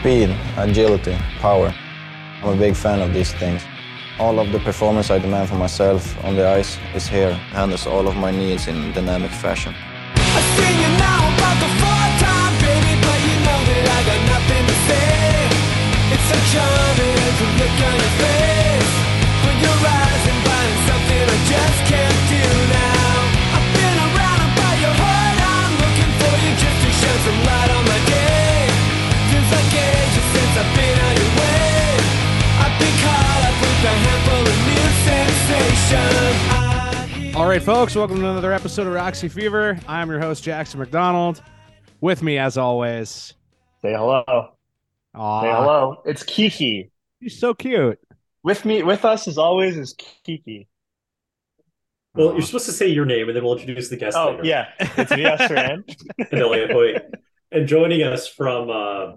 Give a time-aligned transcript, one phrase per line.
[0.00, 1.74] Speed, agility, power.
[2.42, 3.62] I'm a big fan of these things.
[4.18, 8.08] All of the performance I demand for myself on the ice is here, handles all
[8.08, 9.74] of my needs in dynamic fashion.
[10.16, 12.40] I sing you now about the four-time
[37.40, 39.80] All right, folks, welcome to another episode of Roxy Fever.
[39.88, 41.42] I'm your host, Jackson McDonald.
[42.02, 43.32] With me, as always,
[43.80, 44.22] Say hello.
[45.14, 46.02] Aw, Say hello.
[46.04, 46.90] It's Kiki.
[47.18, 47.98] He's so cute.
[48.42, 50.68] With me, with us as always is Kiki.
[52.14, 54.44] Well, you're supposed to say your name and then we'll introduce the guest Oh later.
[54.44, 55.96] yeah, it's me, Rand.
[56.18, 57.02] And Elliot Hoyt.
[57.52, 59.12] And joining us from uh,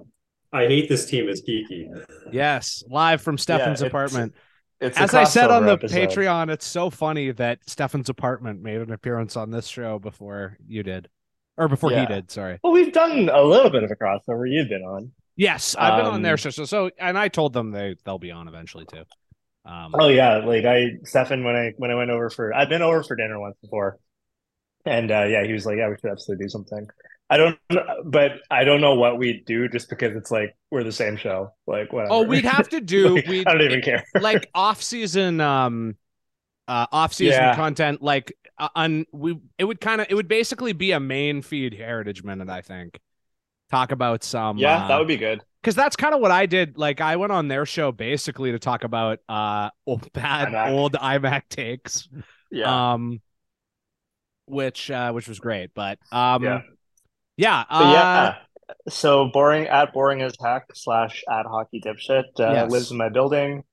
[0.53, 1.89] I Hate This Team is Kiki.
[2.31, 4.33] Yes, live from Stefan's it's- apartment.
[4.83, 6.09] It's As I said on the episode.
[6.09, 10.83] Patreon, it's so funny that Stefan's apartment made an appearance on this show before you
[10.83, 11.09] did,
[11.57, 12.29] or before he did.
[12.31, 12.59] Sorry.
[12.63, 14.49] Well, we've done a little bit of a crossover.
[14.49, 15.11] You've been on.
[15.35, 18.19] Yes, I've been on Um, their show, so, so and I told them they they'll
[18.19, 19.03] be on eventually too.
[19.65, 22.81] Um, Oh yeah, like I, Stefan, when I when I went over for, I've been
[22.81, 23.97] over for dinner once before,
[24.85, 26.87] and uh, yeah, he was like, yeah, we should absolutely do something.
[27.33, 27.57] I don't,
[28.05, 31.51] but I don't know what we'd do just because it's like we're the same show.
[31.65, 32.13] Like whatever.
[32.13, 33.15] oh, we'd have to do.
[33.15, 34.03] Like, we'd, I don't even care.
[34.21, 35.95] like off season um
[36.67, 37.55] uh off season Yeah.
[37.55, 41.41] content like uh, on we it would kind of it would basically be a main
[41.41, 42.99] feed heritage minute i think
[43.71, 45.41] talk about some yeah, that would be good.
[45.61, 48.59] because that's kind of what i did like i went on their show basically to
[48.59, 50.71] talk about uh old, bad iMac.
[50.71, 52.07] old imac takes
[52.51, 52.93] Yeah.
[52.93, 53.19] um
[54.45, 56.61] which uh which was great but um Yeah.
[57.37, 58.35] Yeah uh, yeah.
[58.89, 62.67] So boring at boring as heck slash at hockey dipshit uh, Yes.
[62.67, 63.63] lives in my building.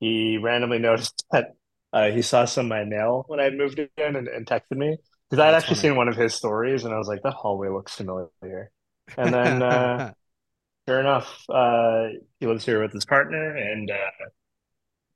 [0.00, 1.54] He randomly noticed that
[1.92, 4.98] uh, he saw some of my mail when I moved in and, and texted me
[5.30, 5.78] because I had That's actually funny.
[5.78, 8.70] seen one of his stories and I was like, that hallway looks familiar.
[9.16, 10.00] And then uh,
[10.88, 12.08] sure enough, uh,
[12.40, 14.26] he lives here with his partner and uh,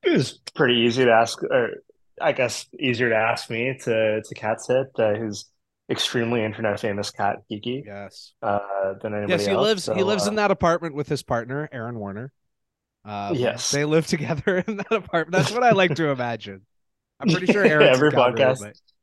[0.03, 1.71] it was pretty easy to ask, or
[2.21, 4.89] I guess easier to ask me to to cat sit.
[4.99, 5.47] Uh, who's
[5.91, 8.61] extremely internet famous cat Kiki yes uh,
[9.03, 9.63] than anybody Yes, he else.
[9.63, 9.87] lives.
[9.97, 12.33] he lives uh, in that apartment with his partner, Aaron Warner.
[13.05, 13.71] Um, Yes.
[13.71, 15.33] they live together in that apartment.
[15.33, 16.63] That's what I like to imagine.
[17.19, 18.61] I'm pretty sure Aaron's every in Calgary, podcast.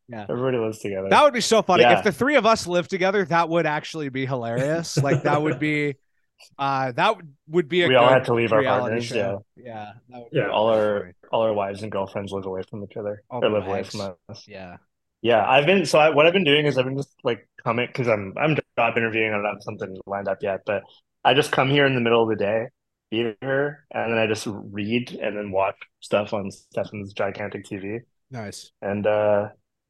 [0.09, 1.09] but Everybody lives together.
[1.09, 1.97] That would be so funny Yeah.
[1.97, 3.25] if the three of us lived together.
[3.25, 4.95] That would actually be hilarious.
[4.97, 5.95] like that would be,
[6.57, 9.43] uh, that would- would be a We all had to leave our partners, show.
[9.57, 10.49] Yeah, that would be Yeah.
[10.49, 11.13] all our funny.
[11.31, 13.83] all our wives and girlfriends live away from each other All or the live away
[13.83, 14.45] from us.
[14.47, 14.77] Yeah,
[15.21, 17.87] Yeah, I've been so I, what I've been doing is I've been just like coming
[17.87, 19.33] because I'm I'm job interviewing.
[19.33, 20.83] I don't have something lined up yet, but
[21.23, 22.67] I just come here in the middle of the day,
[23.09, 28.01] be here, and then I just read and then watch stuff on Stefan's gigantic TV
[28.31, 28.71] nice.
[28.81, 29.49] and uh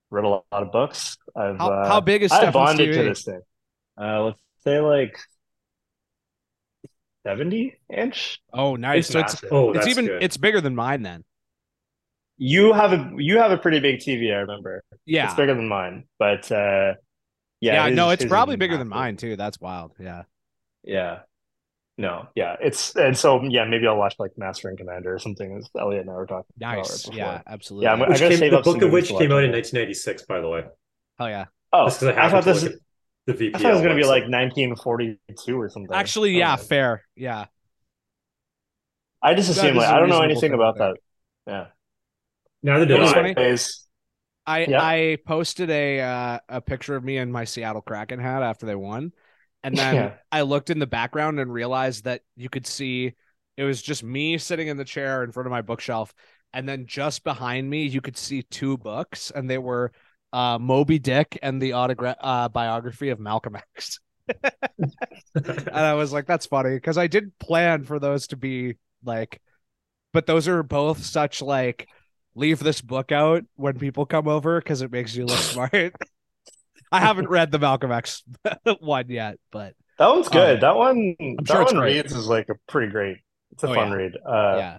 [0.10, 1.18] read a lot of books.
[1.36, 3.10] I've How, uh, how big is I Stefan's bonded to TV?
[3.10, 3.42] this thing.
[4.00, 5.18] Uh, let's say like
[7.26, 8.42] 70 inch.
[8.54, 9.10] Oh, nice.
[9.10, 9.44] It's so it's.
[9.52, 10.24] Oh, it's even good.
[10.24, 11.24] it's bigger than mine then.
[12.38, 14.84] You have a you have a pretty big TV, I remember.
[15.06, 16.94] Yeah, It's bigger than mine, but uh
[17.60, 17.74] yeah.
[17.74, 19.36] yeah, his- no, it's probably bigger than mine too.
[19.36, 19.94] That's wild.
[20.00, 20.24] Yeah.
[20.84, 21.20] Yeah.
[21.98, 22.56] No, yeah.
[22.62, 26.02] It's and so yeah, maybe I'll watch like Master and Commander or something as Elliot
[26.02, 27.06] and I were talking Nice.
[27.08, 27.18] before.
[27.18, 27.86] Yeah, absolutely.
[27.86, 29.50] Yeah, I'm- I Which gotta came, save the up book of which came out in
[29.50, 29.54] it.
[29.54, 30.64] 1996, by the way.
[31.20, 31.46] Oh yeah.
[31.74, 32.80] Oh, Just because I I happened thought this look at
[33.26, 35.92] the VPL I thought it was gonna be like 1942 or something.
[35.96, 36.58] Actually, Oh, yeah, man.
[36.60, 37.04] fair.
[37.16, 37.46] Yeah.
[39.24, 40.98] I just That assume is like a I don't know anything about that.
[41.48, 41.66] Yeah.
[42.64, 43.14] Neither It did was I.
[43.14, 43.36] funny.
[44.46, 44.82] I Yeah.
[44.82, 48.76] I posted a uh, a picture of me in my Seattle Kraken hat after they
[48.76, 49.12] won,
[49.64, 50.14] and then Yeah.
[50.32, 53.14] I looked in the background and realized that you could see
[53.58, 56.14] it was just me sitting in the chair in front of my bookshelf,
[56.54, 59.92] and then just behind me you could see two books, and they were
[60.32, 64.00] uh, Moby Dick and the autograph uh, biography of Malcolm X.
[65.36, 69.42] and I was like, that's funny because I did plan for those to be like,
[70.14, 71.88] but those are both such like
[72.38, 75.72] leave this book out when people come over because it makes you look smart.
[76.92, 78.24] I haven't read the Malcolm X
[78.80, 80.56] one yet, but that one's good.
[80.56, 81.96] Um, that one that sure one great.
[81.96, 83.18] reads is like a pretty great.
[83.52, 83.96] It's a Oh, fun yeah.
[83.96, 84.14] read.
[84.26, 84.78] Uh yeah,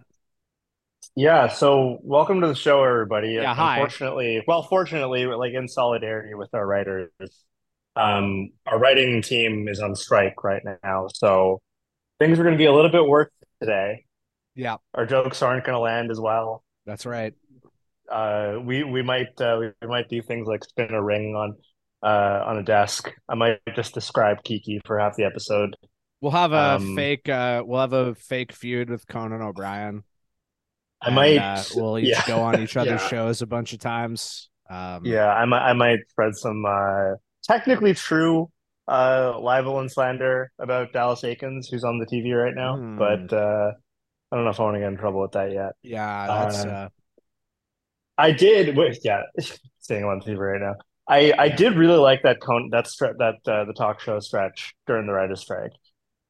[1.17, 3.33] Yeah, so welcome to the show, everybody.
[3.33, 3.75] Yeah, hi.
[3.77, 7.11] Unfortunately, well, fortunately, like in solidarity with our writers.
[7.97, 11.61] Um, our writing team is on strike right now, so
[12.21, 13.29] things are going to be a little bit worse
[13.61, 14.05] today.
[14.55, 16.63] yeah, Our jokes aren't going to land as well.
[16.87, 17.35] that's right.
[18.11, 21.57] Uh, we we might uh, we, might do things like spin a ring on
[22.03, 23.11] uh on a desk.
[23.29, 25.77] I might just describe Kiki for half the episode.
[26.21, 27.29] We'll have a Um, fake.
[27.29, 30.05] Uh, we'll have a fake feud with Conan O'Brien.
[31.01, 31.39] I and, might.
[31.39, 32.27] Uh, we'll each yeah.
[32.27, 33.09] go on each other's Yeah.
[33.09, 34.51] shows a bunch of times.
[34.71, 37.15] Um, Yeah, I might I might spread some uh
[37.45, 38.51] technically true
[38.89, 42.77] uh libel and slander about Dallas Aikens, who's on the TV right now.
[42.77, 42.97] Hmm.
[42.97, 43.73] But uh
[44.33, 45.73] I don't know if I want to get in trouble with that yet.
[45.83, 46.89] Yeah, that's Uh, uh,
[48.19, 49.23] I did wait, yeah,
[49.79, 50.75] staying on TV right now.
[51.09, 54.75] I I did really like that con that stre that uh, the talk show stretch
[54.87, 55.73] during the writer's strike.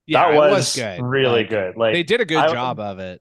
[0.06, 1.02] yeah, that was, was good.
[1.02, 1.76] really Like, good.
[1.76, 3.20] Like they did a good I- job of it.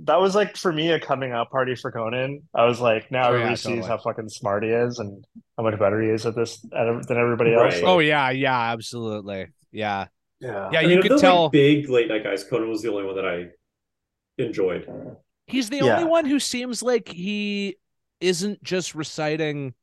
[0.00, 2.42] that was like for me a coming out party for Conan.
[2.54, 3.88] I was like, now Oh, everybody yeah, sees totally.
[3.88, 5.24] how fucking smart he is and
[5.56, 7.74] how much better he is at this at, than everybody else.
[7.74, 7.82] Right.
[7.82, 9.48] Like, Oh yeah, yeah, absolutely.
[9.72, 10.06] Yeah,
[10.40, 10.68] yeah.
[10.72, 10.78] yeah.
[10.78, 12.44] I You mean, of could the, tell like, big late night guys.
[12.44, 13.48] Conan was the only one that I
[14.40, 14.86] enjoyed.
[15.48, 15.96] He's the Yeah.
[15.96, 17.76] only one who seems like he
[18.20, 19.74] isn't just reciting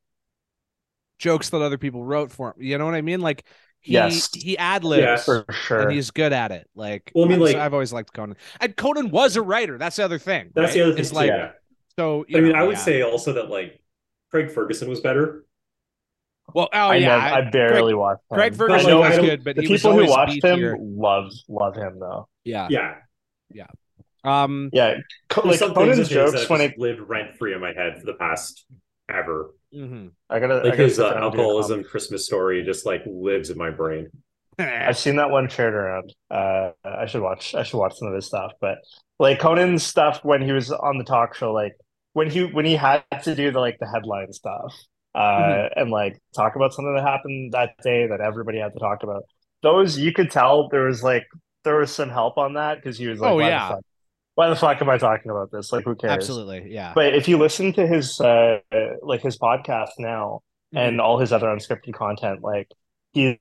[1.18, 2.62] jokes that other people wrote for him.
[2.62, 3.20] You know what I mean?
[3.20, 3.44] Like
[3.80, 4.30] he Yes.
[4.34, 5.02] he ad libs.
[5.02, 5.80] Yeah, for sure.
[5.82, 6.68] and he's good at it.
[6.74, 9.78] Like, Well, I mean, like- I've always liked Conan, and Conan was a writer.
[9.78, 10.50] That's the other thing.
[10.54, 10.74] That's right?
[10.74, 11.00] the other thing.
[11.00, 11.52] It's like, yeah.
[11.98, 12.24] so.
[12.28, 12.82] you I mean, know, I would yeah.
[12.82, 13.80] say also that like
[14.30, 15.44] Craig Ferguson was better.
[16.54, 18.36] well, oh I, yeah, never, I barely watched him.
[18.36, 20.76] Greg I Ferguson was good, but the he was people who always watched him B-tier.
[20.80, 22.28] love love him though.
[22.44, 22.94] Yeah, yeah,
[23.50, 23.66] Yeah,
[24.26, 24.96] um, Yeah,
[25.28, 26.74] Co- like some Conan's of his that jokes have when just it.
[26.76, 28.66] lived rent free in my head for the past
[29.08, 29.52] ever.
[29.74, 30.12] mhm.
[30.30, 32.84] I gotta I Like gotta his uh, down and do a alcoholism Christmas story just
[32.86, 34.10] like lives in my brain.
[34.58, 36.14] I've seen that one shared around.
[36.30, 37.54] Uh, I should watch.
[37.54, 38.52] I should watch some of his stuff.
[38.60, 38.78] But
[39.18, 41.74] like Conan's stuff when he was on the talk show, like
[42.14, 44.74] when he when he had to do the like the headline stuff,
[45.14, 45.76] uh, Mm-hmm.
[45.76, 49.24] and like talk about something that happened that day that everybody had to talk about.
[49.62, 51.24] Those you could tell there was like
[51.64, 53.74] there was some help on that because he was like, Oh, why yeah.
[54.36, 55.72] Why the fuck am I talking about this?
[55.72, 56.12] Like, who cares?
[56.12, 56.92] absolutely, yeah.
[56.94, 58.58] But if you listen to his uh,
[59.02, 60.42] like his podcast now
[60.74, 60.78] Mm-hmm.
[60.88, 62.68] and all his other unscripted content, like
[63.12, 63.36] he's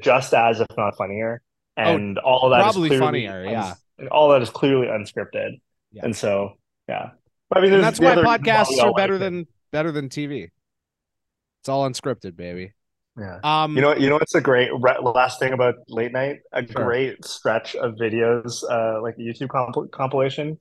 [0.00, 1.42] just as if not funnier,
[1.76, 3.74] and all of that is Oh, probably clearly funnier, yeah.
[3.98, 5.60] uns- all that is clearly unscripted,
[5.90, 6.02] Yeah.
[6.04, 6.52] and so
[6.88, 7.10] yeah.
[7.50, 9.24] But I mean, and that's why podcasts are better like it.
[9.24, 10.50] than better than TV.
[11.60, 12.72] It's all unscripted, baby.
[13.18, 13.38] Yeah.
[13.44, 16.38] Um, You know, you know what's a great re- last thing about late night?
[16.52, 16.84] A Sure.
[16.84, 20.58] great stretch of videos, uh, like the YouTube comp- compilation,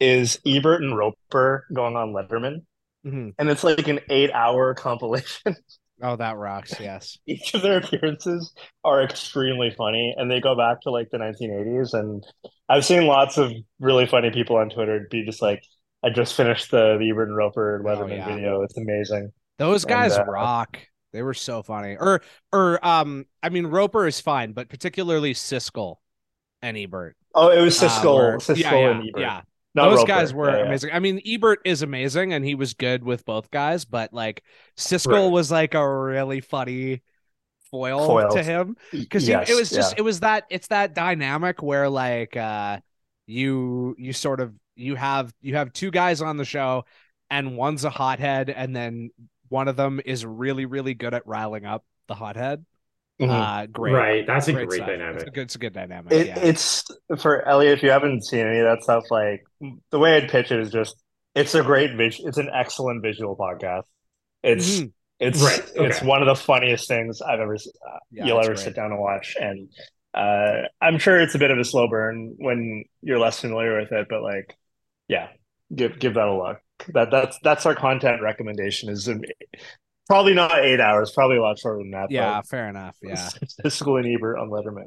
[0.00, 2.62] is Ebert and Roper going on Letterman,
[3.06, 3.34] mhm.
[3.38, 5.54] and it's like an eight-hour compilation.
[6.02, 6.80] oh, that rocks.
[6.80, 7.18] Yes.
[7.26, 11.92] each of their appearances are extremely funny and they go back to like the 1980s
[11.92, 12.24] and
[12.70, 15.62] i've seen lots of really funny people on twitter be just like
[16.02, 18.26] i just finished the, the ebert and roper Oh, letterman yeah.
[18.34, 20.78] video it's amazing Those And, guys uh, rock.
[21.12, 21.96] They were so funny.
[21.98, 22.22] Or
[22.52, 25.96] or um I mean Roper is fine, but particularly Siskel
[26.62, 27.16] and Ebert.
[27.34, 29.40] oh it was uh, siskel were- siskel yeah, yeah, and ebert Yeah.
[29.74, 30.06] not Those Roper.
[30.08, 30.90] guys were Yeah, amazing.
[30.92, 34.42] I mean, Ebert is amazing and he was good with both guys, but like
[34.76, 35.30] Siskel Right.
[35.32, 37.02] was like a really funny
[37.70, 38.30] foil Foil.
[38.32, 38.76] to him.
[38.90, 42.80] Because Yes, it was just it was that it's that dynamic where like uh
[43.26, 46.84] you you sort of you have you have two guys on the show
[47.30, 49.10] and one's a hothead and then
[49.50, 52.64] one of them is really really good at riling up the hothead
[53.20, 53.28] Mhm.
[53.28, 54.86] uh great Right, that's a great, stuff.
[54.88, 55.16] dynamic.
[55.20, 56.84] it's a good, it's a good dynamic It, yeah It's
[57.18, 57.74] for Elliot.
[57.76, 59.44] If you haven't seen any of that stuff, like
[59.90, 60.96] the way I'd pitch it is just
[61.34, 62.18] it's a great vis.
[62.24, 63.84] It's an excellent visual podcast.
[64.42, 64.92] It's Mhm.
[65.20, 68.58] it's Right, it's one of the funniest things I've ever uh, Yeah, you'll ever great.
[68.60, 69.36] sit down and watch.
[69.38, 69.68] And
[70.14, 73.92] uh, I'm sure it's a bit of a slow burn when you're less familiar with
[73.92, 74.56] it, but like,
[75.08, 75.28] yeah,
[75.74, 76.58] give give that a look.
[76.88, 78.88] That that's that's our content recommendation.
[78.88, 79.22] Is um,
[80.06, 82.10] probably not eight hours, probably a lot shorter than that.
[82.10, 83.28] yeah fair enough yeah
[83.64, 84.86] Siskel and Ebert on Letterman.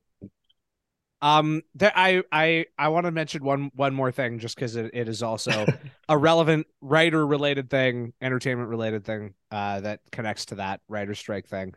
[1.24, 4.92] Um, there, I I I want to mention one one more thing, just because it,
[4.94, 5.66] it is also
[6.10, 11.48] a relevant writer related thing, entertainment related thing, uh, that connects to that writer strike
[11.48, 11.76] thing.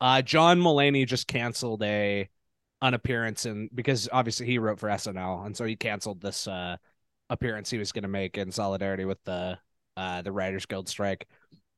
[0.00, 2.28] Uh, John Mulaney just canceled a
[2.82, 6.76] an appearance in because obviously he wrote for SNL, and so he canceled this uh
[7.30, 9.58] appearance he was going to make in solidarity with the
[9.96, 11.28] uh the Writers Guild strike,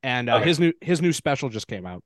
[0.02, 0.46] and uh, Okay.
[0.46, 2.04] his new his new special just came out,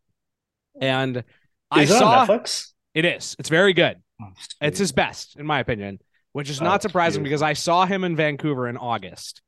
[0.80, 1.24] and
[1.70, 2.72] I Is it saw on Netflix?
[2.94, 4.02] it is it's very good.
[4.20, 6.00] Oh, It's his best, in my opinion,
[6.32, 9.42] which is Oh, not surprising because I saw him in Vancouver in August,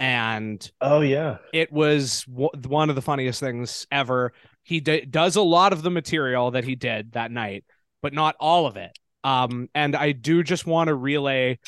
[0.00, 1.38] and Oh yeah.
[1.52, 4.32] it was w- one of the funniest things ever.
[4.64, 7.64] He d- does a lot of the material that he did that night,
[8.02, 8.96] but not all of it.
[9.24, 11.58] Um, and I do just want to relay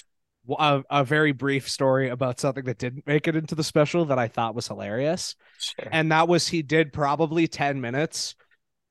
[0.58, 4.18] a, a very brief story about something that didn't make it into the special that
[4.18, 5.88] I thought was hilarious Sure.
[5.92, 8.34] and that was he did probably 10 minutes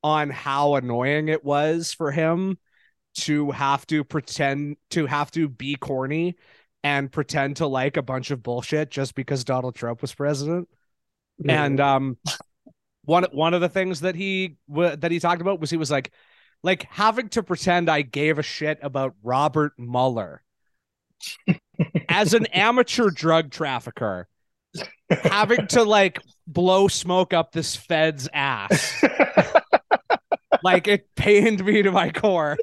[0.02, 2.58] on how annoying it was for him
[3.14, 6.36] to have to pretend to have to be corny
[6.84, 10.68] and pretend to like a bunch of bullshit just because Donald Trump was president.
[11.48, 12.18] And um
[13.04, 15.90] one one of the things that he w- that he talked about was he was
[15.90, 16.12] like
[16.62, 20.42] like having to pretend I gave a shit about Robert Mueller
[22.08, 24.28] as an amateur drug trafficker,
[25.10, 29.04] having to like blow smoke up this Fed's ass.
[30.62, 32.60] like it pained me to my core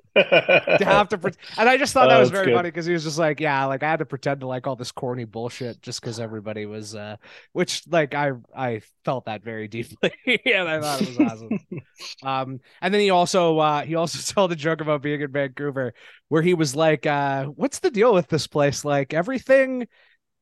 [0.79, 2.53] to have to pre- and i just thought that Oh, was very good.
[2.53, 4.75] funny because he was just like yeah like i had to pretend to like all
[4.75, 7.15] this corny bullshit just because everybody was uh
[7.53, 10.11] which like i i felt that very deeply
[10.45, 11.55] and i thought it was awesome
[12.23, 15.93] um and then he also uh he also told a joke about being in vancouver
[16.29, 19.87] where he was like uh what's the deal with this place like everything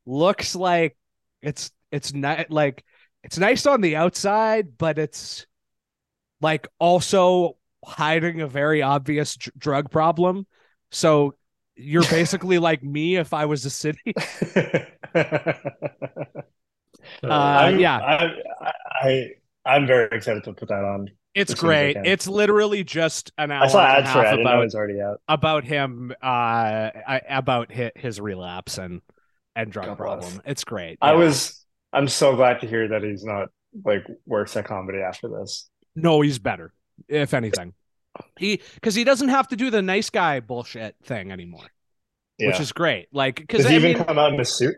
[0.05, 0.97] looks like
[1.41, 2.83] it's it's not like
[3.23, 5.45] it's nice on the outside but it's
[6.43, 10.45] like also hiding a very obvious dr- drug problem.
[10.91, 11.35] So
[11.75, 14.13] you're basically like me if I was a city.
[17.21, 18.01] Uh, I'm, yeah.
[18.01, 18.31] I'm,
[19.01, 19.29] I,
[19.65, 21.09] I'm very excited to put that on.
[21.33, 21.97] It's as soon as I great.
[22.03, 24.27] It's literally just an hour I saw and a ads for it.
[24.27, 25.21] I half didn't know it about was already out.
[25.27, 26.91] about him uh
[27.29, 29.01] about his, his relapse and
[29.55, 30.35] and drug God problem.
[30.35, 30.41] bless.
[30.45, 30.99] It's great.
[31.01, 31.65] I was.
[31.91, 33.49] I'm so glad to hear that he's not
[33.85, 35.69] like worse at comedy after this.
[35.95, 36.73] No, he's better
[37.07, 37.73] if anything.
[38.37, 41.65] He because he doesn't have to do the nice guy bullshit thing anymore,
[42.37, 42.47] Yeah.
[42.47, 43.07] which is great.
[43.11, 44.75] Like because he I even mean, come out in a suit?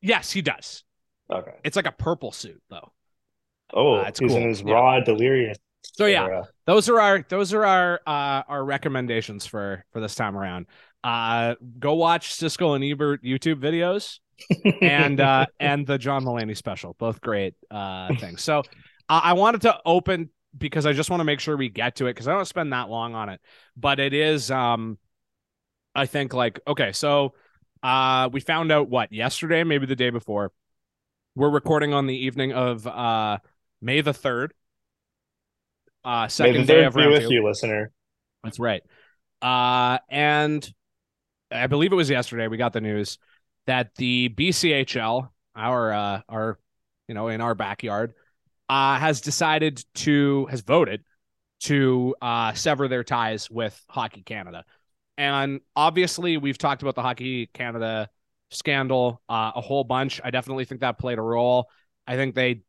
[0.00, 0.84] yes, he does.
[1.32, 1.52] Okay.
[1.64, 2.92] It's like a purple suit though.
[3.74, 4.40] Oh, Uh, it's he's cool.
[4.40, 4.72] in his Yeah.
[4.74, 5.58] raw delirious.
[5.94, 6.48] So yeah, era.
[6.66, 10.66] those are our those are our uh our recommendations for for this time around.
[11.02, 14.20] Uh go watch Siskel and Ebert YouTube videos
[14.82, 16.94] and uh and the John Mulaney special.
[16.98, 18.42] Both great uh things.
[18.42, 18.62] So
[19.08, 22.06] I I wanted to open because I just want to make sure we get to
[22.06, 23.40] it because I don't spend that long on it.
[23.76, 24.98] But it is um
[25.94, 27.34] I think like okay, so
[27.82, 30.52] uh we found out what yesterday, maybe the day before.
[31.34, 33.38] We're recording on the evening of uh
[33.80, 34.54] May the third.
[36.04, 37.34] Uh second day of round with two.
[37.34, 37.92] you, listener.
[38.42, 38.82] That's right.
[39.40, 40.68] Uh, and
[41.50, 43.18] I believe it was yesterday we got the news
[43.66, 46.58] that the BCHL, our uh, our
[47.06, 48.14] you know in our backyard,
[48.68, 51.04] uh, has decided to has voted
[51.60, 54.64] to uh, sever their ties with Hockey Canada.
[55.16, 58.08] And obviously, we've talked about the Hockey Canada
[58.50, 60.20] scandal uh, a whole bunch.
[60.22, 61.68] I definitely think that played a role.
[62.06, 62.62] I think they,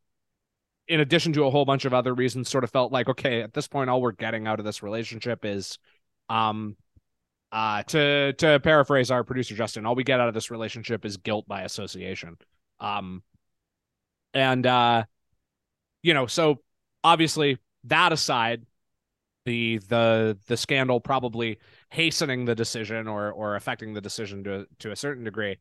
[0.88, 3.54] in addition to a whole bunch of other reasons, sort of felt like, okay, at
[3.54, 5.78] this point, all we're getting out of this relationship is,
[6.28, 6.76] um,
[7.52, 11.18] uh, to to paraphrase our producer Justin, all we get out of this relationship is
[11.18, 12.38] guilt by association.
[12.80, 13.24] Um,
[14.34, 15.06] and uh,
[16.02, 16.60] you know, so
[17.04, 18.66] obviously that aside,
[19.46, 24.92] the the the scandal probably hastening the decision or or affecting the decision to to
[24.92, 25.58] a certain degree.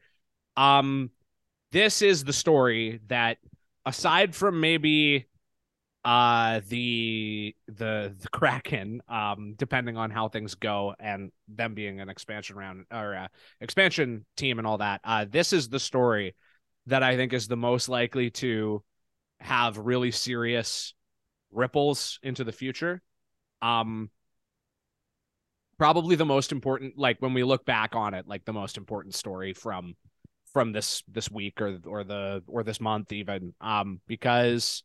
[0.56, 1.10] Um,
[1.72, 3.38] this is the story that,
[3.86, 5.26] aside from maybe
[6.04, 12.08] uh the the the kraken um depending on how things go and them being an
[12.08, 13.26] expansion round or uh,
[13.60, 16.36] expansion team and all that uh this is the story
[16.86, 18.80] that i think is the most likely to
[19.40, 20.94] have really serious
[21.52, 23.02] ripples into the future.
[23.62, 24.10] Um
[25.78, 29.14] probably the most important like when we look back on it like the most important
[29.14, 29.94] story from
[30.52, 34.82] from this this week or or the or this month even um because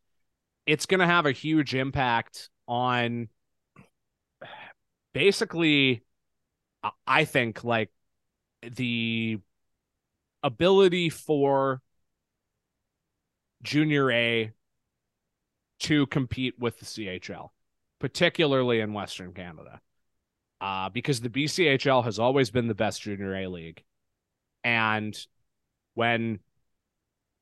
[0.66, 3.28] it's going to have a huge impact on
[5.12, 6.04] basically
[6.82, 7.90] I- I think like
[8.62, 9.38] the
[10.42, 11.80] ability for
[13.64, 14.52] junior A
[15.80, 17.48] to compete with the CHL,
[17.98, 19.80] particularly in Western Canada.
[20.60, 23.82] Uh, because the BCHL has always been the best junior A league.
[24.62, 25.18] And
[25.94, 26.38] when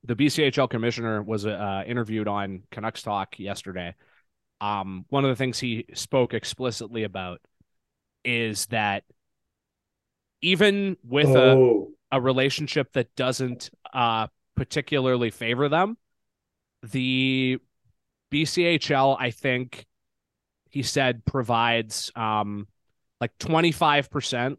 [0.03, 3.95] the BCHL commissioner was uh, interviewed on Canucks Talk yesterday,
[4.59, 7.39] um, one of the things he spoke explicitly about
[8.25, 9.03] is that
[10.41, 15.97] even with a oh, a relationship that doesn't uh particularly favor them
[16.91, 17.59] the
[18.31, 19.85] BCHL I think
[20.69, 22.67] he said provides um
[23.21, 24.57] like 25%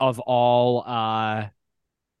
[0.00, 1.46] of all uh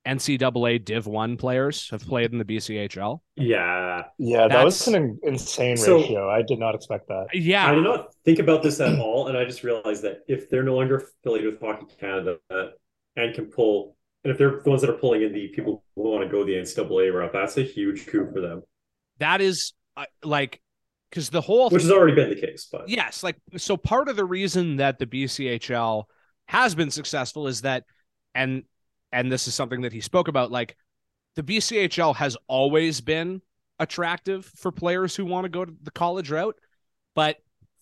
[0.06, 3.18] NCAA Div 1 players have played in the BCHL.
[3.34, 4.04] yeah.
[4.18, 6.30] Yeah, that was an insane So- ratio.
[6.30, 7.26] I did not expect that.
[7.34, 7.68] Yeah.
[7.68, 10.62] I did not think about this at all, and I just realized that if they're
[10.62, 12.38] no longer affiliated with Hockey Canada
[13.16, 13.95] and can pull,
[14.26, 16.44] and if they're the ones that are pulling in the people who want to go
[16.44, 18.64] the NCAA route, that's a huge coup for them,
[19.18, 20.60] That is uh, like
[21.12, 22.68] cuz the whole which has already been the case.
[22.70, 26.06] But Yes, like so part of the reason that the BCHL
[26.48, 27.84] has been successful is that
[28.34, 28.64] and
[29.12, 30.76] and this is something that he spoke about like
[31.36, 33.42] the BCHL has always been
[33.78, 36.56] attractive for players who want to go to the college route,
[37.14, 37.36] but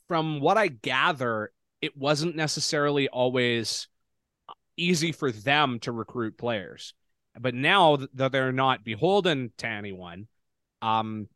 [0.08, 3.88] from what I gather, it wasn't necessarily always
[4.76, 6.94] easy for them to recruit players.
[7.38, 10.28] But now that they're not beholden to anyone,
[10.82, 11.28] um,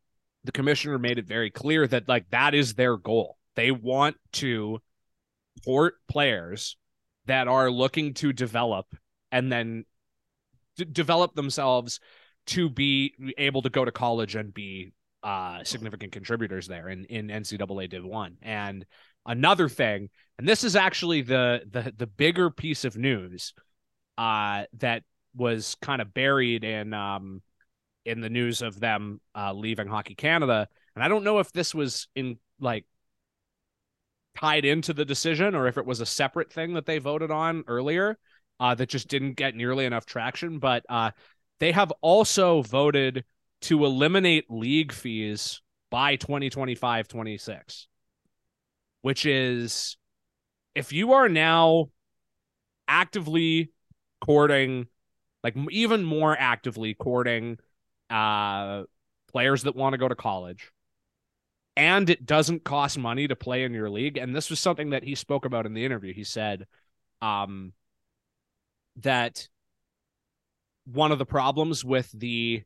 [0.44, 3.36] the commissioner made it very clear that like that is their goal.
[3.56, 4.80] They want to
[5.64, 6.76] port players
[7.26, 8.86] that are looking to develop
[9.32, 9.84] and then
[10.76, 12.00] d- develop themselves
[12.46, 14.92] to be able to go to college and be
[15.22, 18.36] uh, significant contributors there in, in NCAA Div One.
[18.40, 18.86] And
[19.28, 20.08] another thing,
[20.38, 23.54] and this is actually the the the bigger piece of news
[24.16, 25.04] uh, that
[25.36, 27.42] was kind of buried in um,
[28.04, 30.66] in the news of them uh, leaving Hockey Canada.
[30.96, 32.84] And I don't know if this was in like
[34.36, 37.64] tied into the decision or if it was a separate thing that they voted on
[37.68, 38.18] earlier
[38.60, 40.58] uh, that just didn't get nearly enough traction.
[40.58, 41.10] But uh,
[41.60, 43.24] they have also voted
[43.62, 47.88] to eliminate league fees by 2025 26,
[49.08, 49.96] which is
[50.74, 51.88] if you are now
[52.86, 53.72] actively
[54.20, 54.86] courting,
[55.42, 57.56] like even more actively courting
[58.10, 58.82] uh,
[59.32, 60.70] players that want to go to college,
[61.74, 64.18] and it doesn't cost money to play in your league.
[64.18, 66.12] And this was something that he spoke about in the interview.
[66.12, 66.66] He said
[67.22, 67.72] um,
[68.96, 69.48] that
[70.84, 72.62] one of the problems with the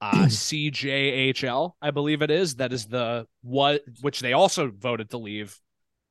[0.00, 5.18] uh, CJHL, I believe it is, that is the what which they also voted to
[5.18, 5.58] leave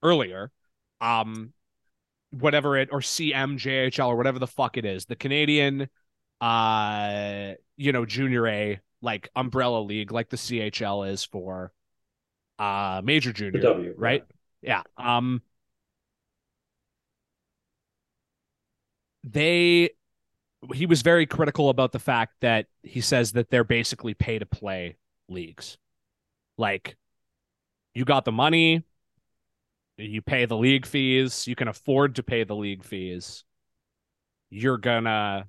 [0.04, 0.52] earlier.
[1.02, 1.54] Um,
[2.32, 5.90] whatever it or CMJHL or whatever the fuck it is, the Canadian,
[6.42, 11.72] uh, you know, junior A like umbrella league, like the CHL is for
[12.60, 14.24] uh major junior, W, right?
[14.62, 14.84] Yeah.
[14.98, 15.42] Um,
[19.24, 19.92] they
[20.74, 24.46] he was very critical about the fact that he says that they're basically pay to
[24.46, 24.98] play
[25.28, 25.78] leagues.
[26.58, 26.98] Like
[27.94, 28.84] you got the money,
[29.98, 33.44] you pay the league fees, you can afford to pay the league fees.
[34.50, 35.48] You're gonna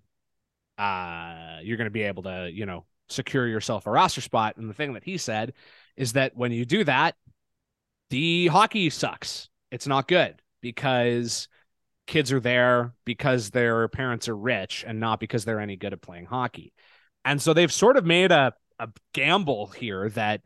[0.79, 4.57] uh you're gonna be able to, you know, secure yourself a roster spot.
[4.57, 5.55] And the thing that he said
[5.96, 7.16] is that when you do that,
[8.11, 9.49] the hockey sucks.
[9.70, 11.49] It's not good because
[12.11, 16.03] kids are there because their parents are rich and not because they're any good at
[16.03, 16.73] playing hockey.
[17.25, 20.42] And so they've sort of made a, a gamble here that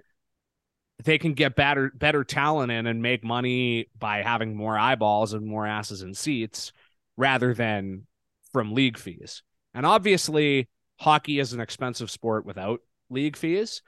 [1.03, 5.46] they can get better better talent in and make money by having more eyeballs and
[5.46, 6.72] more asses in seats
[7.16, 8.07] rather than
[8.53, 9.42] from league fees.
[9.72, 10.68] And obviously,
[11.00, 13.81] hockey is an expensive sport without league fees,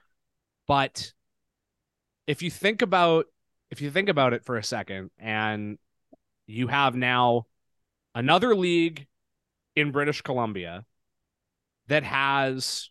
[0.67, 1.13] but
[2.27, 3.27] if you think about
[3.71, 5.77] if you think about it for a second and
[6.47, 7.47] you have now
[8.17, 9.07] another league
[9.77, 10.85] in British Columbia
[11.87, 12.91] that has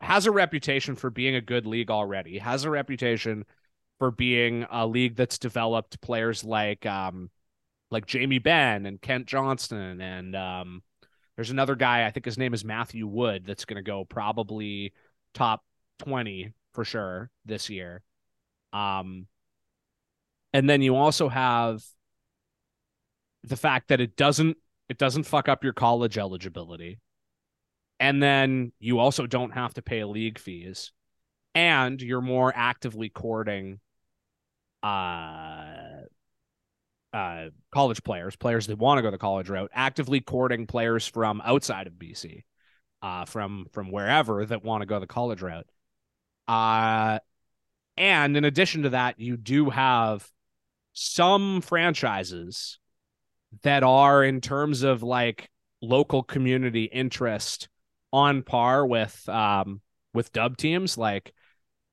[0.00, 3.44] has a reputation for being a good league already, has a reputation
[3.98, 7.30] for being a league that's developed players like um
[7.90, 10.82] like Jamie Benn and Kent Johnson and um
[11.36, 14.92] there's another guy, I think his name is Matthew Wood, that's gonna go probably
[15.32, 15.62] top
[16.00, 18.02] 20 for sure this year.
[18.72, 19.28] Um
[20.52, 21.82] and then you also have
[23.48, 24.56] the fact that it doesn't
[24.88, 26.98] it doesn't fuck up your college eligibility.
[28.00, 30.92] And then you also don't have to pay league fees.
[31.54, 33.80] And you're more actively courting
[34.82, 35.74] uh
[37.12, 41.42] uh college players, players that want to go the college route, actively courting players from
[41.44, 42.44] outside of BC,
[43.02, 45.66] uh from from wherever that want to go the college route.
[46.46, 47.18] Uh
[47.96, 50.30] and in addition to that, you do have
[50.92, 52.78] some franchises
[53.62, 55.48] that are in terms of like
[55.80, 57.68] local community interest
[58.12, 59.80] on par with um
[60.14, 61.32] with dub teams like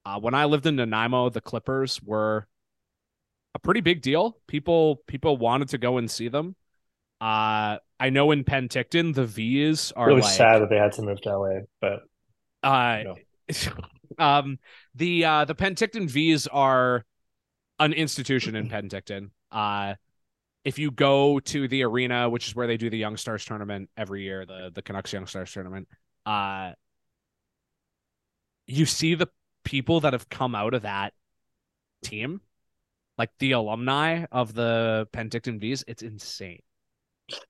[0.06, 2.48] uh, when I lived in Nanaimo the Clippers were
[3.54, 6.56] a pretty big deal people people wanted to go and see them
[7.22, 11.02] uh I know in Penticton the Vees are Really like sad that they had to
[11.02, 12.04] move to LA, but
[12.64, 13.16] uh, No.
[14.18, 14.60] um,
[14.96, 17.06] the uh, the Penticton Vees are
[17.80, 19.30] an institution in Penticton.
[19.52, 19.96] Uh,
[20.66, 23.90] if you go to the arena, which is where they do the Young Stars tournament
[23.96, 25.88] every year, the the Canucks Young Stars tournament,
[26.26, 26.74] uh,
[28.68, 29.28] you see the
[29.64, 31.14] people that have come out of that
[32.04, 32.42] team,
[33.18, 35.84] like the alumni of the Penticton Vees.
[35.88, 36.62] It's insane.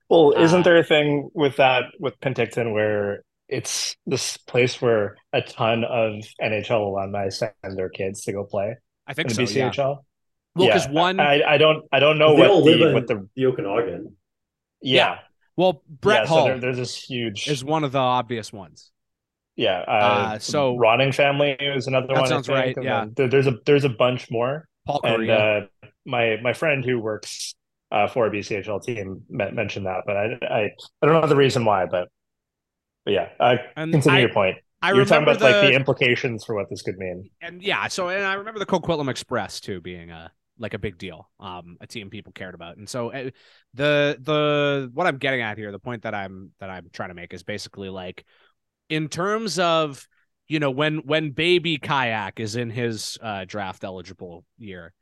[0.08, 5.16] well, Uh, isn't there a thing with that with Penticton where it's this place where
[5.32, 8.76] a ton of NHL alumni send their kids to go play
[9.06, 9.58] I in think the so.
[9.58, 9.94] Yeah.
[10.56, 10.58] BCHL?
[10.58, 12.94] Well, because Yeah, one, I, I don't I don't know they what all the in
[12.94, 14.16] what the the Okanagan.
[14.82, 15.18] yeah
[15.56, 18.90] well, Brett yeah, Hull so there, there's this huge is one of the obvious ones.
[19.56, 22.24] yeah uh, Uh, so- Ronning family is another That one.
[22.24, 23.06] I sounds right, and yeah.
[23.16, 24.68] there, there's a there's a bunch more.
[24.86, 25.62] Paul And Kariya.
[25.62, 27.54] uh, my my friend who works
[27.90, 30.60] uh, for a BCHL team me- mentioned that, but I, I
[31.00, 32.08] I don't know the reason why, but
[33.04, 34.56] but yeah, uh, and continue I, your point.
[34.82, 37.30] I You're talking remember about like the- the implications for what this could mean.
[37.40, 40.98] and yeah, so and I remember the Coquitlam Express too being a like a big
[40.98, 43.30] deal, um, a team people cared about, and so uh,
[43.74, 47.14] the the what I'm getting at here, the point that I'm that I'm trying to
[47.14, 48.24] make is basically like
[48.88, 50.06] in terms of
[50.48, 54.92] you know when when baby kayak is in his uh draft eligible year,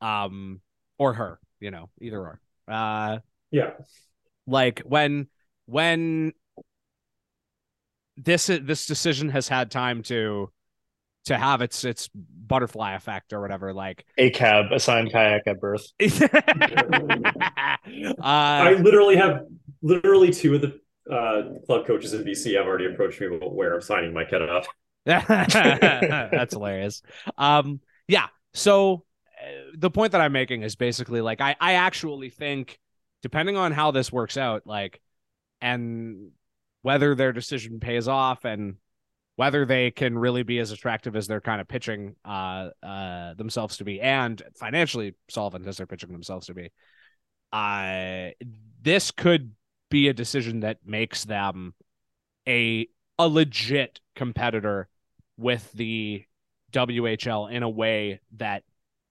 [0.00, 0.60] um,
[0.98, 3.18] or her, you know, either or, uh,
[3.50, 3.70] Yeah.
[4.46, 5.28] like when
[5.66, 6.32] when
[8.16, 10.50] this this decision has had time to
[11.24, 15.86] to have its its butterfly effect or whatever like A cab assigned kayak at birth.
[16.00, 17.78] I
[18.20, 19.46] uh literally have
[19.82, 23.74] literally two of the uh, club coaches in BC have already approached me about where
[23.74, 24.64] I'm signing my kid up.
[25.04, 27.02] that's hilarious
[27.36, 29.04] um yeah so
[29.38, 32.78] uh, the point that i'm making is basically like i i actually think
[33.20, 35.02] depending on how this works out like
[35.60, 36.30] and
[36.80, 38.76] whether their decision pays off and
[39.36, 43.78] whether they can really be as attractive as they're kind of pitching uh uh themselves
[43.78, 46.70] to be and financially solvent as they're pitching themselves to be
[47.52, 48.30] uh
[48.82, 49.52] this could
[49.90, 51.74] be a decision that makes them
[52.48, 52.86] a
[53.18, 54.88] a legit competitor
[55.36, 56.24] with the
[56.72, 58.64] WHL in a way that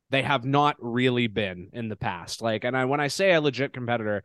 [0.09, 2.41] they have not really been in the past.
[2.41, 4.23] Like, and I, when I say a legit competitor,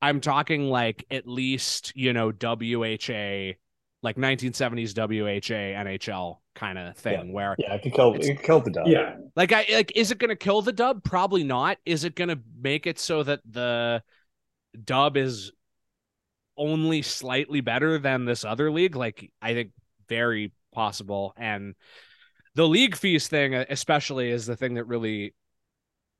[0.00, 3.54] I'm talking like at least, you know, WHA,
[4.04, 8.14] like 1970s WHA NHL kind of thing where Yeah, it could kill.
[8.14, 8.86] It could kill the dub.
[8.86, 9.16] Yeah.
[9.34, 11.02] like I like is it going to kill the dub?
[11.02, 11.78] Probably not.
[11.86, 14.02] Is it going to make it so that the
[14.84, 15.52] dub is
[16.56, 18.94] only slightly better than this other league?
[18.94, 19.70] Like I think
[20.06, 21.32] very possible.
[21.38, 21.74] And
[22.54, 25.34] the league fees thing uh, especially is the thing that really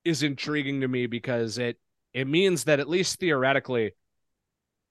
[0.07, 1.79] is intriguing to me because it
[2.15, 3.93] it means that at least theoretically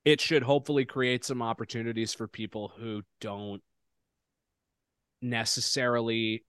[0.06, 3.62] it should hopefully create some opportunities for people who don't
[5.22, 6.44] necessarily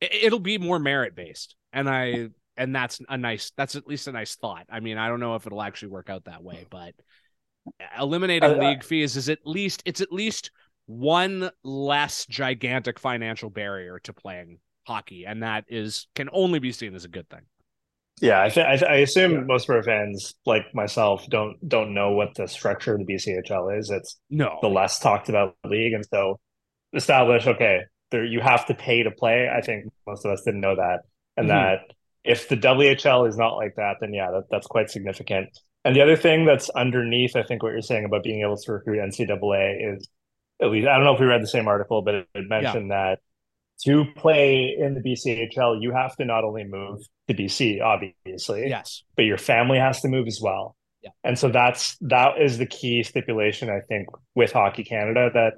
[0.00, 4.06] it- it'll be more merit based and i and that's a nice that's at least
[4.08, 4.64] a nice thought.
[4.70, 6.94] I mean i don't know if it'll actually work out that way but
[7.98, 10.50] eliminating uh, league fees is at least it's at least
[10.86, 15.26] one less gigantic financial barrier to playing hockey.
[15.26, 17.40] And that is can only be seen as a good thing
[18.20, 19.40] Yeah, I, th- I, th- I assume Yeah.
[19.40, 23.78] most of our fans, like myself, don't don't know what the structure of the BCHL
[23.78, 23.90] is.
[23.90, 26.40] It's no the less talked about league, and so
[26.94, 29.48] establish okay, there you have to pay to play.
[29.48, 31.00] I think most of us didn't know that,
[31.36, 31.50] and Mhm.
[31.50, 31.80] that
[32.24, 35.48] if the WHL is not like that, then yeah, that, that's quite significant.
[35.84, 38.72] And the other thing that's underneath, I think, what you're saying about being able to
[38.72, 40.08] recruit NCAA is
[40.62, 42.90] at least I don't know if we read the same article, but it, it mentioned
[42.90, 43.20] that
[43.84, 49.02] to play in the BCHL, you have to not only move to BC, obviously, yes
[49.16, 50.76] but your family has to move as well.
[51.02, 51.10] Yeah.
[51.24, 55.54] And so that's that is the key stipulation I think with Hockey Canada that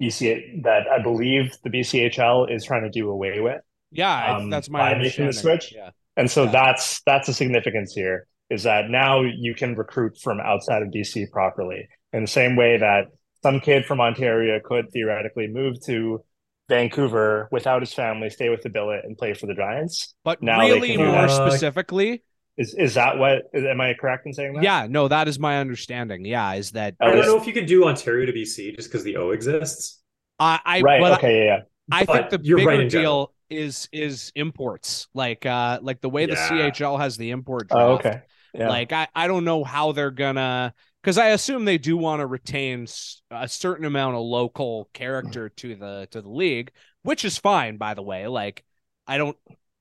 [0.00, 3.60] BC that I believe the BCHL is trying to do away with.
[3.90, 5.72] yeah Um, that's my by making the switch?
[5.74, 6.50] yeah And so Yeah.
[6.52, 11.30] that's that's a significance here is that now you can recruit from outside of BC
[11.30, 11.88] properly.
[12.12, 13.06] In the same way that
[13.42, 16.24] some kid from Ontario could theoretically move to
[16.68, 20.14] Vancouver without his family, stay with the billet and play for the Giants.
[20.24, 22.22] but Now really can- more Uh, specifically
[22.56, 24.62] Is is that what am I correct in saying that?
[24.62, 27.66] yeah no that is my understanding yeah is that I don't know if you could
[27.66, 30.02] do Ontario to BC just because the O exists.
[30.40, 31.00] I, I Right.
[31.00, 31.38] but I- okay.
[31.46, 31.56] Yeah.
[31.56, 31.62] yeah.
[31.90, 33.34] I think the you're bigger right deal general.
[33.48, 37.80] is is imports, like uh like the way the CHL has the import draft.
[37.82, 38.22] Oh, okay.
[38.54, 38.68] Yeah.
[38.68, 42.26] Like I I don't know how they're gonna because I assume they do want to
[42.26, 42.86] retain
[43.30, 47.94] a certain amount of local character to the to the league, which is fine by
[47.94, 48.26] the way.
[48.26, 48.64] Like
[49.06, 49.36] I don't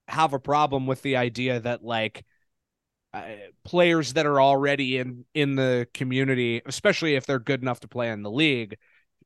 [0.08, 2.24] have a problem with the idea that like
[3.14, 3.24] uh,
[3.64, 8.10] players that are already in in the community, especially if they're good enough to play
[8.12, 8.78] in the league,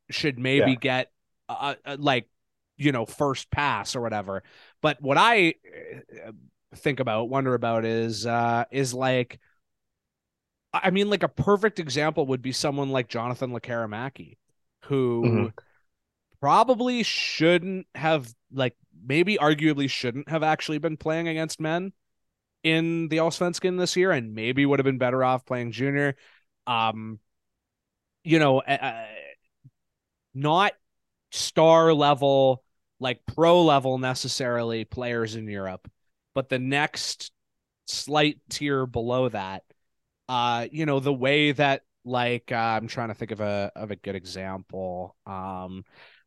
[0.10, 0.80] should maybe Yeah.
[0.80, 1.12] get
[1.50, 2.30] uh, uh, like
[2.78, 4.44] you know first pass or whatever.
[4.82, 5.56] But what I
[6.28, 6.32] uh,
[6.76, 9.40] think about, wonder about is uh is like
[10.74, 14.38] I mean like a perfect example would be someone like Jonathan Lekkerimäki
[14.86, 15.54] who Mhm.
[16.42, 21.94] probably shouldn't have like maybe arguably shouldn't have actually been playing against men
[22.64, 26.16] in the Allsvenskan this year and maybe would have been better off playing junior
[26.68, 27.20] um
[28.24, 29.06] you know uh,
[30.34, 30.74] not
[31.32, 32.64] star level
[33.00, 35.90] like pro level necessarily players in Europe
[36.34, 37.32] but the next
[37.88, 39.64] slight tier below that
[40.32, 43.92] uh you know the way that like uh, I'm trying to think of a of
[43.92, 45.84] a good example um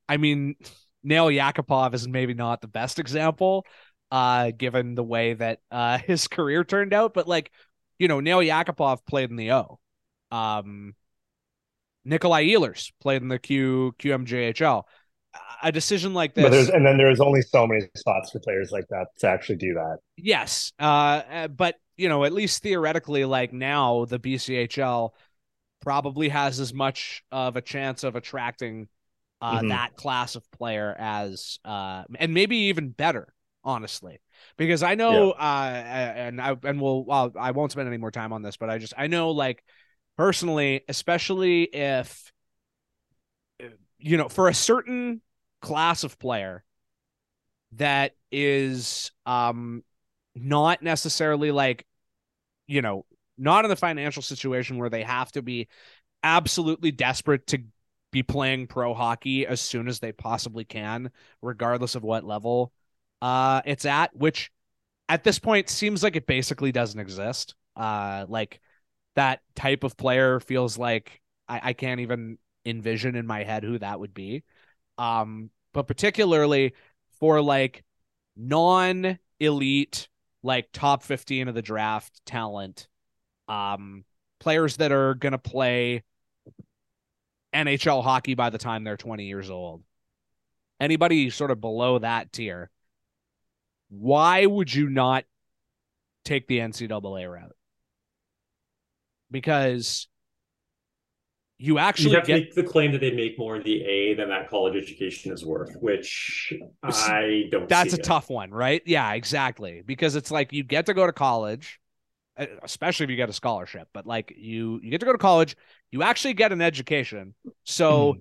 [0.08, 0.56] I mean
[1.02, 3.66] Nail Yakupov is maybe not the best example
[4.10, 7.14] uh, given the way that uh his career turned out.
[7.14, 7.50] But like,
[7.98, 9.78] you know, Nail Yakupov played in the O.
[10.30, 10.94] Um,
[12.04, 14.84] Nikolai Ehlers played in the Q QMJHL.
[15.64, 18.70] A decision like this, But there's and then there's only so many spots for players
[18.70, 19.98] like that to actually do that.
[20.16, 20.72] Yes.
[20.78, 25.14] Uh, uh, but you know, at least theoretically, like now the BCHL
[25.82, 28.88] probably has as much of a chance of attracting
[29.40, 29.68] uh, Mhm.
[29.68, 34.20] that class of player as uh, and maybe even better, honestly,
[34.56, 38.32] because I know uh, and I and we'll well, I won't spend any more time
[38.32, 39.62] on this, but I just I know like
[40.16, 42.32] personally, especially if
[43.98, 45.20] you know for a certain
[45.60, 46.64] class of player
[47.72, 49.82] that is um
[50.34, 51.86] not necessarily like
[52.66, 53.04] you know
[53.36, 55.68] not in the financial situation where they have to be
[56.22, 57.58] absolutely desperate to
[58.10, 61.10] be playing pro hockey as soon as they possibly can
[61.42, 62.72] regardless of what level
[63.22, 64.50] uh it's at which
[65.08, 67.54] at this point seems like it basically doesn't exist.
[67.76, 68.60] Uh like
[69.16, 73.78] that type of player feels like I, I can't even envision in my head who
[73.78, 74.44] that would be.
[74.98, 76.74] Um but particularly
[77.18, 77.84] for like
[78.36, 80.08] non elite
[80.44, 82.86] like top 15 of the draft talent
[83.48, 84.04] um
[84.38, 86.04] players that are going to play
[87.52, 89.82] NHL hockey by the time they're 20 years old.
[90.80, 92.70] Anybody sort of below that tier
[93.88, 95.24] why would you not
[96.24, 97.56] take the NCAA route?
[99.30, 100.08] Because
[101.64, 103.82] you You actually have to get make the claim that they make more in the
[103.82, 107.68] A than that college education is worth, which I don't.
[107.68, 108.04] That's a it.
[108.04, 108.82] tough one, right?
[108.84, 109.82] Yeah, exactly.
[109.84, 111.80] Because it's like you get to go to college,
[112.62, 115.56] especially if you get a scholarship, but like you you get to go to college,
[115.90, 117.34] you actually get an education.
[117.64, 118.16] So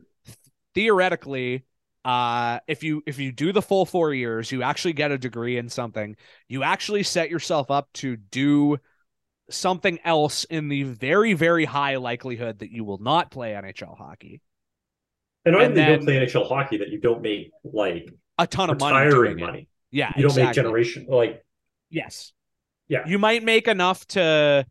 [0.73, 1.65] theoretically,
[2.05, 5.57] uh if you if you do the full 4 years, you actually get a degree
[5.57, 6.15] in something.
[6.47, 8.77] You actually set yourself up to do
[9.49, 14.41] something else in the very very high likelihood that you will not play NHL hockey.
[15.45, 18.47] And not and only you don't play NHL hockey, that you don't make like A
[18.47, 19.45] ton of money retiring doing it.
[19.45, 19.67] money.
[19.91, 21.43] Yeah, You don't make generation like
[21.89, 22.31] Yes.
[22.87, 23.03] Yeah.
[23.05, 24.65] You might make enough to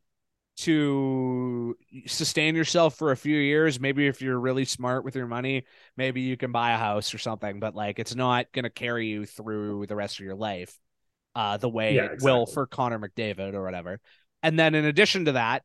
[0.59, 3.81] to sustain yourself for a few years.
[3.81, 5.65] Maybe if you're really smart with your money,
[5.97, 9.07] maybe you can buy a house or something, but like it's not going to carry
[9.07, 10.77] you through the rest of your life
[11.35, 14.01] uh the way Yeah, it will for Connor McDavid or whatever.
[14.43, 15.63] And then in addition to that,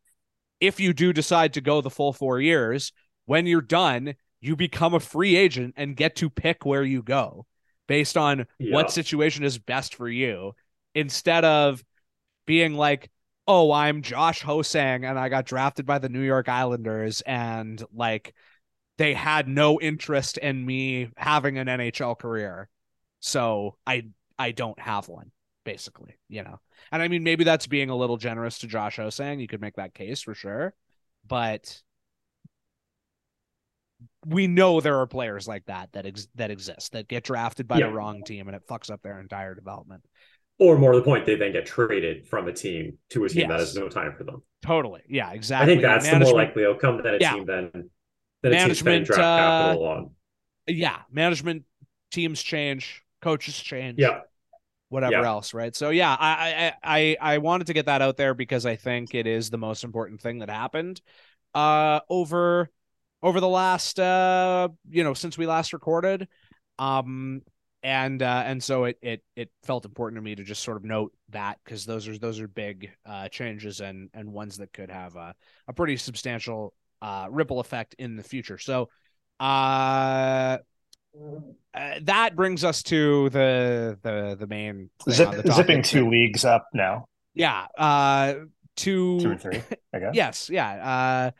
[0.60, 2.92] if you do decide to go the full 4 years,
[3.26, 7.46] when you're done, you become a free agent and get to pick where you go
[7.88, 8.74] based on Yeah.
[8.74, 10.54] what situation is best for you
[10.94, 11.84] instead of
[12.46, 13.10] being like,
[13.48, 18.34] oh, I'm Josh Ho-Sang and I got drafted by the New York Islanders and like
[18.98, 22.68] they had no interest in me having an NHL career.
[23.20, 25.32] So I I don't have one,
[25.68, 26.60] basically, you know.
[26.92, 29.40] And I mean maybe that's being a little generous to Josh Ho-Sang.
[29.42, 30.74] You could make that case for sure.
[31.28, 31.82] But
[34.26, 37.80] we know there are players like that that ex- that exist that get drafted by
[37.80, 37.88] Yeah.
[37.88, 40.04] the wrong team and it fucks up their entire development.
[40.60, 43.48] or more to the point, they then get traded from a team to a team
[43.48, 44.42] that has no time for them.
[44.64, 45.02] Totally.
[45.08, 45.64] Yeah, exactly.
[45.74, 47.34] I think that's the more likely outcome than a Yeah.
[47.34, 47.72] team than
[48.42, 50.16] than a team Management, draft uh, capital on.
[50.66, 51.66] yeah, management
[52.10, 54.22] teams change, coaches change, Yeah.
[54.90, 55.26] Whatever Yeah.
[55.26, 55.76] else, right?
[55.76, 59.14] So yeah, I, I I I wanted to get that out there because I think
[59.16, 61.02] it is the most important thing that happened
[61.56, 62.70] uh over
[63.24, 66.28] over the last uh you know since we last recorded
[66.80, 67.42] um
[67.84, 70.84] and uh and so it it it felt important to me to just sort of
[70.84, 74.92] note that because those are those are big uh changes and and ones that could
[74.92, 75.34] have a,
[75.68, 78.90] a pretty substantial uh ripple effect in the future so
[79.40, 80.58] uh
[81.74, 86.68] uh, that brings us to the the the main Zip, the zipping two leagues up
[86.74, 88.34] now, yeah uh
[88.78, 89.62] to two or three,
[89.94, 90.12] I guess.
[90.14, 91.32] yes yeah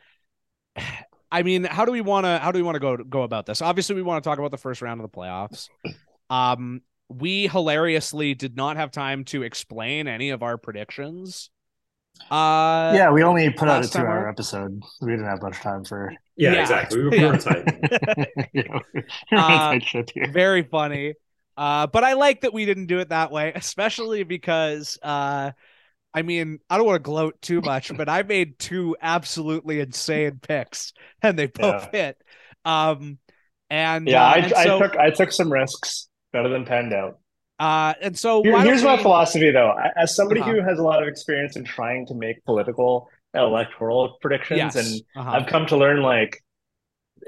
[0.76, 0.82] uh
[1.30, 3.46] i mean how do we want to how do we want to go go about
[3.46, 5.68] this obviously we want to talk about the first round of the playoffs
[6.30, 11.50] um we hilariously did not have time to explain any of our predictions
[12.30, 14.82] uh yeah, we only put out a two-hour episode.
[15.00, 16.12] We didn't have much time for.
[16.38, 16.60] Yeah, Yeah.
[16.62, 16.98] exactly.
[16.98, 17.38] We were, we were Yeah.
[17.38, 18.48] tight.
[18.54, 18.80] you know,
[19.30, 20.30] you're on Uh, tight ship here.
[20.32, 21.14] very funny
[21.56, 25.50] uh but i like that we didn't do it that way especially because uh
[26.14, 30.40] I mean, I don't want to gloat too much, but I made two absolutely insane
[30.40, 32.16] picks, and they both hit.
[32.64, 33.18] Um,
[33.68, 36.94] and Yeah, uh, I, and I so, took I took some risks, better than panned
[36.94, 37.18] out.
[37.60, 39.76] uh, and so Here- why don't here's my we- philosophy, though.
[39.96, 40.52] As somebody Uh-huh.
[40.54, 45.02] who has a lot of experience in trying to make political electoral predictions, Yes, and
[45.16, 45.30] uh-huh.
[45.30, 46.42] I've come to learn like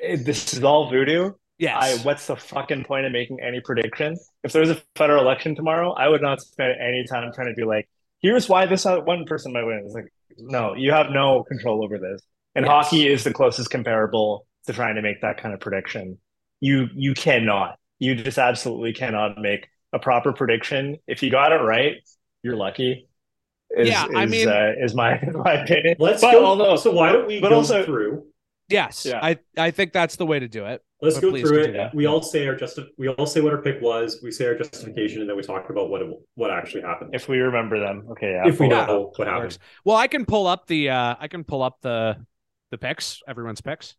[0.02, 1.32] eh, this is all voodoo.
[1.58, 1.76] Yes.
[1.78, 4.16] I what's the fucking point of making any prediction?
[4.42, 7.54] If there was a federal election tomorrow, I would not spend any time trying to
[7.54, 7.88] be like,
[8.20, 9.82] here's why this one person might win.
[9.84, 12.22] It's like, no, you have no control over this.
[12.54, 12.70] And Yes.
[12.72, 16.18] hockey is the closest comparable to trying to make that kind of prediction.
[16.60, 17.78] You you cannot.
[17.98, 20.96] You just absolutely cannot make a proper prediction.
[21.06, 21.96] If you got it right,
[22.42, 23.06] you're lucky.
[23.76, 25.96] Is, Yeah, I is, mean- uh, is my my opinion.
[25.98, 26.44] Let's But go.
[26.44, 28.26] although- so why don't we but go also- through?
[28.68, 29.06] yes.
[29.06, 29.20] Yeah.
[29.22, 30.82] I I think that's the way to do it.
[31.02, 31.80] Let's But go through continue.
[31.80, 31.94] it.
[31.94, 34.20] We all say our justi- We all say what our pick was.
[34.22, 37.14] We say our justification, and then we talk about what it, what actually happened.
[37.14, 38.46] if we remember them, okay, yeah.
[38.48, 39.56] if we know what happened.
[39.84, 42.16] Well, I can pull up the uh I can pull up the
[42.70, 43.96] the picks, everyone's picks.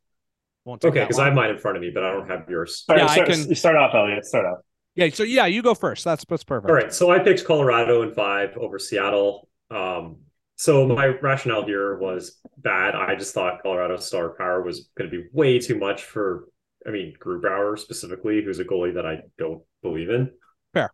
[0.64, 2.78] Won't Okay, because I have mine in front of me, but I don't have yours.
[2.78, 4.26] Start, Yeah, I start, can- you start off, Elliot.
[4.26, 4.58] Start off.
[4.96, 6.04] Yeah, so yeah, you go first.
[6.06, 6.70] That's that's perfect.
[6.70, 9.48] All right, so I picked Colorado in five over Seattle.
[9.72, 10.18] Um,
[10.58, 12.96] so my rationale here was bad.
[12.96, 16.46] I just thought Colorado's star power was going to be way too much for,
[16.86, 20.32] I mean, Grubauer specifically, who's a goalie that I don't believe in.
[20.74, 20.92] Fair.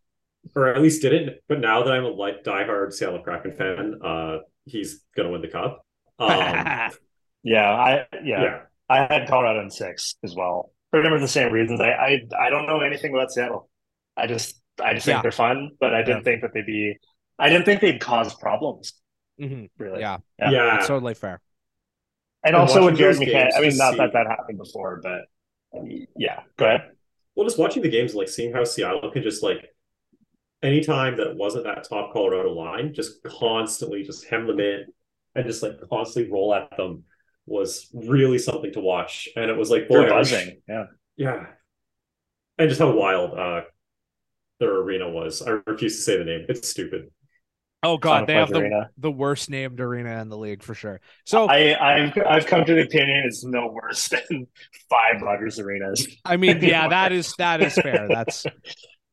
[0.55, 1.37] Or at least didn't.
[1.49, 5.41] But now that I'm a like diehard Seattle Kraken fan, uh, he's going to win
[5.41, 5.81] the cup.
[6.19, 6.91] Um,
[7.43, 8.59] Yeah, I yeah, yeah.
[8.89, 10.73] I had Colorado in six as well.
[10.91, 11.79] Pretty much the same reasons.
[11.79, 13.69] I I, I don't know anything about Seattle.
[14.17, 16.23] I just I just think they're fun, but I didn't Yeah.
[16.23, 16.97] think that they'd be.
[17.39, 18.93] I didn't think they'd cause problems.
[19.39, 19.69] Mhm.
[19.77, 19.99] Really.
[19.99, 20.51] Yeah, Yeah.
[20.51, 20.77] Yeah.
[20.77, 21.41] it's totally fair.
[22.43, 23.51] And And also with watching Jared McCann.
[23.55, 25.21] I mean, not see- that that happened before, but
[26.15, 26.43] yeah.
[26.57, 26.91] Go ahead.
[27.35, 29.67] Well, just watching the games, like seeing how Seattle can just like
[30.63, 34.85] anytime that wasn't that top Colorado line, just constantly just hem them in
[35.35, 37.03] and just like constantly roll at them
[37.45, 39.29] was really something to watch.
[39.35, 40.61] And it was like, boy, They're I wish- buzzing.
[40.67, 40.85] Yeah.
[41.15, 41.45] yeah.
[42.57, 43.61] And just how wild uh
[44.59, 45.43] their arena was.
[45.43, 46.45] I refuse to say the name.
[46.49, 47.11] It's stupid.
[47.83, 50.99] Oh god, they have the, the worst named arena in the league for sure.
[51.25, 54.47] So I I've I've come to the opinion it's no worse than
[54.89, 56.07] five Rogers arenas.
[56.25, 58.07] I mean, yeah, that is that is fair.
[58.09, 58.45] That's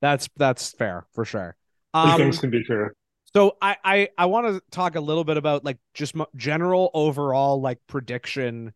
[0.01, 1.57] that's that's fair for sure.
[1.93, 2.91] Um, things can be true.
[3.35, 7.61] so I I I want to talk a little bit about like just general overall
[7.61, 8.73] like prediction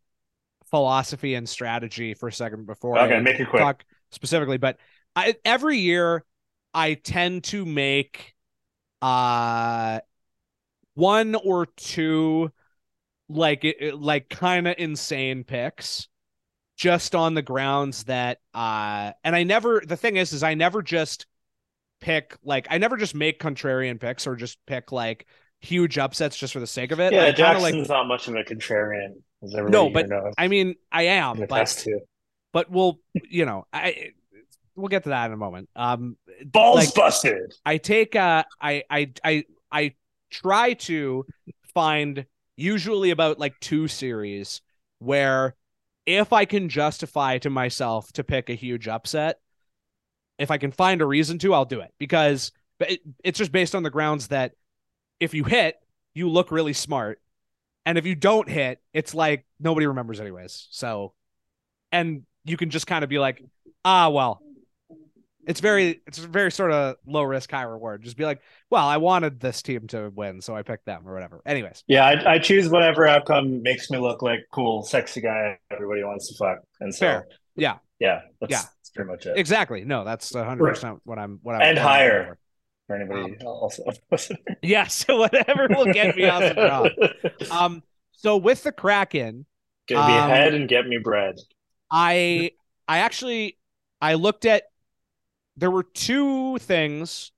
[0.70, 3.61] philosophy and strategy for a second before Okay, I make it quick.
[3.62, 4.59] talk specifically.
[4.59, 4.79] But
[5.16, 6.24] I every year
[6.74, 8.35] I tend to make
[9.02, 10.00] uh
[10.94, 12.50] one or two
[13.28, 16.08] like like kind of insane picks
[16.76, 20.82] just on the grounds that uh and I never the thing is is I never
[20.82, 21.26] just
[22.00, 25.26] pick like I never just make contrarian picks or just pick like
[25.61, 27.12] huge upsets just for the sake of it.
[27.12, 30.34] Yeah, I Jackson's like not much of a contrarian, as everybody No, but knows.
[30.38, 31.87] I mean I am, but
[32.52, 34.12] but we'll you know I
[34.79, 35.69] we'll get to that in a moment.
[35.77, 37.55] Um Balls like- busted.
[37.67, 39.95] I take uh I I I I
[40.31, 41.27] try to
[41.75, 44.61] find usually about like two series
[44.99, 45.55] where
[46.07, 49.41] if I can justify to myself to pick a huge upset,
[50.38, 53.75] if I can find a reason to, I'll do it because it, it's just based
[53.75, 54.53] on the grounds that
[55.21, 55.77] if you hit,
[56.14, 57.21] you look really smart.
[57.85, 60.69] And if you don't hit, it's like nobody remembers anyways.
[60.71, 61.12] So
[61.93, 63.43] and you can just kind of be like,
[63.85, 64.41] ah, well,
[65.48, 68.02] it's very it's very sort of low risk, high reward.
[68.04, 71.14] Just be like, well, I wanted this team to win, so I picked them or
[71.14, 71.42] whatever.
[71.44, 76.04] Anyways, Yeah, I, I choose whatever outcome makes me look like cool, sexy guy everybody
[76.04, 76.58] wants to fuck.
[76.80, 77.26] And so, Fair.
[77.56, 77.78] Yeah.
[77.98, 78.58] yeah, that's, Yeah.
[78.62, 79.37] that's pretty much it.
[79.37, 79.84] exactly.
[79.84, 82.38] No, that's hundred percent what I'm what I'm And higher.
[82.87, 83.82] For anybody Um, also.
[84.62, 86.88] Yeah, so whatever will get me off the job.
[87.50, 87.82] Um,
[88.12, 89.44] so with the Kraken,
[89.88, 91.37] Get me Um, ahead and get me bread.
[91.90, 92.52] I
[92.87, 93.58] I actually
[94.00, 94.64] I looked at
[95.59, 97.33] there were two things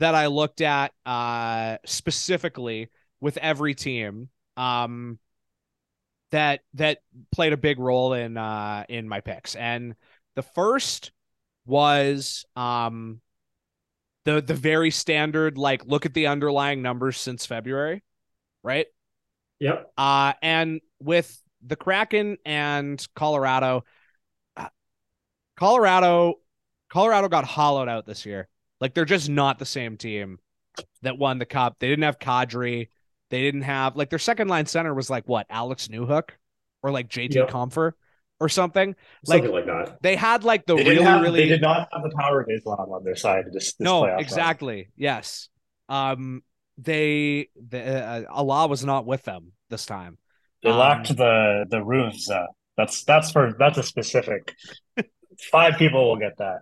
[0.00, 2.88] that I looked at uh specifically
[3.20, 5.18] with every team um
[6.30, 6.98] that that
[7.32, 9.54] played a big role in uh in my picks.
[9.54, 9.94] And
[10.34, 11.12] the first
[11.66, 13.20] was um
[14.24, 18.02] the the very standard like look at the underlying numbers since February,
[18.62, 18.86] right?
[19.60, 19.92] Yep.
[19.96, 23.84] Uh, and with the Kraken and Colorado,
[24.56, 24.68] uh,
[25.56, 26.34] Colorado,
[26.90, 28.48] Colorado got hollowed out this year.
[28.80, 30.38] Like they're just not the same team
[31.02, 31.76] that won the cup.
[31.78, 32.88] They didn't have Kadri.
[33.30, 36.30] They didn't have like their second line center was like what Alex Newhook
[36.82, 37.50] or like JT Yep.
[37.50, 37.92] Compher
[38.40, 38.94] or something.
[39.24, 39.98] Something like that.
[40.00, 42.48] They had like the They, really have, really they did not have the power of
[42.48, 44.20] Islam on their side this, this no playoff run.
[44.20, 45.48] exactly yes.
[45.88, 46.42] Um,
[46.78, 50.18] they the uh, Allah was not with them this time.
[50.62, 52.30] They Um, lacked the the roofs.
[52.30, 54.54] Uh, that's that's for that's a specific.
[55.50, 56.60] Five people will get that.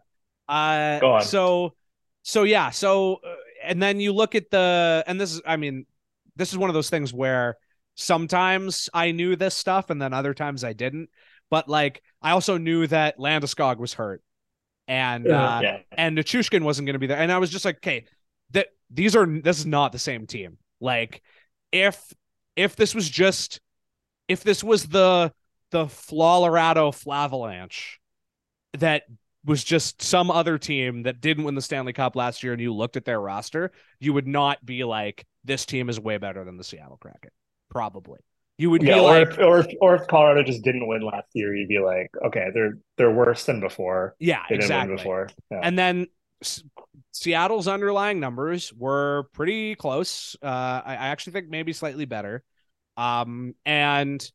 [0.49, 1.23] Uh, Go on.
[1.23, 1.75] So,
[2.23, 2.71] so yeah.
[2.71, 3.35] So, uh,
[3.65, 5.87] and then you look at the, and this is, I mean,
[6.37, 7.57] this is one of those things where
[7.95, 11.09] sometimes I knew this stuff and then other times I didn't.
[11.51, 14.23] But like, I also knew that Landeskog was hurt,
[14.89, 15.57] and Yeah.
[15.57, 15.79] uh, yeah.
[15.93, 17.19] and Nichushkin wasn't going to be there.
[17.19, 18.05] And I was just like, okay,
[18.51, 20.59] that these are this is not the same team.
[20.81, 21.23] Like,
[21.71, 22.13] if
[22.57, 23.61] if this was just
[24.27, 25.33] if this was the
[25.71, 27.99] the Florado Flavalanche
[28.75, 29.05] that
[29.47, 32.75] was just some other team that didn't win the Stanley Cup last year, and you
[32.75, 36.59] looked at their roster, you would not be like, this team is way better than
[36.59, 37.31] the Seattle Kraken.
[37.71, 38.21] Probably,
[38.59, 41.03] you would Yeah, be or, like, if, or if or if Colorado just didn't win
[41.03, 44.17] last year, you'd be like, okay, they're they're worse than before.
[44.19, 44.89] yeah, They didn't exactly.
[44.89, 45.31] win before.
[45.51, 45.61] Yeah.
[45.63, 46.07] And then
[46.43, 46.63] S-
[47.13, 50.37] Seattle's underlying numbers were pretty close.
[50.43, 50.47] Uh,
[50.85, 52.45] I, I actually think maybe slightly better.
[52.97, 54.31] Um, and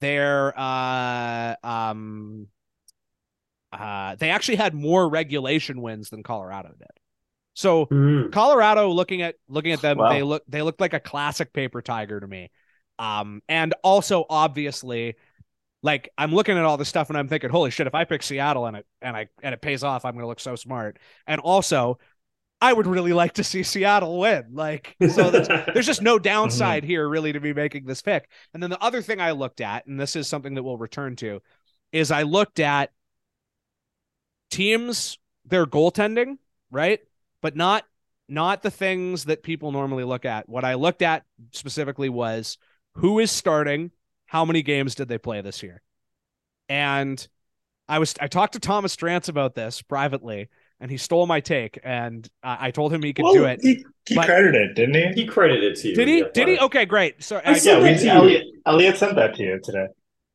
[0.00, 2.48] their uh, um,
[3.74, 6.88] uh, they actually had more regulation wins than Colorado did.
[7.54, 8.32] So Mhm.
[8.32, 10.08] Colorado, looking at looking at them, Wow.
[10.10, 12.50] they look they look like a classic paper tiger to me.
[12.98, 15.16] Um, and also obviously,
[15.82, 18.22] like I'm looking at all this stuff and I'm thinking, holy shit, if I pick
[18.22, 20.98] Seattle and it and I and it pays off, I'm gonna look so smart.
[21.26, 21.98] And also,
[22.60, 24.46] I would really like to see Seattle win.
[24.52, 28.30] Like, so there's just no downside here really to me making this pick.
[28.54, 31.14] And then the other thing I looked at, and this is something that we'll return
[31.16, 31.40] to,
[31.92, 32.90] is I looked at
[34.54, 36.38] teams, their goaltending,
[36.70, 37.00] right?
[37.42, 37.84] But not
[38.28, 40.48] not the things that people normally look at.
[40.48, 42.56] What I looked at specifically was
[42.94, 43.90] who is starting,
[44.26, 45.82] how many games did they play this year?
[46.68, 47.26] And
[47.88, 50.48] I was I talked to Thomas Drance about this privately,
[50.80, 53.60] and he stole my take, and I I told him he could Well, do it.
[53.62, 55.22] He, he credited it, didn't he?
[55.22, 55.94] He credited it to you.
[55.94, 56.18] Did he?
[56.20, 56.58] yeah, Did he?
[56.58, 57.22] Okay, great.
[57.22, 58.08] So I I, yeah, we, to.
[58.08, 59.86] Elliot, Elliot sent that to you today.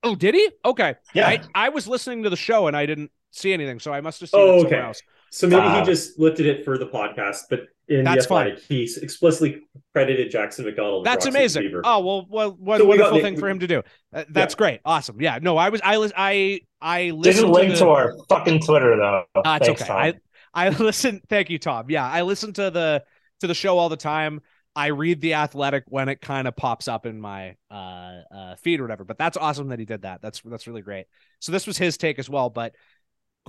[0.03, 0.49] oh, did he?
[0.63, 0.95] Okay.
[1.13, 1.27] Yeah.
[1.27, 4.19] I, I was listening to the show and I didn't see anything, so I must
[4.21, 4.87] have seen Oh, it somewhere okay.
[4.87, 5.01] else.
[5.31, 8.59] So maybe Uh, he just lifted it for the podcast, but in That's the athletic,
[8.59, 9.61] he explicitly
[9.93, 11.05] credited Jackson McDonald.
[11.05, 11.71] That's amazing.
[11.83, 13.83] Oh well, well, what So we got wonderful the- thing for him to do.
[14.13, 14.57] Uh, that's Yeah.
[14.57, 15.21] great, awesome.
[15.21, 18.61] Yeah, no, I was, I was, I, I listened Didn't link to, to, our fucking
[18.61, 19.23] Twitter though.
[19.35, 19.87] Uh, it's Thanks, okay.
[19.87, 19.97] Tom.
[19.97, 20.13] I,
[20.53, 21.21] I listen.
[21.29, 21.85] Thank you, Tom.
[21.89, 23.03] Yeah, I listen to the
[23.41, 24.41] to the show all the time.
[24.75, 28.79] I read the Athletic when it kind of pops up in my uh, uh, feed
[28.79, 29.03] or whatever.
[29.03, 30.21] But that's awesome that he did that.
[30.21, 31.05] That's that's really great.
[31.39, 32.49] So this was his take as well.
[32.49, 32.75] But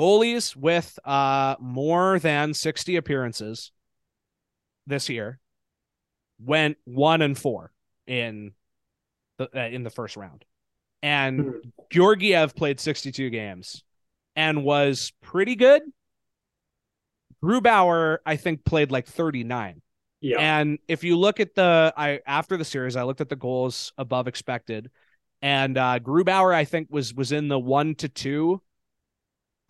[0.00, 3.72] goalies with uh more than sixty appearances
[4.86, 5.38] this year
[6.42, 7.72] went one and four
[8.06, 8.52] in
[9.38, 10.44] the uh, in the first round,
[11.02, 11.50] and Hmm.
[11.90, 13.82] Georgiev played sixty two games
[14.36, 15.82] and was pretty good.
[17.42, 19.80] Grubauer, I think, played like 39.
[20.20, 20.38] Yeah.
[20.38, 23.92] And if you look at the I after the series, I looked at the goals
[23.96, 24.90] above expected.
[25.42, 28.60] And uh Grubauer, I think, was was in the one to two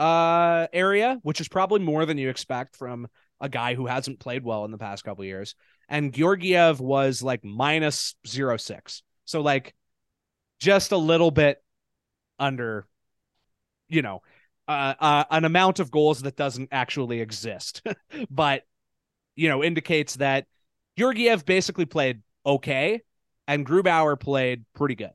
[0.01, 3.07] uh area, which is probably more than you expect from
[3.40, 5.55] a guy who hasn't played well in the past couple years.
[5.88, 9.03] And Georgiev was like minus zero six.
[9.26, 9.74] So like
[10.59, 11.62] just a little bit
[12.38, 12.86] under,
[13.88, 14.22] you know,
[14.68, 17.82] uh, uh, an amount of goals that doesn't actually exist,
[18.30, 18.62] but
[19.34, 20.46] you know indicates that
[20.96, 23.03] Georgiev basically played okay,
[23.48, 25.11] and Grubauer played pretty good,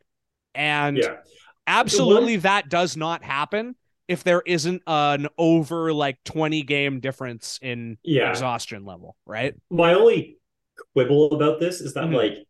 [0.54, 1.18] and yeah.
[1.66, 3.76] absolutely that does not happen
[4.08, 8.30] if there isn't an over like twenty game difference in Yeah.
[8.30, 9.56] exhaustion level, right?
[9.70, 10.38] My only
[10.94, 12.14] quibble about this is that, Mhm.
[12.16, 12.48] like,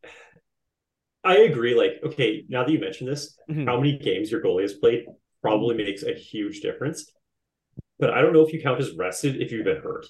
[1.24, 1.74] I agree.
[1.76, 3.66] Like, okay, now that you mention this, Mhm.
[3.66, 5.06] how many games your goalie has played
[5.42, 7.12] probably makes a huge difference.
[8.00, 10.06] But I don't know if you count as rested if you've been hurt.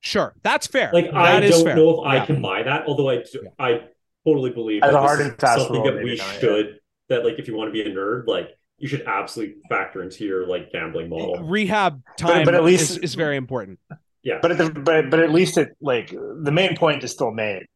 [0.00, 0.90] Sure, that's fair.
[0.92, 1.76] Like, That I don't fair.
[1.76, 2.26] know if I Yeah.
[2.26, 2.86] can buy that.
[2.86, 3.50] Although I, do- Yeah.
[3.58, 3.88] I
[4.26, 6.40] totally believe As that a hard and fast something rule, that we maybe not, yeah.
[6.40, 6.80] should.
[7.08, 10.24] That like, if you want to be a nerd, like you should absolutely factor into
[10.24, 11.42] your like gambling model.
[11.44, 13.78] Rehab time but at least- is, is very important.
[14.22, 14.38] Yeah.
[14.40, 17.66] But at the, but but at least it like the main point is still made.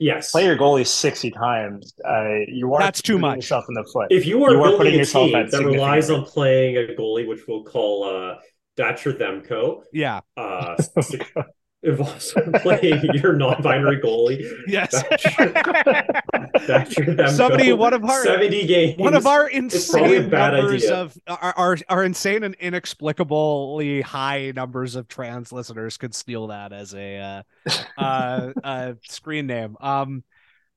[0.00, 0.32] yes.
[0.32, 1.94] Play your goalie sixty times.
[2.04, 3.36] Uh, you are That's too much.
[3.36, 4.08] Yourself in the foot.
[4.10, 6.76] If you are You are putting a yourself team at that relies significant on playing
[6.76, 8.36] a goalie, which we'll call uh,
[8.76, 10.20] Datcher Themco, Yeah.
[10.36, 10.76] uh,
[11.86, 14.44] involves playing your non-binary goalie.
[14.66, 14.90] Yes.
[14.92, 18.98] Thatcher Themco, Somebody, one of our seventy games.
[18.98, 20.96] one of our It's probably a insane bad numbers idea.
[20.96, 26.72] of our, our our insane and inexplicably high numbers of trans listeners could steal that
[26.72, 29.76] as a uh, uh, uh screen name.
[29.80, 30.24] Um,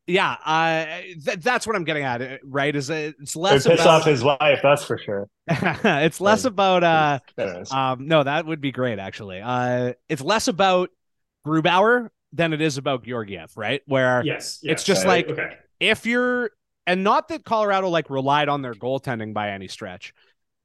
[0.08, 0.86] yeah, uh,
[1.24, 2.20] th- that's what I'm getting at.
[2.22, 2.76] uh, Right?
[2.76, 5.30] Is it, it's It less piss about off his wife, that's for sure.
[5.48, 7.20] it's less about uh
[7.72, 9.42] um no that would be great actually.
[9.42, 10.90] Uh, it's less about
[11.50, 13.82] Grubauer than it is about Georgiev, right?
[13.88, 15.54] Where Yes, It's just I- like- okay.
[15.80, 16.52] if you're
[16.86, 20.12] and not that Colorado like relied on their goaltending by any stretch.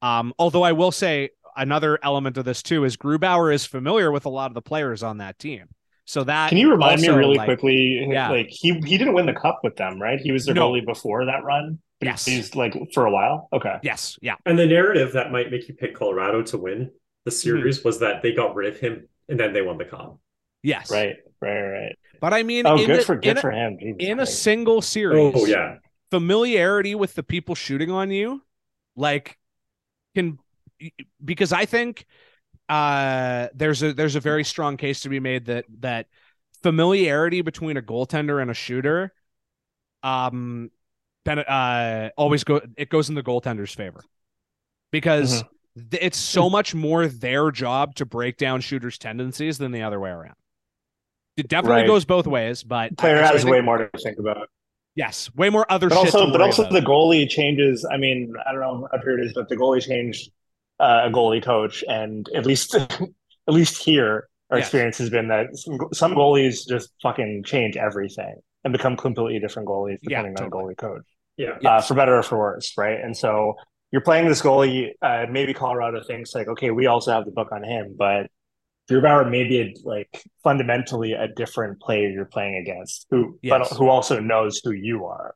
[0.01, 4.25] Um, although I will say another element of this too is Grubauer is familiar with
[4.27, 5.67] a lot of the players on that team.
[6.07, 8.07] So that Can you remind me really like- quickly?
[8.11, 8.31] Yeah.
[8.31, 10.19] Like he he didn't win the cup with them, right?
[10.21, 10.71] He was their No.
[10.71, 11.79] goalie before that run.
[12.01, 12.25] But Yes.
[12.27, 13.49] He's like for a while.
[13.53, 13.77] Okay.
[13.83, 16.91] Yes, yeah, And the narrative that might make you pick Colorado to win
[17.25, 17.37] the Mm-hmm.
[17.37, 20.19] series was that they got rid of him and then they won the cup.
[20.65, 21.17] Yes, Right.
[21.41, 21.61] Right.
[21.61, 21.99] Right.
[22.21, 23.79] But I mean, Oh, in good a, for good a, for him.
[23.79, 25.33] Jesus in a single series.
[25.37, 25.77] Oh yeah.
[26.11, 28.43] familiarity with the people shooting on you
[28.97, 29.37] like
[30.15, 30.39] can
[31.25, 32.07] because i think
[32.69, 36.07] uh there's a there's a very strong case to be made that that
[36.63, 39.13] familiarity between a goaltender and a shooter
[40.03, 40.71] um
[41.25, 44.03] ben, uh always go it goes in the goaltender's favor
[44.93, 45.43] because
[45.91, 49.99] th- it's so much more their job to break down shooters tendencies than the other
[49.99, 50.37] way around
[51.37, 51.87] it definitely Right.
[51.87, 54.49] goes both ways but player I- so I has think- way more to think about.
[54.95, 56.73] yes way more other But shit also, to but worry also about.
[56.75, 57.87] the goalie changes.
[57.91, 60.31] I mean, I don't know how true it is, but the goalie changed
[60.81, 62.75] uh, a goalie coach, and at least
[63.49, 64.67] at least here, our Yes.
[64.67, 69.69] experience has been that some, some goalies just fucking change everything and become completely different
[69.69, 70.75] goalies Yeah, depending on totally.
[70.75, 71.03] goalie coach,
[71.37, 71.59] Yeah.
[71.65, 72.99] uh, for better or for worse, right?
[73.01, 73.55] And so
[73.93, 74.91] you're playing this goalie.
[75.03, 78.27] Uh, maybe Colorado thinks like, okay, we also have the book on him, but
[78.91, 83.69] Grubauer may be a, like fundamentally a different player you're playing against, who Yes.
[83.71, 85.35] but who also knows who you are,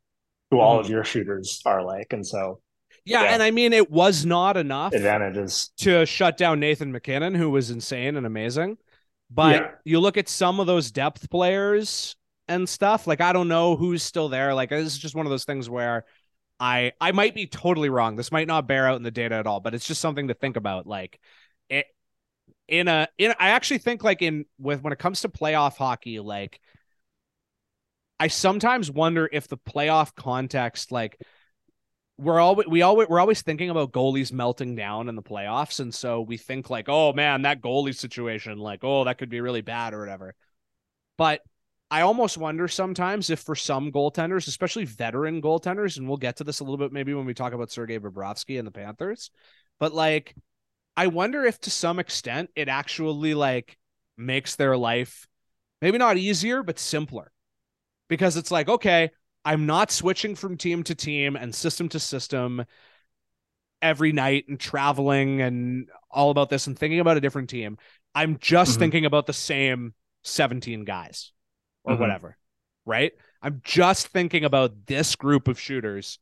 [0.50, 0.80] who all Mhm.
[0.80, 2.60] of your shooters are like, and so
[3.04, 3.28] Yeah, Yeah.
[3.34, 5.70] and I mean it was not enough advantages.
[5.78, 8.76] to shut down Nathan MacKinnon, who was insane and amazing.
[9.30, 9.70] But Yeah.
[9.84, 12.16] you look at some of those depth players
[12.48, 14.52] and stuff, like I don't know who's still there.
[14.54, 16.04] Like this is just one of those things where
[16.60, 18.16] I I might be totally wrong.
[18.16, 20.34] This might not bear out in the data at all, but it's just something to
[20.34, 20.86] think about.
[20.86, 21.18] Like
[22.68, 26.20] in a in I actually think like in with when it comes to playoff hockey,
[26.20, 26.60] like
[28.20, 31.20] I sometimes wonder if the playoff context, like
[32.18, 35.94] we're always we always we're always thinking about goalies melting down in the playoffs, and
[35.94, 39.62] so we think like, oh man, that goalie situation, like, oh, that could be really
[39.62, 40.34] bad or whatever.
[41.16, 41.40] But
[41.90, 46.44] I almost wonder sometimes if for some goaltenders, especially veteran goaltenders, and we'll get to
[46.44, 49.30] this a little bit maybe when we talk about Sergei Bobrovsky and the Panthers,
[49.78, 50.34] but like
[50.98, 53.78] I wonder if to some extent it actually like
[54.16, 55.28] makes their life
[55.80, 57.30] maybe not easier, but simpler.
[58.08, 59.10] Because it's like, okay,
[59.44, 62.64] I'm not switching from team to team and system to system
[63.80, 67.78] every night and traveling and all about this and thinking about a different team.
[68.12, 68.78] I'm just Mhm.
[68.80, 69.94] thinking about the same
[70.24, 71.30] 17 guys
[71.84, 72.00] or Mhm.
[72.00, 72.36] whatever.
[72.86, 73.12] Right?
[73.40, 76.18] I'm just thinking about this group of shooters.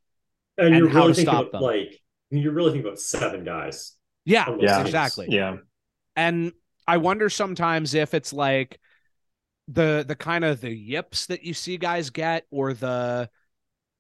[0.59, 1.63] And, And you're how really to stop about them.
[1.63, 3.96] like you're really thinking about seven guys.
[4.27, 4.81] Yeah, Yeah.
[4.81, 5.29] exactly.
[5.31, 5.57] Yeah,
[6.15, 6.53] And
[6.87, 8.79] I wonder sometimes if it's like
[9.69, 13.31] the the kind of the yips that you see guys get or the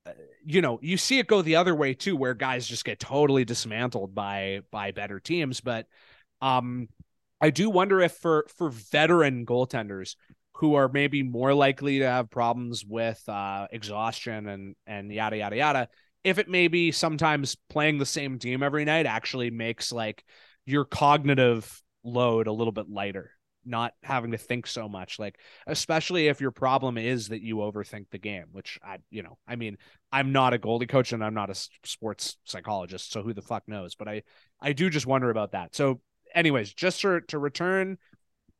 [0.06, 0.12] uh,
[0.44, 3.44] you know, you see it go the other way too where guys just get totally
[3.44, 5.86] dismantled by by better teams, but
[6.40, 6.88] um
[7.40, 10.16] I do wonder if for for veteran goaltenders
[10.54, 15.56] who are maybe more likely to have problems with uh exhaustion and and yada yada
[15.56, 15.88] yada
[16.26, 20.24] if it maybe sometimes playing the same team every night actually makes like
[20.64, 23.30] your cognitive load a little bit lighter
[23.64, 28.06] not having to think so much like especially if your problem is that you overthink
[28.10, 29.76] the game which i you know i mean
[30.12, 33.64] i'm not a goalie coach and i'm not a sports psychologist so who the fuck
[33.66, 34.22] knows but i
[34.60, 35.74] i do just wonder about that.
[35.74, 36.00] So
[36.34, 37.98] anyways just to, to return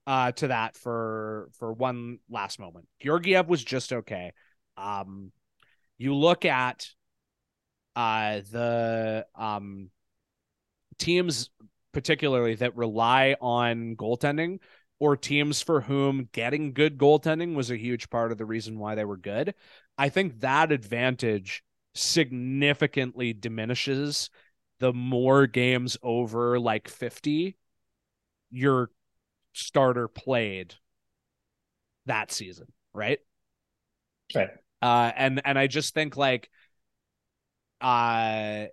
[0.07, 2.87] uh to that for for one last moment.
[3.01, 4.33] Georgiev was just okay.
[4.77, 5.33] Um
[5.99, 6.89] you look at
[7.97, 9.91] uh the um
[10.99, 11.51] teams
[11.93, 14.59] particularly that rely on goaltending
[14.99, 18.95] or teams for whom getting good goaltending was a huge part of the reason why
[18.95, 19.55] they were good.
[19.99, 21.63] I think that advantage
[21.95, 24.31] significantly diminishes
[24.79, 27.57] the more games over like 50
[28.51, 28.91] your
[29.55, 30.75] starter played
[32.07, 33.19] that season, right?
[34.35, 34.51] Right.
[34.83, 36.51] Uh and and I just think like
[37.81, 38.67] uh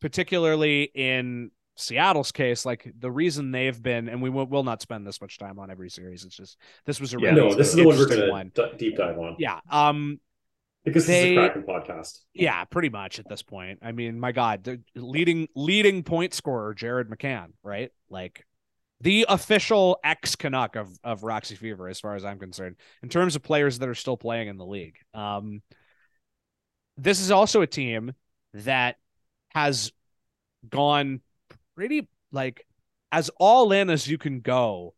[0.00, 5.06] particularly in Seattle's case, like the reason they've been, and we will, will not spend
[5.06, 6.24] this much time on every series.
[6.24, 8.62] It's just this was a Yeah, really no, this is the one we're gonna d-
[8.76, 9.36] deep dive on.
[9.38, 9.60] Yeah.
[9.70, 10.20] Um.
[10.84, 12.18] Because They- this is a Kraken podcast.
[12.34, 12.62] Yeah.
[12.64, 13.78] Pretty much at this point.
[13.82, 17.90] I mean, my God, the leading leading point scorer Jared McCann, right?
[18.10, 18.46] Like
[19.00, 23.34] the official ex Canuck of of Roxy Fever, as far as I'm concerned, in terms
[23.34, 24.98] of players that are still playing in the league.
[25.14, 25.62] Um.
[26.96, 28.12] This is also a team
[28.54, 28.96] that
[29.50, 29.92] has
[30.68, 31.20] gone
[31.76, 32.66] pretty like
[33.12, 34.94] as all in as you can go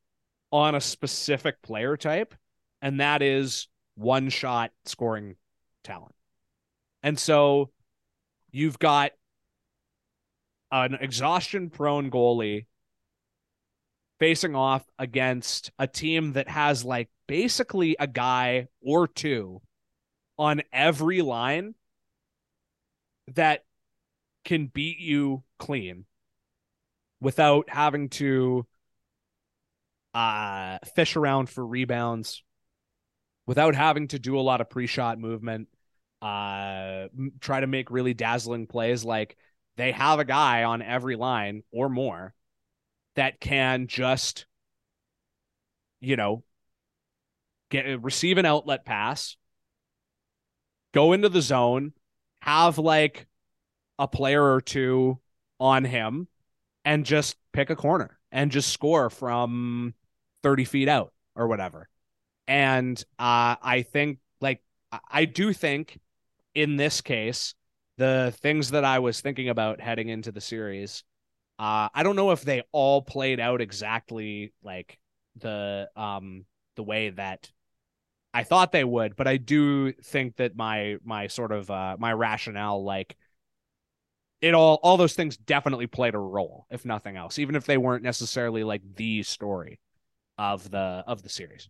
[0.52, 2.34] on a specific player type,
[2.80, 5.36] and that is one shot scoring
[5.82, 6.14] talent.
[7.02, 7.70] And so
[8.52, 9.12] you've got
[10.70, 12.66] an exhaustion prone goalie
[14.18, 19.60] facing off against a team that has like basically a guy or two
[20.38, 21.74] on every line
[23.34, 23.64] that
[24.44, 26.04] can beat you clean
[27.20, 28.66] without having to
[30.14, 32.42] uh fish around for rebounds
[33.46, 35.68] without having to do a lot of pre-shot movement
[36.22, 37.06] uh
[37.40, 39.36] try to make really dazzling plays like
[39.76, 42.34] they have a guy on every line or more
[43.16, 44.46] that can just
[46.00, 46.42] you know
[47.70, 49.36] get receive an outlet pass
[50.94, 51.92] go into the zone
[52.46, 53.26] have like
[53.98, 55.18] a player or two
[55.60, 56.28] on him
[56.84, 59.94] and just pick a corner and just score from
[60.42, 61.88] 30 feet out or whatever.
[62.48, 64.62] And uh, i think like
[65.10, 65.98] I- do think
[66.54, 67.54] in this case
[67.98, 71.04] the things that i was thinking about heading into the series
[71.58, 74.98] uh, i don't know if they all played out exactly like
[75.36, 76.44] the um
[76.76, 77.50] the way that
[78.36, 82.12] i thought they would but i do think that my my sort of uh my
[82.12, 83.16] rationale like
[84.40, 87.78] it all all those things definitely played a role if nothing else even if they
[87.78, 89.80] weren't necessarily like the story
[90.38, 91.68] of the of the series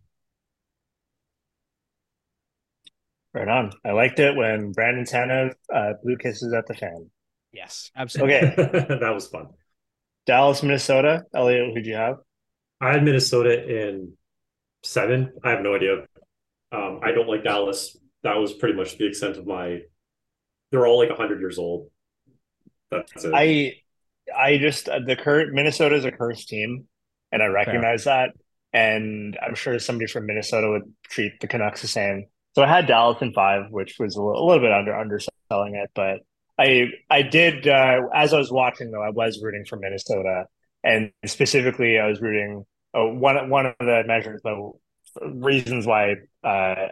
[3.33, 3.71] Right on.
[3.85, 7.09] I liked it when Brandon Tanev uh, blew kisses at the fan.
[7.51, 8.53] yes absolutely Okay,
[8.99, 9.47] that was fun.
[10.25, 11.25] Dallas, Minnesota.
[11.33, 12.17] Elliot, who'd you have?
[12.81, 14.17] I had Minnesota in
[14.83, 15.33] seven.
[15.43, 16.05] I have no idea.
[16.71, 17.97] Um, I don't like Dallas.
[18.23, 19.81] That was pretty much the extent of my.
[20.71, 21.89] They're all like hundred years old.
[22.91, 23.33] That's it.
[23.33, 23.73] I
[24.35, 26.87] I just uh, the current Minnesota is a cursed team,
[27.31, 28.31] and I recognize that.
[28.73, 32.25] And I'm sure somebody from Minnesota would treat the Canucks the same.
[32.53, 35.75] So I had Dallas in five, which was a little, a little bit under underselling
[35.75, 36.19] it, but
[36.59, 40.45] I I did uh, as I was watching though I was rooting for Minnesota,
[40.83, 42.65] and specifically I was rooting.
[42.93, 44.71] Oh, one one of the measures, the
[45.21, 46.47] reasons why uh,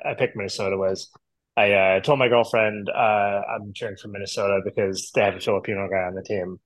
[0.05, 1.11] I picked Minnesota was
[1.57, 5.87] I uh, told my girlfriend uh, I'm cheering for Minnesota because they have a Filipino
[5.89, 6.59] guy on the team,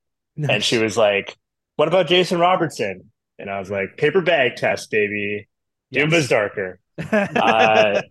[0.48, 1.36] and she was like,
[1.76, 5.48] "What about Jason Robertson?" And I was like, "Paper bag test, baby.
[5.94, 6.80] Dumba's darker."
[7.12, 8.02] Uh,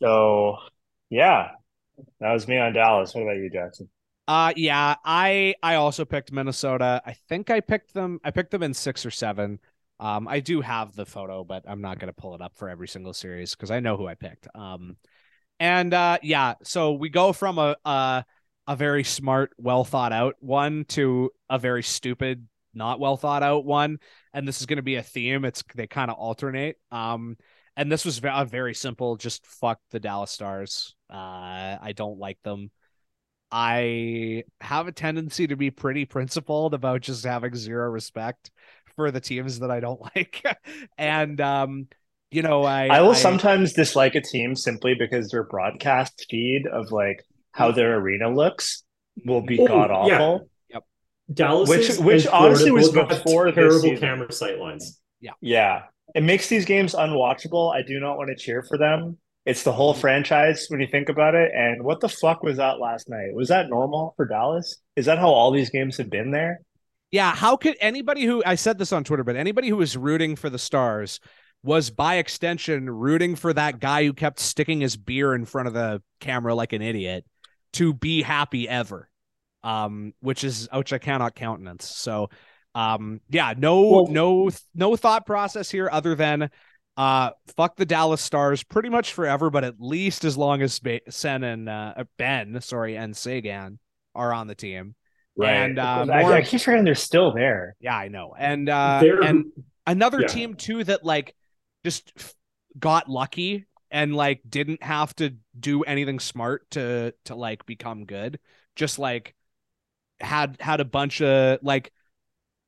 [0.00, 0.56] So,
[1.10, 1.50] yeah,
[2.20, 3.14] that was me on Dallas.
[3.14, 3.90] What about you, Jackson?
[4.28, 7.02] Uh yeah, I I also picked Minnesota.
[7.04, 9.58] I think I picked them I picked them in 6 or 7.
[10.00, 12.68] Um I do have the photo, but I'm not going to pull it up for
[12.68, 14.48] every single series cuz I know who I picked.
[14.54, 14.96] Um
[15.60, 18.24] and uh yeah, so we go from a a
[18.66, 23.64] a very smart, well thought out one to a very stupid, not well thought out
[23.64, 23.98] one,
[24.32, 25.44] and this is going to be a theme.
[25.44, 26.76] It's they kind of alternate.
[26.90, 27.36] Um
[27.76, 30.94] and this was a very simple just fuck the Dallas Stars.
[31.12, 32.70] Uh I don't like them.
[33.52, 38.50] I have a tendency to be pretty principled about just having zero respect
[39.00, 40.42] for the teams that I don't like.
[40.98, 41.88] and um,
[42.30, 46.92] you know, I I will sometimes dislike a team simply because their broadcast feed of
[46.92, 48.84] like how their arena looks
[49.24, 50.38] will be Oh, god yeah.
[50.70, 50.82] Yep.
[51.32, 53.98] Dallas, Which- and which honestly was both have before terrible season.
[53.98, 55.00] camera sight lines.
[55.20, 55.82] Yeah, yeah.
[56.14, 57.74] It makes these games unwatchable.
[57.74, 59.16] I do not want to cheer for them.
[59.46, 61.50] It's the whole franchise when you think about it.
[61.54, 63.32] And what the fuck was that last night?
[63.34, 64.76] Was that normal for Dallas?
[64.96, 66.60] Is that how all these games have been there?
[67.10, 70.36] Yeah, how could anybody who I said this on Twitter, but anybody who was rooting
[70.36, 71.18] for the Stars
[71.62, 75.74] was by extension rooting for that guy who kept sticking his beer in front of
[75.74, 77.24] the camera like an idiot
[77.74, 79.08] to be happy ever.
[79.62, 81.84] Um, which is which I cannot countenance.
[81.84, 82.30] So
[82.74, 86.50] um yeah, no Well- no no thought process here other than
[86.96, 91.00] uh fuck the Dallas Stars pretty much forever, but at least as long as Ba-
[91.10, 93.78] Sen and uh Benn, sorry, and Seguin
[94.14, 94.94] are on the team.
[95.38, 97.76] And, uh, I, more- I keep forgetting they're still there.
[97.80, 98.34] Yeah, I know.
[98.38, 99.46] And uh and
[99.86, 100.28] another Yeah.
[100.28, 101.34] team too that like
[101.84, 102.34] just f-
[102.78, 108.38] got lucky and like didn't have to do anything smart to to like become good.
[108.76, 109.34] Just like
[110.20, 111.92] had had a bunch of like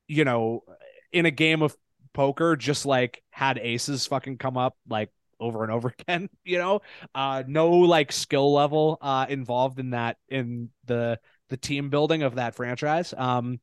[0.07, 0.63] you know
[1.11, 1.75] in a game of
[2.13, 5.09] poker just like had aces fucking come up like
[5.39, 6.81] over and over again, you know?
[7.15, 11.19] Uh no like skill level uh involved in that in the
[11.53, 13.13] the team building of that franchise.
[13.15, 13.59] Um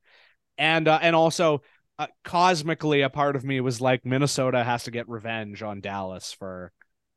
[0.57, 1.63] and uh, and also
[1.99, 6.33] uh, cosmically a part of me was like Minnesota has to get revenge on Dallas
[6.33, 6.71] for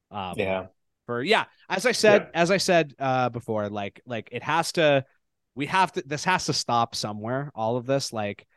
[0.10, 0.66] um Yeah.
[1.06, 5.06] for yeah as I said as I said uh before like like it has to
[5.56, 8.48] we have to this has to stop somewhere all of this like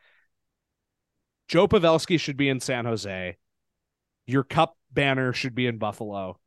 [1.47, 3.37] Joe Pavelski should be in San Jose
[4.25, 6.39] your cup banner should be in Buffalo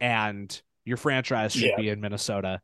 [0.00, 1.76] and your franchise should Yeah.
[1.76, 2.60] be in Minnesota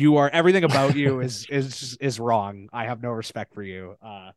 [0.00, 3.94] you are everything about you is is is wrong i have no respect for you
[4.02, 4.30] uh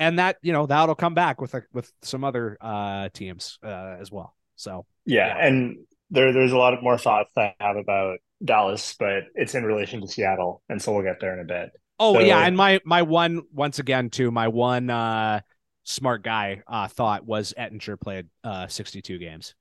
[0.00, 4.12] and that you know that'll come back with with some other uh teams uh as
[4.12, 4.36] well.
[4.54, 5.46] So Yeah, Yeah.
[5.46, 5.76] and
[6.10, 10.00] there there's a lot of more thoughts I have about Dallas, but it's in relation
[10.00, 11.70] to Seattle, and so we'll get there in a bit.
[11.98, 15.40] Oh So- yeah, and my my one once again too, my one uh
[15.82, 19.54] smart guy uh thought was Oettinger played uh 62 games.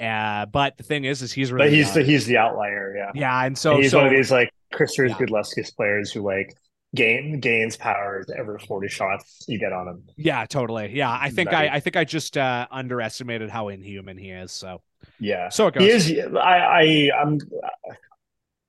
[0.00, 1.94] Uh but the thing is is he's really But he's young.
[1.94, 3.10] the he's the outlier, yeah.
[3.14, 5.14] yeah, and so he's so one of these like Christopher Yeah.
[5.16, 6.52] Gudlevskis players who like
[6.94, 10.02] gain gains power every 40 shots you get on him.
[10.16, 10.94] yeah, totally.
[10.94, 11.72] Yeah, I think I Right.
[11.72, 14.52] I think I just uh underestimated how inhuman he is.
[14.52, 14.82] So
[15.18, 15.48] Yeah.
[15.48, 16.04] so it goes.
[16.06, 17.38] He is I I I'm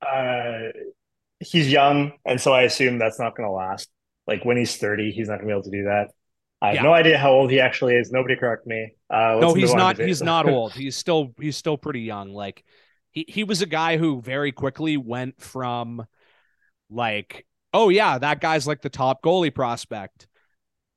[0.05, 0.69] uh
[1.39, 3.89] he's young and so I assume that's not going to last.
[4.27, 6.07] Like when he's 30, he's not going to be able to do that.
[6.61, 6.81] I have Yeah.
[6.83, 8.09] no idea how old he actually is.
[8.11, 8.93] Nobody correct me.
[9.09, 9.97] Uh, no, he's not.
[9.97, 10.71] He's not old.
[10.71, 11.33] He's still.
[11.37, 12.29] He's still pretty young.
[12.33, 12.63] Like
[13.13, 16.05] he he was a guy who very quickly went from
[16.89, 20.27] like, oh yeah, that guy's like the top goalie prospect.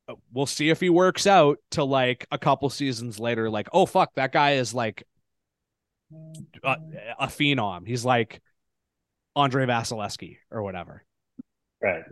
[0.09, 1.59] Uh, We'll see if he works out.
[1.73, 5.05] To like a couple seasons later, like, oh fuck, that guy is like
[6.65, 6.77] a,
[7.19, 7.87] a phenom.
[7.87, 8.41] He's like
[9.35, 11.05] Andrei Vasilevskiy or whatever.
[11.83, 12.05] right.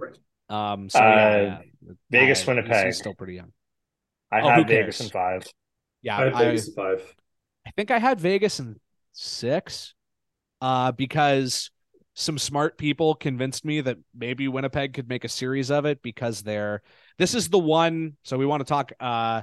[0.49, 0.91] Um.
[0.91, 1.93] So Uh, yeah, yeah.
[2.11, 2.87] Vegas, he's- Winnipeg.
[2.87, 3.53] He's still pretty young.
[4.31, 5.01] I Oh, have Vegas cares?
[5.01, 5.47] in five.
[6.03, 7.15] Yeah, I have I- Vegas at five.
[7.67, 8.79] I think I had Vegas in
[9.15, 9.95] six,
[10.61, 11.71] uh, because
[12.15, 16.43] some smart people convinced me that maybe Winnipeg could make a series of it because
[16.43, 16.83] they're
[17.19, 18.17] this is the one.
[18.23, 19.43] So we want to talk uh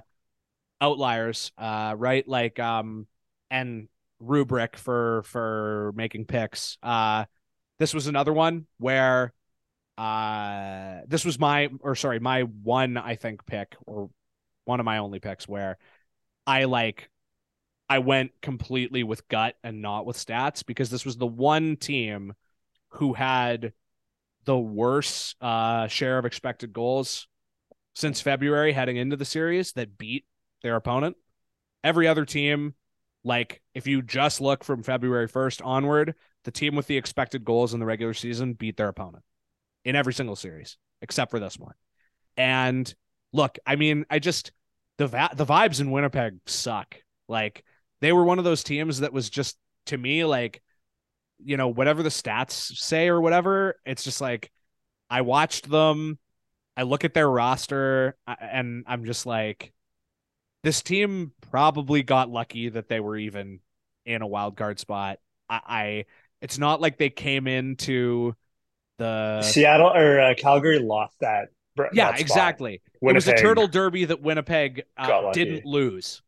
[0.80, 2.26] outliers, uh, right?
[2.28, 3.08] Like um
[3.50, 6.78] and rubric for for making picks.
[6.82, 7.26] Uh,
[7.80, 9.34] this was another one where
[9.98, 14.10] uh this was my or sorry my one I think pick or
[14.64, 15.78] one of my only picks where
[16.48, 17.10] I like
[17.92, 22.36] I went completely with gut and not with stats because this was the one team
[22.92, 23.74] who had
[24.46, 27.28] the worst uh, share of expected goals
[27.94, 30.24] since February heading into the series that beat
[30.64, 31.18] their opponent.
[31.84, 32.76] Every other team,
[33.26, 36.16] like if you just look from February 1st onward,
[36.46, 39.26] the team with the expected goals in the regular season beat their opponent
[39.84, 41.76] in every single series except for this one.
[42.38, 42.96] And
[43.34, 44.54] look, I mean, I just
[44.98, 46.96] the va- the vibes in Winnipeg suck.
[47.28, 47.66] Like
[48.02, 50.62] they were one of those teams that was just to me like
[51.44, 54.52] you know whatever the stats say or whatever it's just like
[55.10, 56.20] i watched them
[56.78, 59.72] i look at their roster and i'm just like
[60.64, 63.60] this team probably got lucky that they were even
[64.06, 66.06] in a wild card spot i, I
[66.42, 68.36] it's not like they came into
[68.98, 71.50] the Seattle or uh, Calgary lost that.
[71.94, 76.22] yeah that exactly it was a turtle derby that Winnipeg uh, didn't lose.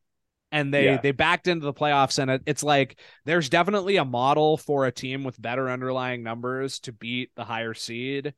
[0.53, 0.99] And they Yeah.
[0.99, 4.93] they backed into the playoffs and it, it's like there's definitely a model for a
[4.93, 8.35] team with better underlying numbers to beat the higher seed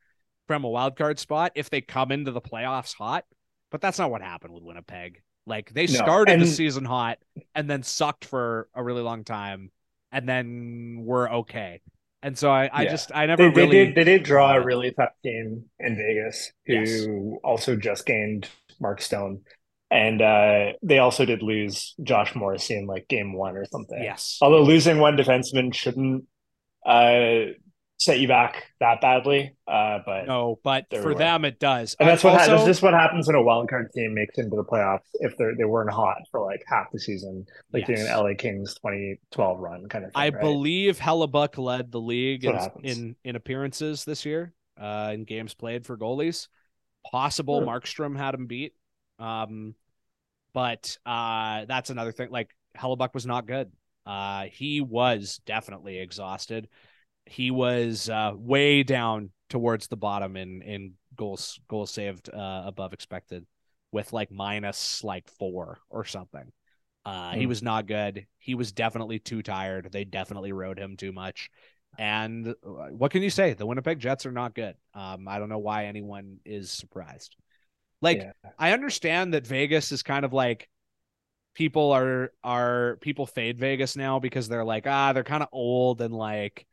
[0.48, 3.26] from a wild card spot if they come into the playoffs hot.
[3.72, 5.22] But that's not what happened with Winnipeg.
[5.46, 7.20] Like they No, started the season hot
[7.54, 9.72] and then sucked for a really long time
[10.12, 11.82] and then were okay.
[12.24, 12.92] And so I, I Yeah.
[12.92, 13.96] just I never They, they really did.
[13.96, 17.10] They did draw a really tough team in Vegas, who Yes.
[17.44, 18.50] also just gained
[18.80, 19.42] Mark Stone,
[19.96, 24.02] and uh, they also did lose Josh Morrissey in like game one or something.
[24.02, 24.38] yes.
[24.42, 26.26] Although losing one defenseman shouldn't
[26.86, 27.54] uh,
[27.98, 31.16] set you back that badly, uh, but No, but for were.
[31.16, 31.96] them it does.
[32.00, 34.38] and that's what ha- also- that's just what happens when a wild card team makes
[34.38, 38.00] into the playoffs if they they weren't hot for like half the season, like doing
[38.00, 38.10] Yes.
[38.10, 40.22] an LA Kings 2012 run kind of thing.
[40.22, 40.42] I right?
[40.42, 42.98] believe Hellebuyck led the league in, That's what happens.
[42.98, 46.50] in in appearances this year, uh, in games played for goalies.
[47.10, 47.70] Possible Hmm.
[47.70, 48.74] Markstrom had him beat,
[49.20, 49.74] um,
[50.56, 52.32] but uh, that's another thing.
[52.32, 52.50] Like
[52.80, 53.72] Hellebuyck was not good.
[54.08, 56.70] Uh, he was definitely exhausted.
[57.28, 62.94] He was uh, way down towards the bottom in in goals goals saved uh, above
[62.94, 63.46] expected,
[63.92, 66.52] with like minus like four or something.
[67.06, 67.50] Uh, He Hmm.
[67.50, 68.28] was not good.
[68.40, 69.90] He was definitely too tired.
[69.92, 71.52] They definitely rode him too much.
[71.98, 72.54] And uh,
[72.92, 73.54] what can you say?
[73.54, 74.76] The Winnipeg Jets are not good.
[74.94, 77.36] Um, I don't know why anyone is surprised.
[78.02, 78.32] Like, Yeah.
[78.58, 80.70] I understand that Vegas is kind of like
[81.54, 86.02] people are are people fade Vegas now because they're like ah they're kind of old
[86.02, 86.66] and like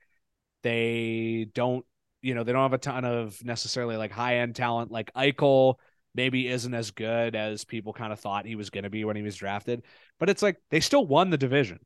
[0.63, 1.85] they don't
[2.21, 5.77] you know they don't have a ton of necessarily like high end talent like Eichel
[6.15, 9.17] maybe isn't as good as people kind of thought he was going to be when
[9.17, 9.85] he was drafted
[10.19, 11.79] but it's like they still won the division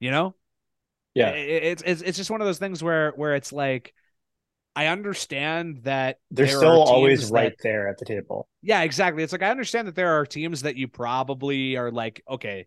[0.00, 0.34] you know
[1.14, 1.30] Yeah.
[1.30, 3.94] It- it's it's it's just one of those things where where it's like
[4.76, 8.46] I understand that They're still always teams right that- there at the table.
[8.62, 9.22] yeah, exactly.
[9.24, 12.66] It's like I understand that there are teams that you probably are like, okay,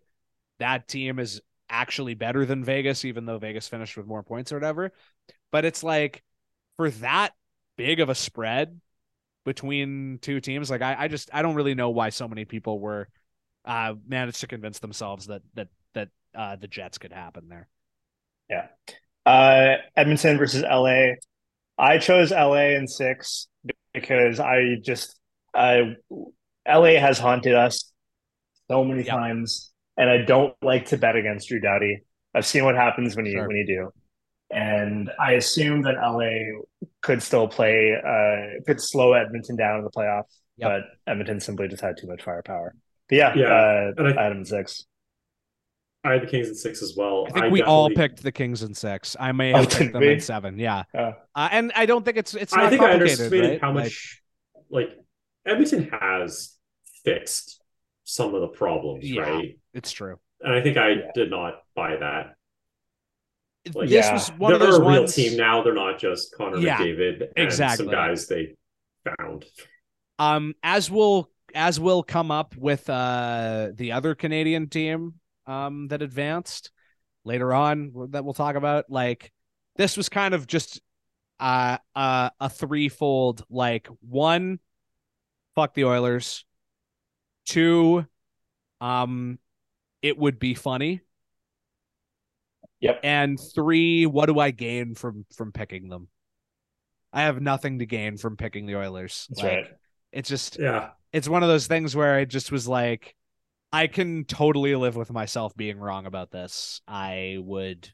[0.58, 1.40] that team is
[1.70, 4.92] actually better than Vegas, even though Vegas finished with more points or whatever.
[5.52, 6.22] But it's like
[6.76, 7.32] for that
[7.76, 8.80] big of a spread,
[9.46, 10.68] between two teams.
[10.68, 13.08] Like I, I just I don't really know why so many people were
[13.64, 17.66] uh managed to convince themselves that that that uh the Jets could happen there.
[18.50, 18.66] Yeah.
[19.24, 21.12] Uh, Edmonton versus LA.
[21.78, 23.48] I chose LA in six
[23.94, 25.18] because I just
[25.54, 25.82] uh,
[26.68, 27.92] LA has haunted us
[28.70, 29.08] so many Yep.
[29.16, 32.02] times, and I don't like to bet against Drew Doughty.
[32.34, 33.46] I've seen what happens when you Sure.
[33.48, 33.90] when you do,
[34.50, 36.62] and I assume that LA
[37.02, 40.68] could still play, uh, could slow Edmonton down in the playoffs, Yep.
[40.70, 42.74] but Edmonton simply just had too much firepower.
[43.08, 44.86] But yeah, Yeah, uh, I- I had him in six.
[46.02, 47.26] I had the Kings and six as well.
[47.34, 49.16] I think we all picked the Kings and six.
[49.20, 50.12] I may Oh, have did picked them we?
[50.14, 50.58] in seven.
[50.58, 53.50] Yeah, Uh, uh, and I don't think it's it's not I think I complicated, underestimated
[53.50, 53.60] right?
[53.60, 54.22] how Like, much
[54.70, 54.98] like
[55.44, 56.56] Edmonton has
[57.04, 57.60] fixed
[58.04, 59.22] some of the problems, Yeah.
[59.22, 59.58] right?
[59.74, 60.18] it's true.
[60.40, 61.10] And I think I Yeah.
[61.14, 62.34] did not buy that.
[63.74, 64.12] Like, this yeah.
[64.14, 65.14] was one They're of those a real ones.
[65.14, 65.62] team now.
[65.62, 67.84] They're not just Connor Yeah, McDavid and exactly.
[67.84, 68.54] some guys they
[69.18, 69.44] found.
[70.18, 76.02] Um, as will as will come up with uh the other Canadian team um that
[76.02, 76.70] advanced
[77.24, 78.90] later on that we'll talk about.
[78.90, 79.32] Like
[79.76, 80.80] this was kind of just
[81.38, 84.58] uh, uh a threefold like one,
[85.54, 86.44] fuck the Oilers.
[87.46, 88.06] Two,
[88.80, 89.38] um,
[90.02, 91.00] it would be funny.
[92.80, 93.00] Yep.
[93.02, 96.08] And three, what do I gain from from picking them?
[97.12, 99.26] I have nothing to gain from picking the Oilers.
[99.28, 99.66] That's like, right.
[100.12, 100.90] It's just Yeah.
[101.12, 103.14] it's one of those things where I just was like,
[103.72, 106.80] I can totally live with myself being wrong about this.
[106.88, 107.88] I would,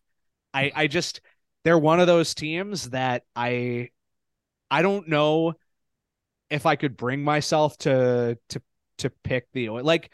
[0.54, 1.20] I, I just,
[1.64, 3.90] they're one of those teams that I,
[4.70, 5.54] I don't know
[6.48, 8.62] if I could bring myself to, to,
[8.98, 10.10] to pick the, oil like,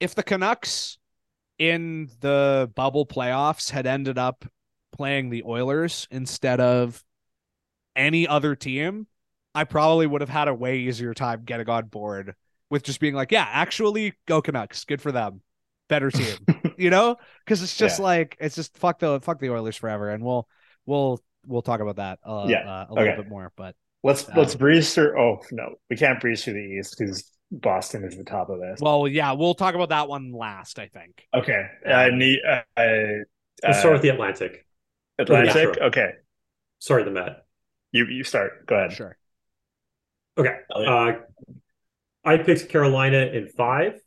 [0.00, 0.98] if the Canucks
[1.58, 4.44] in the bubble playoffs had ended up
[4.92, 7.02] playing the Oilers instead of
[7.96, 9.06] any other team,
[9.54, 12.34] I probably would have had a way easier time getting on board
[12.74, 14.84] with just being like, yeah, actually go Canucks.
[14.84, 15.40] Good for them.
[15.88, 16.36] Better team.
[16.76, 17.16] you know?
[17.44, 18.04] Because it's just Yeah.
[18.04, 20.10] like it's just fuck the fuck the Oilers forever.
[20.10, 20.48] And we'll
[20.86, 22.68] we'll we'll talk about that uh, Yeah.
[22.68, 23.52] uh, a little bit more.
[23.56, 25.18] But Let's Uh, let's breeze through.
[25.18, 28.80] Oh no, we can't breeze through the East because Boston is the top of this.
[28.82, 31.24] well, yeah, we'll talk about that one last, I think.
[31.32, 32.40] okay, uh, need.
[32.46, 33.22] uh, uh,
[33.62, 34.66] Let's start with the Atlantic.
[35.18, 35.54] Atlantic.
[35.54, 35.86] Metro.
[35.86, 36.10] Okay,
[36.80, 37.44] Sorry, the Met.
[37.92, 38.66] you you start.
[38.66, 38.92] Go ahead.
[38.92, 39.16] Sure.
[40.36, 40.56] Okay.
[40.74, 41.12] Uh,
[42.24, 44.00] I picked Carolina in five.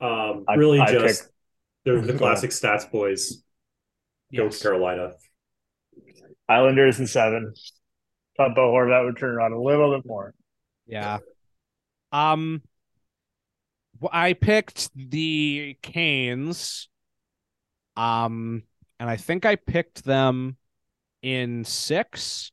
[0.00, 1.32] Um, I- really I just picked-
[1.84, 3.42] they're the classic stats boys.
[4.34, 4.62] Go Yes.
[4.62, 5.12] Carolina.
[6.48, 7.54] Islanders in seven.
[8.36, 10.34] Thought Bo Horvat would turn it on a little bit more.
[10.86, 11.18] Yeah.
[12.12, 12.62] Um
[14.00, 16.88] w- I picked the Canes.
[17.96, 18.64] Um
[18.98, 20.56] and I think I picked them
[21.22, 22.52] in 6,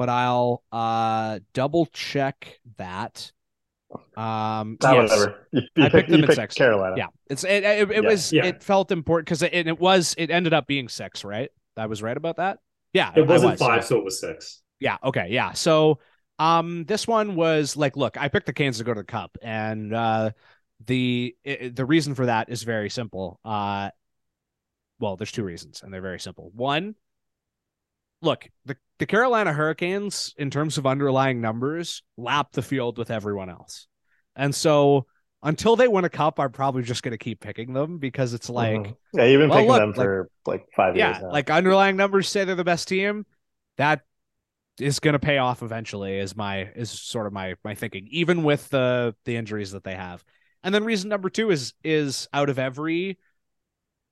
[0.00, 3.32] but I'll uh double check that.
[4.16, 5.10] Um Ah, yes.
[5.10, 5.46] whatever.
[5.52, 6.54] You, you I picked, picked them you in picked six.
[6.54, 6.94] Carolina.
[6.96, 7.06] Yeah.
[7.28, 8.08] It's it it, it Yeah.
[8.08, 8.46] was Yeah.
[8.46, 11.50] it felt important cuz it, and it was it ended up being 6, right?
[11.76, 12.60] I was right about that?
[12.94, 14.62] Yeah, It wasn't was, five, so it was six.
[14.80, 14.96] Yeah.
[15.04, 15.28] Okay.
[15.30, 15.52] Yeah.
[15.52, 15.98] So,
[16.38, 19.36] um, this one was like, look, I picked the Canes to go to the Cup,
[19.42, 20.30] and uh,
[20.86, 23.38] the i the reason for that is very simple.
[23.44, 23.90] Uh,
[24.98, 26.50] well, there's two reasons, and they're very simple.
[26.54, 26.94] One,
[28.22, 33.48] look, the the Carolina Hurricanes, in terms of underlying numbers, lap the field with everyone
[33.50, 33.86] else,
[34.36, 35.06] and so
[35.42, 38.50] until they win a cup, I'm probably just going to keep picking them because it's
[38.50, 38.76] like.
[38.76, 38.96] Mhm.
[39.14, 41.96] yeah, you've been Well, picking look, them for like, five Yeah, years Yeah, like underlying
[41.96, 43.24] numbers say they're the best team.
[43.78, 44.02] That
[44.78, 46.18] is going to pay off eventually.
[46.18, 49.94] Is my is sort of my my thinking, even with the the injuries that they
[49.94, 50.24] have.
[50.62, 53.18] And then reason number two is is out of every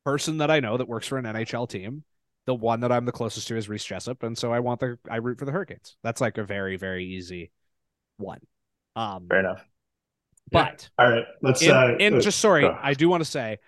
[0.04, 2.04] person that I know that works for an NHL team,
[2.49, 4.99] the one that I'm the closest to is Reese Jessup, and so I want the
[5.09, 5.99] I root for the Hurricanes.
[6.03, 7.53] That's like a very very easy
[8.16, 8.40] one.
[8.96, 9.62] Um, Fair enough.
[10.51, 11.61] but All right, let's.
[11.61, 12.74] in, uh, in uh, just sorry, go.
[12.82, 13.59] I do want to say,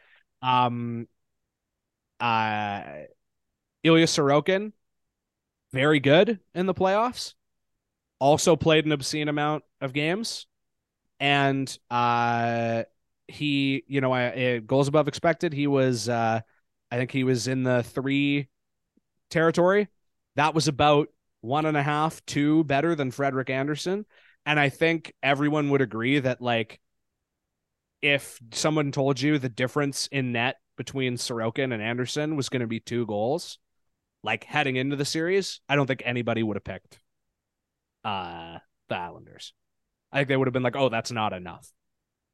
[0.40, 1.06] um,
[2.20, 2.82] uh,
[3.84, 4.72] Ilya Sorokin,
[5.74, 7.34] very good in the playoffs.
[8.18, 10.46] Also played an obscene amount of games,
[11.18, 12.84] and uh,
[13.28, 15.52] he, you know, I, uh, goals above expected.
[15.52, 16.40] He was, uh,
[16.90, 18.48] I think he was in the three
[19.30, 19.88] territory.
[20.36, 21.08] That was about
[21.40, 24.04] one and a half, two better than Frederik Andersen.
[24.46, 26.80] And I think everyone would agree that like
[28.02, 32.66] if someone told you the difference in net between Sorokin and Anderson was going to
[32.66, 33.58] be two goals,
[34.22, 36.98] like heading into the series, I don't think anybody would have picked
[38.04, 38.58] uh
[38.88, 39.52] the Islanders.
[40.10, 41.70] I think they would have been like, "Oh, that's not enough.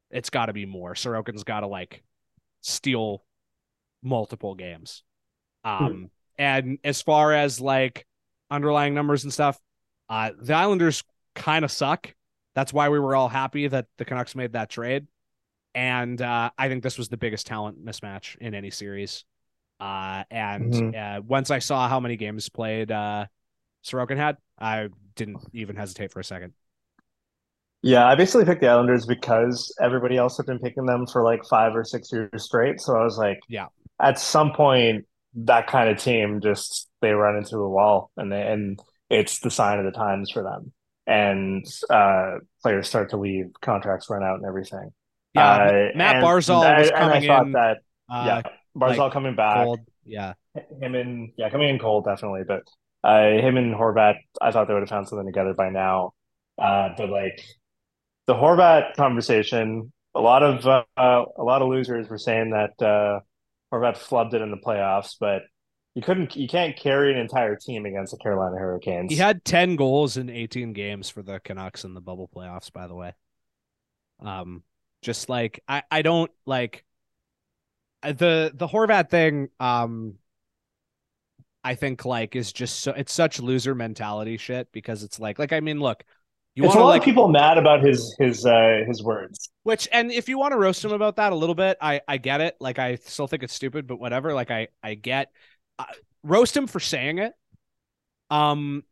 [0.09, 0.93] It's got to be more.
[0.93, 2.03] Sorokin's got to like
[2.61, 3.23] steal
[4.01, 5.03] multiple games."
[5.63, 8.05] Um and as far as like
[8.51, 9.59] underlying numbers and stuff,
[10.09, 11.03] Uh, the Islanders
[11.35, 12.13] kind of suck.
[12.55, 15.07] That's why we were all happy that the Canucks made that trade.
[15.75, 19.25] And uh, I think this was the biggest talent mismatch in any series.
[19.79, 20.95] Uh, and Mhm.
[20.95, 23.27] uh, once I saw how many games played uh,
[23.85, 26.53] Sorokin had, I didn't even hesitate for a second.
[27.83, 31.45] Yeah, I basically picked the Islanders because everybody else had been picking them for like
[31.45, 32.81] five or six years straight.
[32.81, 33.67] So I was like, Yeah.
[34.01, 35.05] at some point,
[35.37, 38.79] that kind of team just they run into a wall, and they, and
[39.09, 40.71] it's the sign of the times for them.
[41.05, 44.89] And uh, players start to leave, contracts run out, and everything.
[45.33, 47.51] Yeah, Uh, Matt Barzal I- was coming thought in.
[47.53, 47.77] that
[48.11, 48.41] uh, yeah,
[48.77, 49.79] Barzal like, coming back, cold.
[50.03, 50.33] Yeah,
[50.81, 52.63] him and yeah, coming in cold definitely, but
[53.03, 56.13] uh, him and Horvat, I thought they would have found something together by now.
[56.57, 57.39] Uh, but like
[58.25, 62.83] the Horvat conversation, a lot of uh, a lot of losers were saying that
[63.73, 65.43] Horvat flubbed it in the playoffs, but
[65.95, 69.11] you couldn't, you can't carry an entire team against the Carolina Hurricanes.
[69.11, 72.71] he had ten goals in eighteen games for the Canucks in the bubble playoffs.
[72.71, 73.13] By the way,
[74.19, 74.63] um,
[75.01, 76.85] just like I, I don't like
[78.03, 79.49] the the Horvat thing.
[79.59, 80.15] Um,
[81.63, 85.51] I think like is just so it's such loser mentality shit because it's like like
[85.51, 86.03] I mean look,
[86.57, 89.49] you it's want a lot like of people mad about his his uh, his words.
[89.61, 92.17] Which and if you want to roast him about that a little bit, I I
[92.17, 92.55] get it.
[92.59, 94.33] Like I still think it's stupid, but whatever.
[94.33, 95.31] Like I I get
[95.77, 95.85] uh,
[96.23, 97.33] roast him for saying it.
[98.31, 98.83] Um,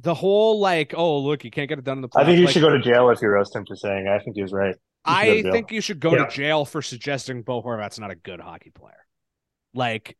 [0.00, 2.08] the whole like oh look you can't get it done in the.
[2.16, 4.06] I think you like, should go to jail if you roast him for saying.
[4.06, 4.10] it.
[4.10, 4.74] I think he was right.
[5.06, 6.24] You should go I think you should go Yeah.
[6.24, 9.06] to jail for suggesting Bo Horvat's not a good hockey player.
[9.72, 10.16] Like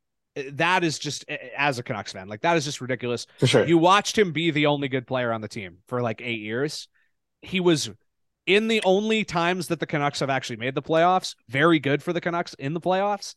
[0.52, 1.24] that is just
[1.56, 3.26] as a Canucks fan, like that is just ridiculous.
[3.38, 3.66] for sure.
[3.66, 6.88] You watched him be the only good player on the team for like eight years.
[7.42, 7.90] He was
[8.46, 12.12] in the only times that the Canucks have actually made the playoffs, very good for
[12.12, 13.34] the Canucks in the playoffs.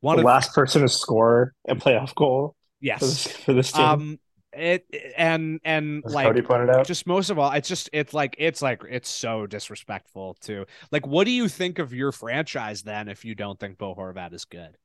[0.00, 3.00] One the of last person to score a playoff goal for yes.
[3.00, 4.18] this, for this team, Um
[4.56, 4.86] it
[5.16, 6.86] and and as like Cody pointed out.
[6.86, 11.06] just most of all, it's just it's like it's like it's so disrespectful to like
[11.06, 14.44] what do you think of your franchise then if you don't think Bo Horvat is
[14.44, 14.76] good?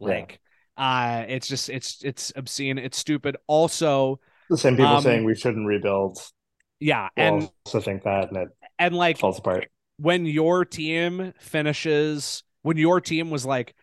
[0.00, 0.40] Like
[0.76, 3.36] uh it's just it's it's obscene, it's stupid.
[3.46, 4.20] Also,
[4.50, 6.18] The same people um, saying we shouldn't rebuild.
[6.80, 8.48] yeah, will and also think that, and it
[8.78, 9.68] and like falls apart.
[9.98, 13.74] when your team finishes when your team was like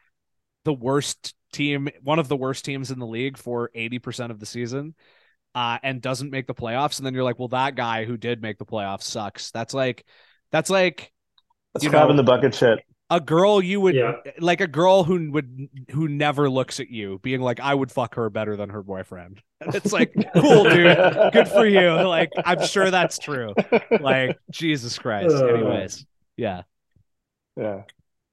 [0.65, 4.45] the worst team one of the worst teams in the league for 80% of the
[4.45, 4.93] season
[5.55, 8.41] uh and doesn't make the playoffs and then you're like well that guy who did
[8.41, 10.05] make the playoffs sucks that's like
[10.51, 11.11] that's like
[11.73, 12.79] That's you crab know- in the bucket shit.
[13.11, 14.13] A girl you would Yeah.
[14.39, 18.15] like a girl who would who never looks at you being like i would fuck
[18.15, 20.97] her better than her boyfriend and it's like cool dude
[21.33, 23.53] good for you like i'm sure that's true
[23.99, 25.45] like jesus christ Uh.
[25.45, 26.05] anyways
[26.37, 26.63] yeah
[27.57, 27.81] Yeah,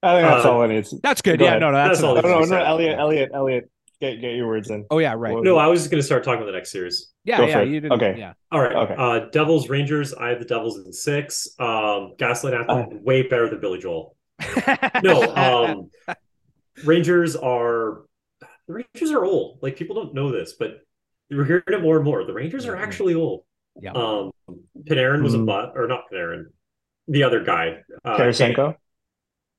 [0.02, 0.94] I think that's Uh, all it needs.
[1.02, 1.60] that's good Go yeah ahead.
[1.60, 2.14] no no that's, That's all.
[2.14, 2.66] No, no, no, Exactly.
[2.66, 3.70] Elliot, Elliot, Elliot,
[4.00, 4.86] get get your words in.
[4.92, 5.34] Oh yeah, right.
[5.42, 7.10] No, I was just going to start talking about the next series.
[7.24, 7.62] Yeah, Go yeah.
[7.62, 7.92] You didn't.
[8.00, 8.14] Okay.
[8.16, 8.34] Yeah.
[8.52, 8.74] All right.
[8.74, 8.94] Okay.
[8.96, 10.14] Uh, Devils, Rangers.
[10.14, 11.48] I have the Devils in six.
[11.58, 14.14] Um, Gaslight Anthem, way better than Billy Joel.
[15.02, 15.90] No, um,
[16.84, 18.02] Rangers are
[18.66, 19.58] the Rangers are old.
[19.62, 20.80] Like people don't know this, but
[21.30, 22.24] we're hearing it more and more.
[22.24, 22.80] The Rangers are Mhm.
[22.82, 23.44] actually old.
[23.80, 23.92] Yeah.
[23.92, 24.30] Um,
[24.88, 25.46] Panarin was a Mhm.
[25.46, 26.46] butt, or not Panarin,
[27.06, 27.82] the other guy.
[28.04, 28.76] Uh, Tarasenko.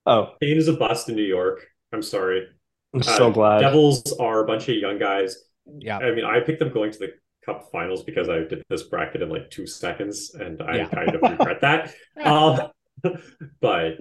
[0.06, 1.68] Oh, Kane is a bust in New York.
[1.92, 2.48] I'm sorry.
[2.94, 3.60] I'm Uh, so glad.
[3.60, 5.38] Devils are a bunch of young guys.
[5.78, 5.98] yeah.
[6.00, 7.14] I mean, I picked them going to the
[7.46, 10.90] Cup Finals because I did this bracket in like two seconds, and I Yeah.
[10.90, 11.94] kind of regret that.
[12.24, 12.72] Um,
[13.62, 13.98] but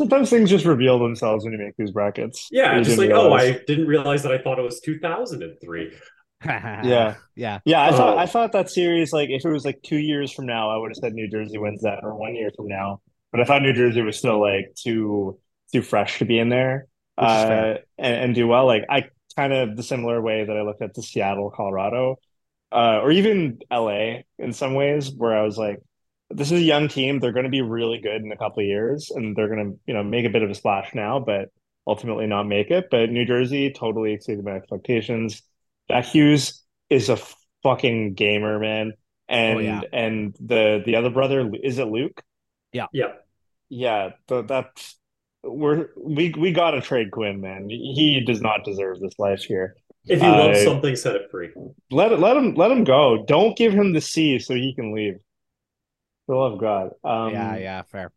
[0.00, 2.48] Sometimes things just reveal themselves when you make these brackets.
[2.50, 3.34] yeah, You just didn't like oh.
[3.34, 5.92] I didn't realize that I thought it was 2003.
[6.42, 7.16] Yeah.
[7.36, 7.58] Yeah.
[7.66, 8.18] Yeah, I thought Oh.
[8.18, 10.90] I thought that series like if it was like two years from now, I would
[10.90, 13.02] have said New Jersey wins that, or one year from now.
[13.30, 15.38] But I thought New Jersey was still like too
[15.72, 16.86] too fresh to be in there
[17.18, 18.64] uh, and, and do well.
[18.64, 22.16] Like I kind of the similar way that I looked at the Seattle, Colorado,
[22.72, 25.80] uh, or even LA in some ways, where I was like,
[26.30, 27.18] this is a young team.
[27.20, 29.78] They're going to be really good in a couple of years, and they're going to
[29.86, 31.48] you know make a bit of a splash now, but
[31.86, 32.88] ultimately not make it.
[32.90, 35.42] But New Jersey totally exceeded my expectations.
[35.88, 37.18] That Hughes is a
[37.62, 38.92] fucking gamer, man.
[39.28, 39.80] And Oh, yeah.
[39.92, 42.22] and the the other brother is it Luke?
[42.72, 42.86] Yeah,
[43.68, 44.66] Yeah, th that
[45.42, 47.68] we're we we got to trade Quinn, man.
[47.68, 49.74] He does not deserve this life here.
[50.06, 51.50] if you love I- something, set it free.
[51.90, 53.24] Let it let him let him go.
[53.26, 55.18] Don't give him the C so he can leave.
[56.30, 56.90] For the love of God.
[57.02, 57.56] Um, yeah.
[57.56, 57.82] Yeah.
[57.90, 58.12] Fair.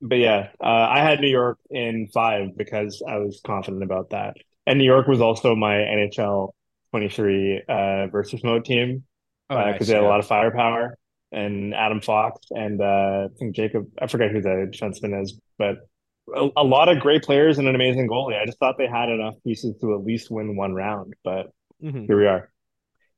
[0.00, 4.36] But yeah, uh, I had New York in five because I was confident about that.
[4.66, 6.52] And New York was also my NHL
[6.92, 9.04] 23 uh, versus mode team
[9.50, 10.08] Oh, because nice, they had yeah.
[10.08, 10.96] a lot of firepower
[11.32, 13.88] and Adam Fox and uh, I think Jacob.
[14.00, 15.86] I forget who the defenseman is, but
[16.34, 18.40] a, a lot of great players and an amazing goalie.
[18.40, 21.50] I just thought they had enough pieces to at least win one round, but
[21.82, 22.06] Mhm.
[22.06, 22.50] here we are.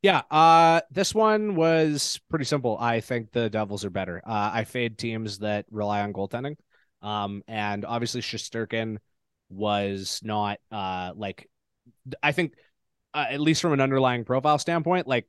[0.03, 2.77] Yeah, uh this one was pretty simple.
[2.79, 4.21] I think the Devils are better.
[4.27, 6.57] Uh I fade teams that rely on goaltending.
[7.03, 8.99] Um and obviously Shesterkin
[9.49, 11.49] was not uh like
[12.23, 12.55] I think
[13.15, 15.27] uh, at least from an underlying profile standpoint, like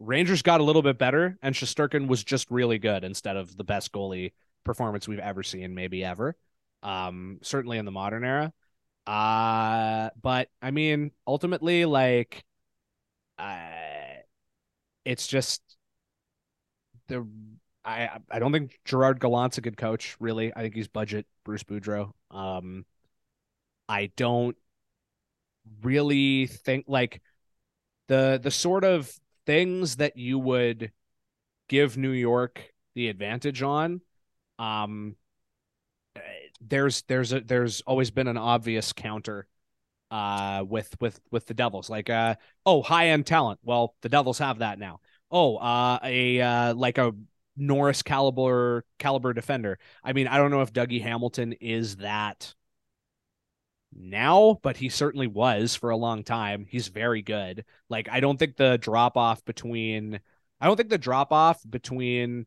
[0.00, 3.64] Rangers got a little bit better and Shesterkin was just really good instead of the
[3.64, 4.32] best goalie
[4.64, 6.36] performance we've ever seen, maybe ever.
[6.82, 8.52] Um certainly in the modern era.
[9.06, 12.44] Uh but I mean ultimately like
[15.08, 15.62] it's just
[17.08, 17.26] the
[17.82, 20.52] I I don't think Gerard Gallant's a good coach, really.
[20.54, 22.12] I think he's budget Bruce Boudreau.
[22.30, 22.84] Um
[23.88, 24.56] I don't
[25.82, 27.20] really think like
[28.08, 29.12] the the sort of
[29.46, 30.92] things that you would
[31.68, 34.00] give New York the advantage on
[34.58, 35.16] um
[36.60, 39.46] there's there's a there's always been an obvious counter
[40.10, 41.90] uh with with with the devils.
[41.90, 43.60] Like uh oh high end talent.
[43.62, 45.00] Well the devils have that now.
[45.30, 47.12] Oh uh a uh like a
[47.56, 49.78] norris caliber caliber defender.
[50.02, 52.54] I mean i don't know if dougie hamilton is that
[53.92, 56.66] now but he certainly was for a long time.
[56.68, 57.64] He's very good.
[57.88, 60.20] Like i don't think the drop off between
[60.60, 62.46] i don't think the drop off between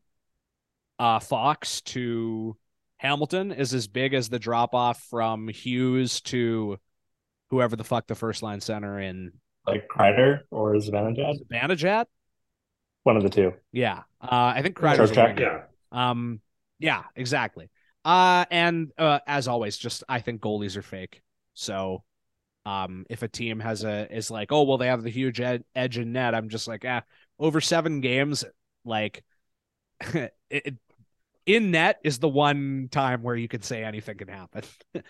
[0.99, 2.55] uh fox to
[2.97, 6.78] hamilton is as big as the drop off from hughes to
[7.51, 9.33] whoever the fuck the first line center in
[9.67, 11.45] Like Kreider or Zibanejad?
[11.51, 12.05] Banajat.
[13.03, 13.53] One of the two.
[13.71, 15.61] Yeah, uh, I think Kreider's a Yeah.
[15.91, 16.39] Um,
[16.79, 17.69] yeah, exactly.
[18.03, 21.21] Uh, and uh, as always, just I think goalies are fake.
[21.53, 22.03] So,
[22.65, 25.65] um, if a team has a is like, oh well, they have the huge ed-
[25.75, 27.03] edge in net, I'm just like, ah,
[27.37, 28.43] over seven games,
[28.85, 29.23] like,
[29.99, 30.75] it, it-
[31.47, 34.63] in net is the one time where you could say anything can happen.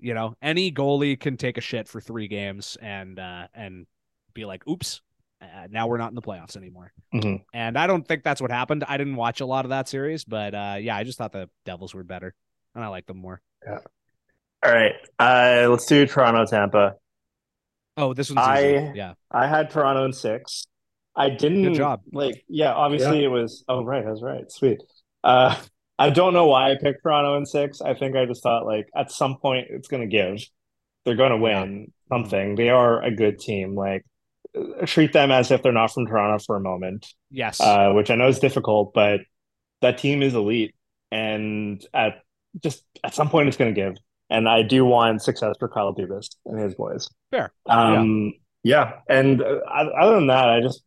[0.00, 3.86] you know, any goalie can take a shit for three games and uh and
[4.34, 5.00] be like, oops,
[5.42, 6.92] uh, now we're not in the playoffs anymore.
[7.14, 7.42] Mhm.
[7.54, 8.84] And I don't think that's what happened.
[8.86, 11.48] I didn't watch a lot of that series, but uh yeah, I just thought the
[11.64, 12.34] Devils were better
[12.74, 13.40] and I like them more.
[14.62, 14.94] All right.
[15.18, 16.94] Uh, let's do Toronto Tampa.
[17.96, 18.92] Oh, this one's I- easy.
[18.94, 19.14] Yeah.
[19.30, 20.66] I had Toronto in six.
[21.14, 22.02] I didn't Good job.
[22.12, 24.50] like yeah, obviously it was oh right, I was right.
[24.52, 24.82] Sweet.
[25.24, 25.56] Uh
[25.98, 27.80] I don't know why I picked Toronto in six.
[27.80, 30.38] I think I just thought like at some point it's gonna give.
[31.04, 32.54] They're gonna win something.
[32.54, 33.74] They are a good team.
[33.74, 34.04] Like
[34.86, 37.06] treat them as if they're not from Toronto for a moment.
[37.30, 37.60] Yes.
[37.60, 39.20] Uh, which I know is difficult, but
[39.82, 40.74] that team is elite.
[41.10, 42.22] And at
[42.62, 43.96] just at some point it's gonna give.
[44.28, 47.08] And I do want success for Kyle Dubas and his boys.
[47.30, 47.52] Fair.
[47.66, 48.32] Um,
[48.64, 48.94] yeah.
[49.08, 50.82] And uh, other than that, I just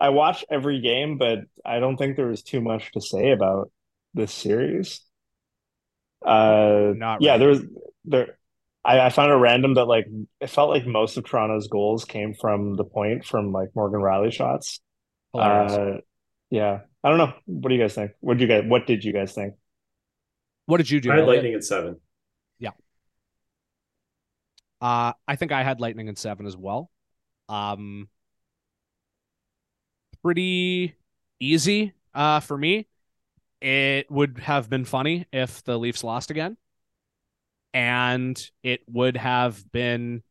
[0.00, 3.70] I watch every game, but I don't think there was too much to say about
[4.14, 5.00] this series.
[6.24, 7.38] Uh, Not yeah, right.
[7.38, 7.62] there was
[8.06, 8.38] there.
[8.84, 10.06] I, I found it random that like
[10.40, 14.32] it felt like most of Toronto's goals came from the point from like Morgan Rielly
[14.32, 14.80] shots.
[15.34, 15.98] Uh,
[16.50, 17.32] yeah, I don't know.
[17.46, 18.12] What do you guys think?
[18.20, 18.64] What did you guys?
[18.66, 19.54] What did you guys think?
[20.66, 21.12] what did you do?
[21.12, 21.96] I had Lightning at seven.
[24.84, 26.90] Uh, I think I had Lightning in seven as well.
[27.48, 28.10] Um,
[30.22, 30.94] pretty
[31.40, 32.86] easy uh, for me.
[33.60, 36.56] It would have been funny if the Leafs lost again,
[37.72, 40.22] and it would have been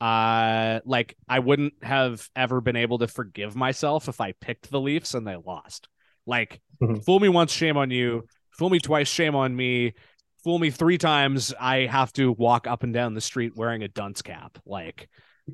[0.00, 4.80] uh like I wouldn't have ever been able to forgive myself if I picked the
[4.80, 5.88] Leafs and they lost.
[6.26, 7.04] Like, Mhm.
[7.04, 8.26] fool me once, shame on you.
[8.52, 9.94] Fool me twice, shame on me
[10.42, 13.88] fool me three times i have to walk up and down the street wearing a
[13.88, 15.06] dunce cap like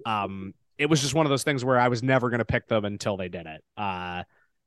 [0.04, 2.68] um it was just one of those things where i was never going to pick
[2.68, 4.22] them until they did it uh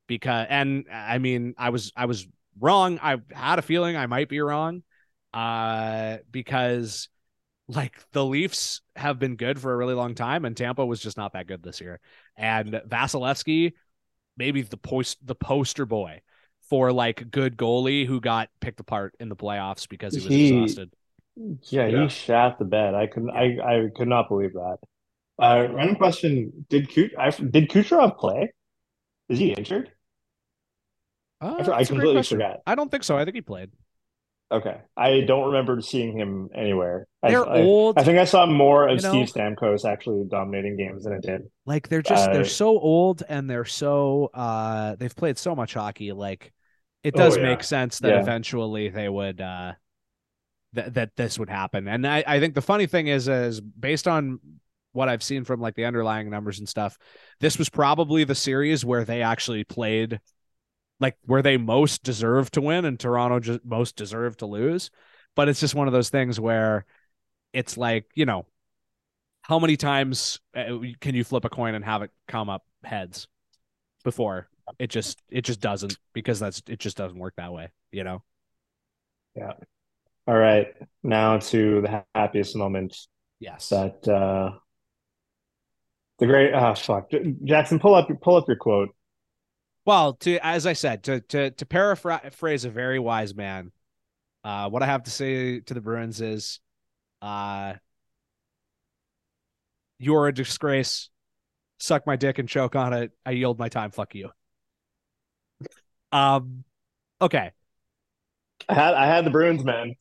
[0.08, 2.28] because and i mean i was i was
[2.60, 4.84] wrong i had a feeling i might be wrong
[5.34, 7.10] uh because
[7.68, 11.18] like the leafs have been good for a really long time and tampa was just
[11.18, 12.00] not that good this year
[12.36, 13.74] and Vasilevskiy
[14.38, 16.22] maybe the post the poster boy
[16.70, 20.48] for like good goalie who got picked apart in the playoffs because he was He-
[20.54, 20.94] exhausted.
[21.70, 22.04] Yeah, Yeah.
[22.04, 22.94] he shat the bed.
[22.94, 23.30] I couldn't.
[23.32, 24.78] I I could not believe that.
[25.40, 28.52] Uh, random question: Did Kut- I, did Kucherov play?
[29.30, 29.92] Is he injured?
[31.42, 32.58] Uh, I, I that's a great completely forgot.
[32.66, 33.18] I don't think so.
[33.18, 33.72] I think he played.
[34.52, 37.08] Okay, I don't remember seeing him anywhere.
[37.22, 38.00] I, They're I, old.
[38.00, 39.26] I think I saw more of you know?
[39.26, 41.42] Steve Stamkos actually dominating games than I did.
[41.66, 45.74] Like they're just they're Uh, so old and they're so uh they've played so much
[45.76, 46.12] hockey.
[46.12, 46.52] Like
[47.04, 47.44] it Oh, does yeah.
[47.44, 48.20] make sense that Yeah.
[48.20, 49.74] eventually they would uh
[50.74, 51.88] that that this would happen.
[51.88, 54.40] And I, I think the funny thing is is based on
[54.92, 56.98] what I've seen from like the underlying numbers and stuff,
[57.40, 60.20] this was probably the series where they actually played
[61.00, 64.92] like where they most deserve to win and Toronto just most deserve to lose.
[65.36, 66.86] But it's just one of those things where
[67.54, 68.46] it's like, you know,
[69.42, 73.28] how many times uh, can you flip a coin and have it come up heads?
[74.04, 74.48] before.
[74.78, 78.24] It just it just doesn't because that's it just doesn't work that way, you know.
[79.36, 79.54] Yeah.
[80.28, 80.68] All right,
[81.04, 82.96] now to the happiest moment
[83.40, 83.70] Yes.
[83.70, 84.52] that uh
[86.20, 87.10] the great ah fuck
[87.44, 88.90] Jackson pull up pull up your quote.
[89.90, 93.72] Well, to as I said, to to to paraphrase a very wise man,
[94.44, 96.60] uh, what I have to say to the Bruins is,
[97.24, 97.74] uh,
[99.98, 101.10] you're a disgrace.
[101.80, 103.14] Suck my dick and choke on it.
[103.26, 103.90] I yield my time.
[103.90, 104.30] Fuck you.
[106.12, 106.66] Um,
[107.20, 107.50] okay,
[108.70, 109.96] I had I had the Bruins, man.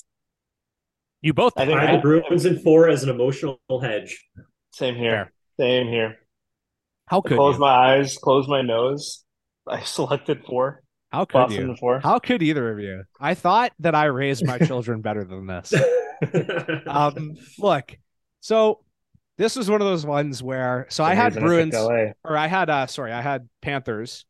[1.23, 1.55] you both.
[1.57, 4.23] I think I had the Bruins in four as an emotional hedge.
[4.71, 5.33] Same here.
[5.57, 5.67] Fair.
[5.67, 6.19] Same here.
[7.07, 7.61] How could close you?
[7.61, 9.25] my eyes, close my nose.
[9.69, 10.83] I selected four.
[11.11, 11.71] How could Boston you?
[11.71, 12.01] in four.
[12.01, 13.05] How could either of you?
[13.21, 15.73] I thought that I raised my children better than this.
[16.89, 17.97] Um, look,
[18.41, 18.81] so
[19.37, 21.77] this was one of those ones where so I had Bruins.
[21.77, 24.27] Or I had uh sorry, I had Panthers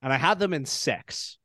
[0.00, 1.38] and I had them in 6.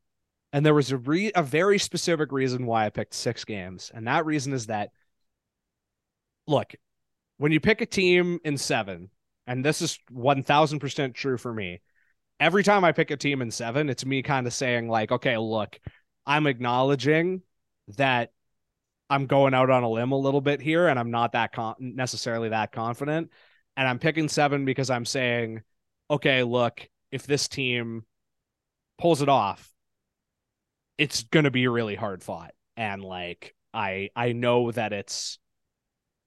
[0.54, 3.92] And there was a re- a very specific reason why I picked 6 games.
[3.94, 4.92] And that reason is that
[6.46, 6.76] look,
[7.38, 9.10] when you pick a team in 7,
[9.48, 11.82] and this is 1000% true for me.
[12.40, 15.38] Every time I pick a team in 7, it's me kind of saying like, okay,
[15.38, 15.80] look,
[16.26, 17.42] I'm acknowledging
[17.98, 18.32] that
[19.10, 21.76] I'm going out on a limb a little bit here and I'm not that con-
[21.80, 23.32] necessarily that confident
[23.76, 25.64] and I'm picking 7 because I'm saying
[26.10, 28.04] okay, look, if this team
[28.98, 29.72] pulls it off,
[30.98, 32.54] it's going to be really hard fought.
[32.76, 35.40] And like, I, I know that it's,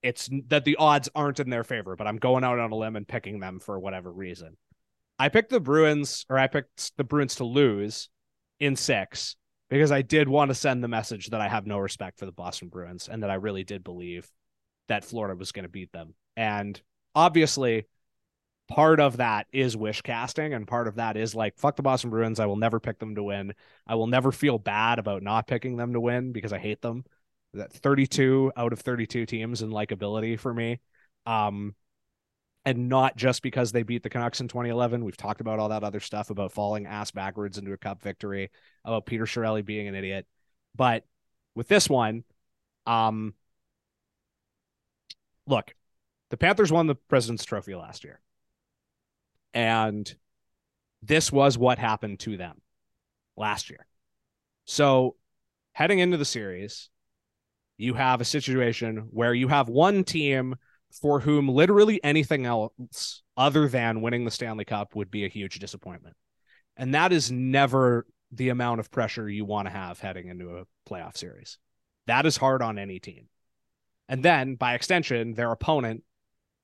[0.03, 2.97] it's that the odds aren't in their favor, but I'm going out on a limb
[2.97, 4.57] and picking them for whatever reason.
[5.23, 8.09] I picked the Bruins, or I picked the Bruins to lose
[8.59, 9.37] in six
[9.71, 12.33] because I did want to send the message that I have no respect for the
[12.33, 14.29] Boston Bruins and that I really did believe
[14.89, 16.15] that Florida was going to beat them.
[16.37, 16.83] And
[17.15, 17.87] obviously,
[18.67, 22.11] part of that is wish casting and part of that is like fuck the Boston
[22.11, 22.41] Bruins.
[22.41, 23.55] I will never pick them to win.
[23.87, 27.05] I will never feel bad about not picking them to win because I hate them.
[27.55, 30.81] That 32 out of 32 teams in likability for me.
[31.27, 31.77] Um
[32.65, 35.85] and not just because they beat the Canucks in 2011 we've talked about all that
[35.85, 38.51] other stuff about falling ass backwards into a cup victory
[38.85, 40.27] about Peter Chiarelli being an idiot.
[40.75, 41.05] But
[41.55, 42.25] with this one
[42.87, 43.35] um
[45.47, 45.75] look
[46.33, 48.19] the Panthers won the President's Trophy last year.
[49.53, 50.13] And
[51.03, 52.63] this was what happened to them
[53.37, 53.87] last year.
[54.65, 55.17] So,
[55.73, 56.89] heading into the series,
[57.77, 60.57] you have a situation where you have one team
[61.01, 65.59] for whom literally anything else other than winning the Stanley Cup would be a huge
[65.59, 66.17] disappointment.
[66.77, 70.65] And that is never the amount of pressure you want to have heading into a
[70.89, 71.59] playoff series.
[72.07, 73.29] That is hard on any team.
[74.09, 76.03] And then, by extension, their opponent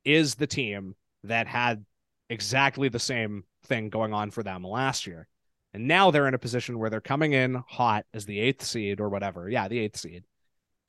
[0.04, 0.94] is the team
[1.24, 1.84] that had
[2.30, 5.28] exactly the same thing going on for them last year.
[5.74, 9.00] And now they're in a position where they're coming in hot as the eighth seed
[9.00, 9.48] or whatever.
[9.48, 10.24] Yeah, the eighth seed.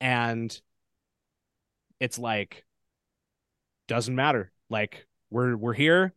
[0.00, 0.58] And
[2.00, 2.64] it's like,
[3.90, 4.52] doesn't matter.
[4.70, 6.14] Like, we're we're here.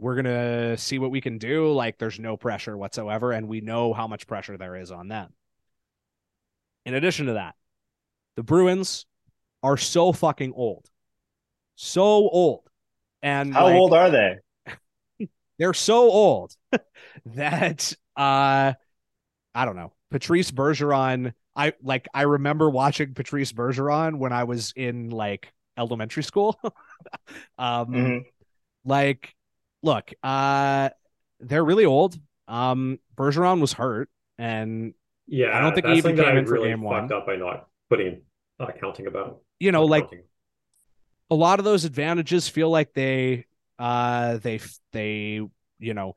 [0.00, 1.72] We're gonna see what we can do.
[1.72, 5.32] Like, there's no pressure whatsoever, and we know how much pressure there is on them.
[6.84, 7.54] In addition to that,
[8.34, 9.06] the Bruins
[9.62, 10.90] are so fucking old.
[11.76, 12.68] So old.
[13.22, 15.28] And How like, old are they?
[15.58, 16.56] they're so old
[17.26, 18.74] that uh
[19.54, 19.92] I don't know.
[20.10, 26.22] Patrice Bergeron, I like I remember watching Patrice Bergeron when I was in like elementary
[26.22, 26.58] school.
[27.58, 28.24] um Mhm.
[28.84, 29.34] like
[29.82, 30.90] look, uh
[31.40, 32.18] they're really old.
[32.48, 34.08] Um Bergeron was hurt
[34.38, 34.94] and
[35.26, 37.12] Yeah, I don't think he even something came I in for really game one.
[37.12, 38.22] up by not putting
[38.60, 39.40] uh, counting about.
[39.60, 40.24] you know like counting.
[41.30, 43.46] a lot of those advantages feel like they
[43.78, 44.60] uh they
[44.92, 45.40] they
[45.78, 46.14] you know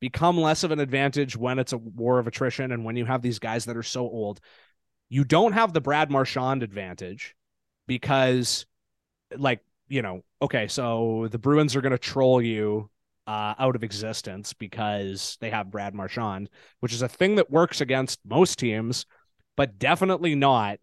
[0.00, 3.22] become less of an advantage when it's a war of attrition and when you have
[3.22, 4.40] these guys that are so old
[5.08, 7.34] you don't have the Brad Marchand advantage
[7.86, 8.66] because
[9.36, 12.90] like you know okay so the Bruins are going to troll you
[13.26, 16.48] uh, out of existence because they have Brad Marchand
[16.80, 19.06] which is a thing that works against most teams
[19.56, 20.78] but definitely not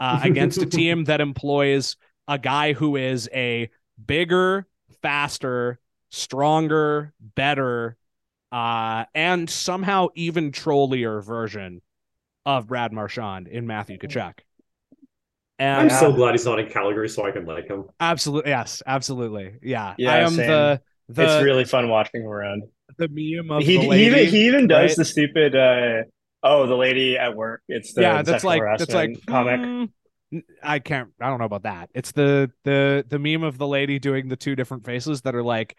[0.00, 1.96] uh, against a team that employs
[2.26, 3.70] a guy who is a
[4.04, 4.66] bigger,
[5.02, 5.78] faster,
[6.10, 7.96] stronger, better,
[8.52, 11.82] uh, and somehow even trollier version
[12.46, 14.38] of Brad Marchand in Matthew Tkachuk.
[15.58, 17.86] I'm so glad he's not in Calgary, so I can like him.
[18.00, 19.96] absolutely, yes, absolutely, yeah.
[19.96, 20.44] Yeah, I am same.
[20.44, 22.62] the the it's really fun watching him around.
[22.96, 24.96] the meme of He, the he lady, even he even does right?
[24.96, 26.02] the stupid uh
[26.42, 27.62] oh the lady at work.
[27.68, 29.70] It's the yeah, that's like that's like comic.
[30.32, 31.10] hmm, I can't.
[31.20, 31.90] I don't know about that.
[31.94, 35.42] It's the the the meme of the lady doing the two different faces that are
[35.42, 35.76] like,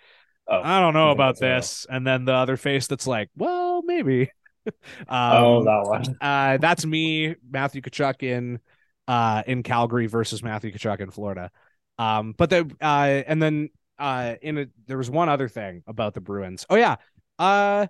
[0.48, 3.08] Oh, I don't know I about that's a this, and then the other face that's
[3.08, 4.32] like, well, maybe.
[5.30, 6.20] oh, um, that one.
[6.22, 8.60] uh, that's me, Matthew Tkachuk in
[9.10, 11.52] uh in Calgary versus Matthew Tkachuk in Florida.
[11.98, 13.69] Um, but the uh, and then
[13.99, 16.65] uh, in a, there was one other thing about the Bruins.
[16.69, 16.95] Oh yeah,
[17.38, 17.88] uh,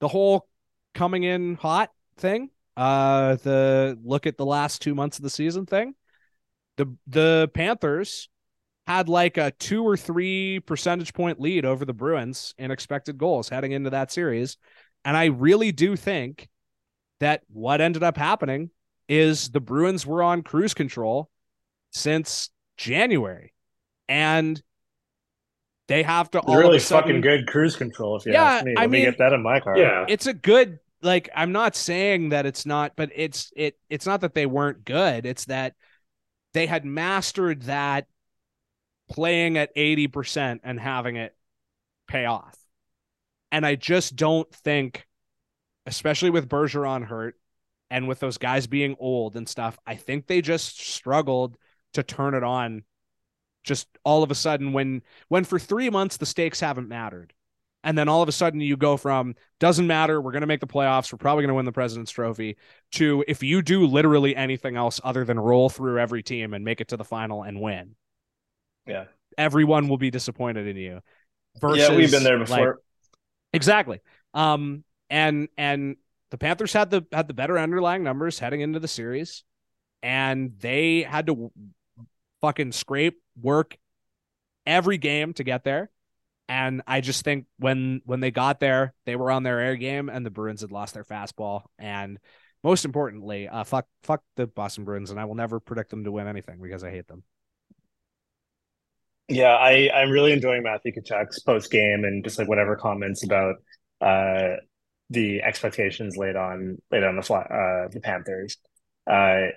[0.00, 0.48] the whole
[0.94, 2.50] coming in hot thing.
[2.76, 5.94] Uh, the look at the last two months of the season thing.
[6.78, 8.28] The the Panthers
[8.86, 13.48] had like a two or three percentage point lead over the Bruins in expected goals
[13.48, 14.56] heading into that series.
[15.04, 16.48] And I really do think
[17.20, 18.70] that what ended up happening
[19.08, 21.30] is the Bruins were on cruise control
[21.92, 23.52] since January.
[24.08, 24.60] And
[25.88, 28.16] they have to all really of a sudden, fucking good cruise control.
[28.16, 29.78] If you Yeah, ask me, I let me mean- get that in my car.
[29.78, 30.04] Yeah.
[30.08, 34.22] it's a good like i'm not saying that it's not but it's it it's not
[34.22, 35.74] that they weren't good it's that
[36.54, 38.06] they had mastered that
[39.10, 41.36] playing at 80% and having it
[42.08, 42.56] pay off
[43.52, 45.06] and i just don't think
[45.84, 47.36] especially with bergeron hurt
[47.90, 51.56] and with those guys being old and stuff i think they just struggled
[51.92, 52.82] to turn it on
[53.64, 57.32] just all of a sudden when when for 3 months the stakes haven't mattered
[57.84, 60.60] and then all of a sudden you go from doesn't matter we're going to make
[60.60, 62.56] the playoffs we're probably going to win the president's trophy
[62.92, 66.80] to if you do literally anything else other than roll through every team and make
[66.80, 67.94] it to the final and win
[68.86, 69.04] Yeah.
[69.38, 71.00] everyone will be disappointed in you
[71.60, 72.80] versus yeah, we've been there like- before.
[73.52, 74.00] exactly
[74.34, 75.96] um and and
[76.30, 79.44] the panthers had the had the better underlying numbers heading into the series
[80.02, 81.50] and they had to
[82.40, 83.76] fucking scrape work
[84.66, 85.90] every game to get there
[86.48, 90.08] and I just think when when they got there, they were on their air game,
[90.08, 91.62] and the Bruins had lost their fastball.
[91.78, 92.18] And
[92.62, 96.12] most importantly, uh, fuck fuck the Boston Bruins, and I will never predict them to
[96.12, 97.24] win anything because I hate them.
[99.28, 103.56] Yeah, I I'm really enjoying Matthew Tkachuk's post game and just like whatever comments about
[104.00, 104.56] uh
[105.10, 108.56] the expectations laid on laid on the fly, uh the Panthers.
[109.10, 109.48] Uh,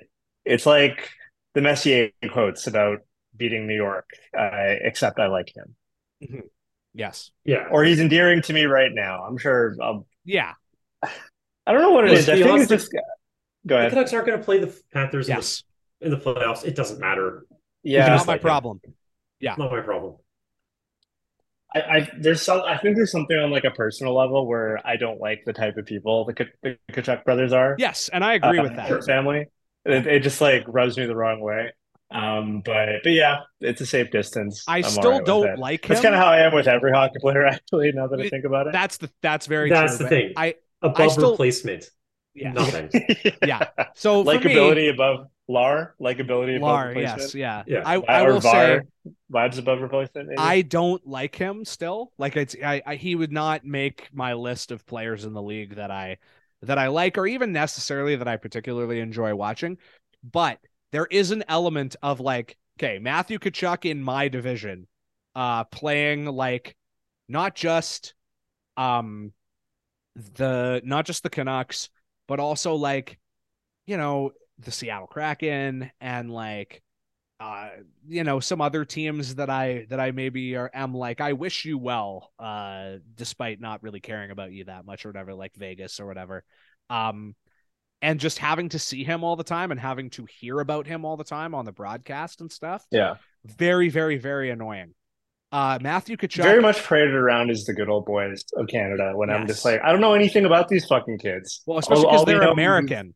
[0.45, 1.09] it's like
[1.55, 2.99] the Messier quotes about
[3.35, 4.09] beating New York.
[4.37, 5.75] Uh, except I like him,
[6.93, 7.67] Yes, Yeah.
[7.71, 9.23] or he's endearing to me right now.
[9.23, 9.75] I'm sure.
[9.81, 10.53] I'll, yeah,
[11.03, 12.91] I don't know what it I think honest, it's just.
[13.67, 13.91] Go The ahead.
[13.91, 15.61] Canucks aren't going to play the Panthers in, the,
[16.01, 16.63] in the playoffs.
[16.65, 17.45] It doesn't matter.
[17.83, 18.41] Yeah, not my like him.
[18.41, 18.81] problem.
[19.39, 19.55] Yeah.
[19.57, 20.17] Not my problem.
[21.75, 24.97] I, I there's some I think there's something on like a personal level where I
[24.97, 27.75] don't like the type of people the, Ka- the Tkachuk brothers are.
[27.77, 29.03] Yes, and I agree uh, with that.
[29.05, 29.45] family.
[29.85, 31.71] It, it just like rubs me the wrong way.
[32.11, 34.63] Um, but but yeah, it's a safe distance.
[34.67, 35.59] I I'm still alright with don't it.
[35.59, 37.91] like That's kind of how I am with every hockey player, actually.
[37.91, 38.73] Now that I think about it.
[38.73, 40.33] That's the that's very That's true, the thing.
[40.35, 41.85] I Above still- replacement.
[42.33, 42.89] yeah Nothing.
[43.45, 43.67] yeah.
[43.95, 47.21] So for me, Likability above Lar, likability above Lar, replacement.
[47.21, 47.63] yes, yeah.
[47.65, 47.81] Yeah.
[47.83, 48.79] I Vi- I or will say
[49.31, 50.29] VAR, vibes above replacement.
[50.29, 50.37] Maybe?
[50.37, 52.11] I don't like him still.
[52.19, 55.75] Like it's I, I he would not make my list of players in the league
[55.75, 56.17] that I
[56.61, 59.79] that I like or even necessarily that I particularly enjoy watching.
[60.23, 60.59] But
[60.91, 64.87] there is an element of like, okay, Matthew Tkachuk in my division,
[65.33, 66.75] uh, playing like
[67.27, 68.13] not just
[68.77, 69.33] um
[70.35, 71.89] the not just the Canucks,
[72.27, 73.17] but also like,
[73.87, 74.29] you know,
[74.59, 76.81] the Seattle Kraken and like
[77.39, 77.69] uh
[78.05, 81.63] you know some other teams that i that i maybe are am like i wish
[81.63, 86.01] you well uh despite not really caring about you that much or whatever like vegas
[86.01, 86.43] or whatever.
[86.89, 87.35] Um
[88.01, 91.05] and just having to see him all the time and having to hear about him
[91.05, 93.15] all the time on the broadcast and stuff yeah,
[93.45, 94.93] very very very annoying.
[95.53, 99.13] Uh matthew Tkachuk, very much paraded around as the good old boys of Canada.
[99.15, 101.61] When I'm just like, I don't know anything about these fucking kids.
[101.65, 103.13] well especially All- because they're american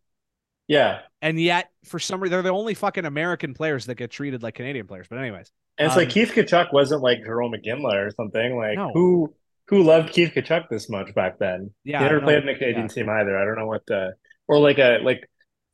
[0.73, 4.43] Yeah, and yet for some reason they're the only fucking american players that get treated
[4.43, 7.93] like canadian players but anyways and it's Um, like Keith Tkachuk wasn't like Jarome Iginla
[8.07, 8.55] or something.
[8.55, 8.91] Like No.
[8.93, 9.33] who
[9.69, 11.71] who loved Keith Tkachuk this much back then?
[11.83, 12.87] yeah he never played in the Canadian yeah.
[12.93, 13.35] team either.
[13.37, 14.13] I don't know what the
[14.47, 15.27] or like a like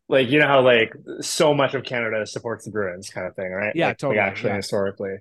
[0.08, 3.52] like you know how like so much of Canada supports the Bruins kind of thing,
[3.52, 3.76] right?
[3.76, 4.56] Yeah, like, totally, Like actually yeah.
[4.58, 5.16] historically.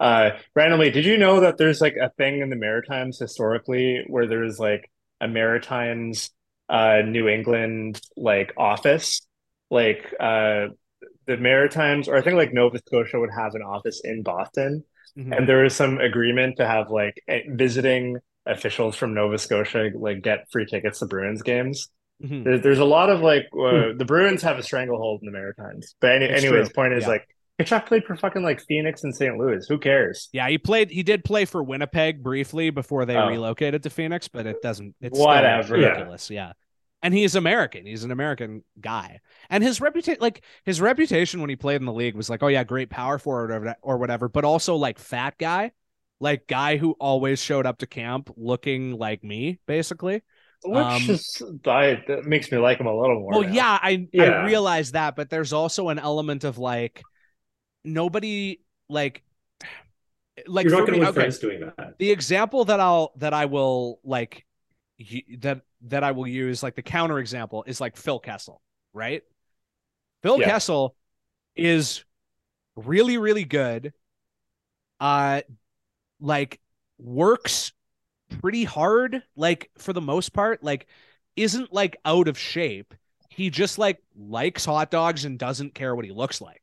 [0.00, 4.26] Uh, randomly, did you know that there's like a thing in the Maritimes historically where
[4.26, 4.90] there's like
[5.20, 6.30] a Maritimes
[6.68, 9.26] uh New England like office,
[9.70, 10.68] like uh
[11.26, 14.84] the Maritimes or I think like Nova Scotia would have an office in Boston
[15.18, 15.36] Mhm.
[15.36, 18.16] and there was some agreement to have like visiting
[18.46, 21.88] officials from Nova Scotia like get free tickets to Bruins games.
[22.24, 22.44] Mhm.
[22.44, 25.94] There, there's a lot of like uh, the Bruins have a stranglehold in the Maritimes.
[26.00, 26.74] But any, anyways, true.
[26.74, 27.08] point is Yeah.
[27.08, 27.28] like
[27.60, 29.36] Tkachuk played for fucking like Phoenix and St.
[29.36, 29.64] Louis.
[29.68, 30.28] Who cares?
[30.32, 30.90] Yeah, he played.
[30.90, 33.28] He did play for Winnipeg briefly before they Oh.
[33.28, 34.94] relocated to Phoenix, but it doesn't.
[35.00, 35.74] It's Whatever.
[35.74, 36.30] ridiculous.
[36.30, 36.52] Yeah.
[37.04, 37.84] and he's American.
[37.84, 39.18] He's an American guy,
[39.50, 42.46] and his reputation, like his reputation when he played in the league, was like, oh
[42.48, 45.72] yeah, great power forward or, or whatever, but also like fat guy.
[46.20, 50.22] like guy who always showed up to camp looking like me, basically.
[50.64, 53.32] Which Um, is I, that makes me like him a little more.
[53.32, 53.52] Well, now.
[53.52, 54.22] yeah, I Yeah.
[54.24, 57.02] I realize that, but there's also an element of like
[57.84, 59.22] nobody like
[60.46, 61.94] like You're not going to win okay, friends doing that.
[61.98, 64.44] the example that I'll that I will like
[65.38, 68.60] that that I will use like the counter example is like Phil Kessel,
[68.92, 69.22] right?
[70.22, 70.46] Phil Yeah.
[70.46, 70.96] Kessel
[71.56, 72.04] is
[72.76, 73.92] really really good.
[75.00, 75.42] Uh
[76.20, 76.60] like
[76.98, 77.72] works
[78.40, 80.86] pretty hard like for the most part like
[81.36, 82.94] isn't like out of shape.
[83.28, 86.61] He just like likes hot dogs and doesn't care what he looks like.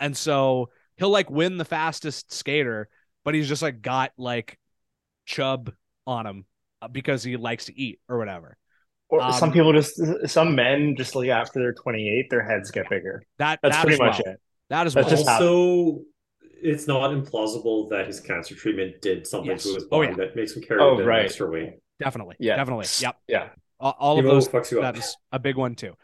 [0.00, 2.88] And so he'll like win the fastest skater,
[3.24, 4.58] but he's just like got like
[5.24, 5.72] chub
[6.06, 6.44] on him
[6.82, 8.56] uh, because he likes to eat or whatever.
[9.08, 12.88] Or um, some people just some men just like after they're 28, their heads get
[12.90, 13.22] bigger.
[13.38, 14.34] That That's that pretty much well.
[14.34, 14.40] it.
[14.70, 15.16] That is That's well.
[15.16, 16.00] just how- also,
[16.42, 19.62] it's not implausible that his cancer treatment did something Yes.
[19.64, 20.14] to his Oh, body yeah.
[20.16, 21.24] that makes him carry Oh, a bit of right.
[21.24, 21.74] extra weight.
[22.00, 22.34] definitely.
[22.40, 22.56] Yeah.
[22.56, 22.86] Definitely.
[23.00, 23.16] Yep.
[23.28, 23.48] Yeah.
[23.78, 24.94] All, all of those fucks you up.
[24.94, 25.94] that is a big one too.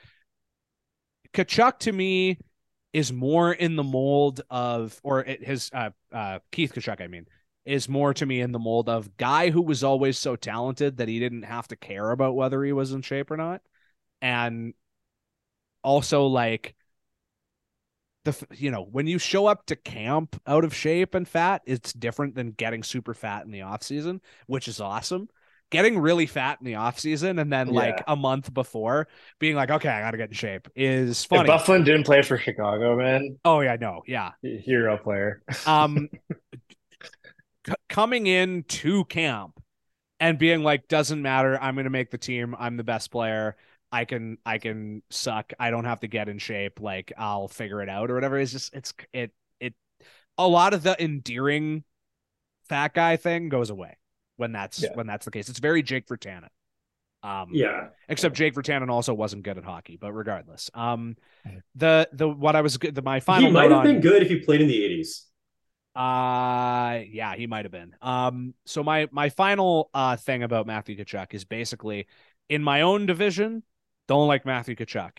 [1.35, 2.39] Tkachuk to me
[2.93, 7.27] is more in the mold of, or his uh, uh, Keith Tkachuk, I mean,
[7.65, 11.09] is more to me in the mold of guy who was always so talented that
[11.09, 13.63] he didn't have to care about whether he was in shape or not,
[14.21, 14.75] and
[15.83, 16.75] also like
[18.25, 21.93] the you know when you show up to camp out of shape and fat, it's
[21.93, 25.29] different than getting super fat in the off season, which is awesome
[25.73, 29.09] getting really fat in the off season and then like a month before
[29.41, 31.49] being like, okay, I gotta get in shape is If funny.
[31.49, 34.33] Byfuglien didn't play for Chicago, man, oh yeah, no, yeah.
[34.43, 35.43] hero player.
[35.67, 36.09] Um,
[37.67, 39.61] c- coming in to camp
[40.21, 41.59] and being like, doesn't matter.
[41.61, 42.55] I'm gonna make the team.
[42.57, 43.57] I'm the best player.
[43.91, 45.53] I can I can suck.
[45.59, 46.81] I don't have to get in shape.
[46.81, 48.39] Like I'll figure it out or whatever.
[48.39, 49.75] It's just it's it it
[50.39, 51.85] a lot of the endearing
[52.69, 53.97] fat guy thing goes away
[54.43, 54.95] when that's Yeah.
[54.95, 55.49] when that's the case.
[55.49, 56.49] It's very Jake Virtanen.
[57.23, 57.91] Um, Yeah.
[58.09, 59.97] except Jake Virtanen also wasn't good at hockey.
[59.97, 61.17] But regardless, um,
[61.77, 62.95] the the what I was good.
[62.97, 64.83] The my final he might note have on, been good if he played in the
[64.85, 65.29] 80s.
[65.95, 67.95] uh yeah, he might have been.
[68.03, 72.07] Um so my my final uh thing about Matthew Tkachuk is basically
[72.49, 73.63] in my own division,
[74.09, 75.19] don't like Matthew Tkachuk.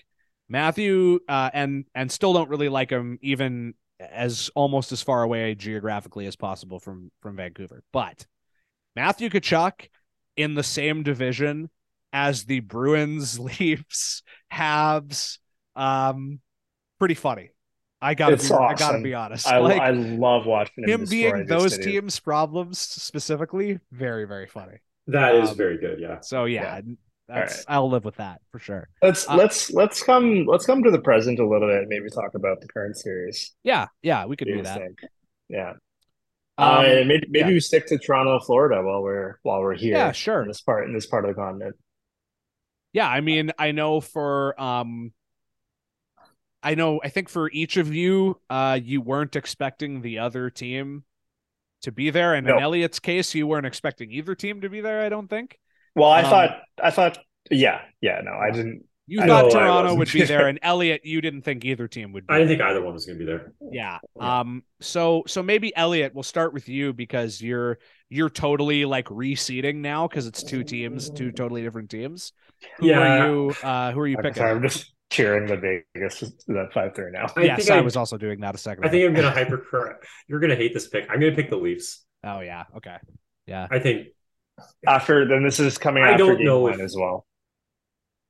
[0.50, 5.56] Matthew uh and and still don't really like him even as almost as far away
[5.56, 7.84] geographically as possible from from Vancouver.
[7.94, 8.26] But
[8.96, 9.90] Matthew Tkachuk
[10.38, 11.70] in the same division
[12.12, 15.40] as the Bruins, Leafs, Habs,
[15.76, 16.40] um
[17.00, 17.52] pretty funny.
[18.02, 19.48] I gotta It's be I gotta be honest.
[19.48, 24.78] I, like I love watching him, him being those teams' problems specifically, very, very funny.
[25.08, 26.00] That is Um, very good.
[26.00, 26.20] Yeah.
[26.22, 26.82] So yeah,
[27.28, 27.66] that's right.
[27.76, 28.90] I'll live with that for sure.
[29.02, 31.88] Let's Uh, let's let's come let's come to the present a little bit.
[31.88, 33.54] Maybe talk about the current series.
[33.64, 34.78] Yeah, yeah, we could do do that.
[34.80, 35.00] think?
[35.50, 35.74] Yeah.
[36.58, 37.54] Um, uh, maybe maybe yeah.
[37.56, 39.98] we stick to Toronto, Florida while we're while we're here.
[39.98, 40.42] Yeah, sure.
[40.42, 41.76] In this part in this part of the continent.
[42.92, 45.14] Yeah, I mean, I know for um
[46.62, 51.04] I know I think for each of you, uh you weren't expecting the other team
[51.82, 52.34] to be there.
[52.34, 55.60] And in Elliot's case, you weren't expecting either team to be there, I don't think.
[55.96, 57.18] Well, I Um, thought I thought
[57.52, 61.20] yeah yeah no I didn't You I thought Toronto would be there, and Elliot, you
[61.20, 62.58] didn't think either team would be I didn't there.
[62.60, 63.54] think either one was going to be there.
[63.72, 64.00] Yeah.
[64.16, 64.40] Yeah.
[64.40, 64.64] Um.
[64.80, 70.08] So so maybe Elliot, we'll start with you because you're you're totally like reseeding now
[70.08, 72.32] because it's two teams, two totally different teams.
[72.78, 73.00] Who Yeah.
[73.00, 73.54] are you?
[73.62, 74.36] Uh, who are you I'm picking?
[74.42, 77.26] sorry, I'm just cheering the Vegas that five three now.
[77.36, 78.86] I yes, think I, I- was also doing that a second.
[78.86, 78.92] I ago.
[78.98, 80.00] think I'm going to hyper.
[80.30, 81.08] You're going to hate this pick.
[81.10, 82.06] I'm going to pick the Leafs.
[82.24, 82.64] Oh yeah.
[82.78, 82.96] Okay.
[83.48, 83.68] Yeah.
[83.70, 84.08] I think.
[84.88, 87.26] After then, this is coming I after don't game know one if- as well.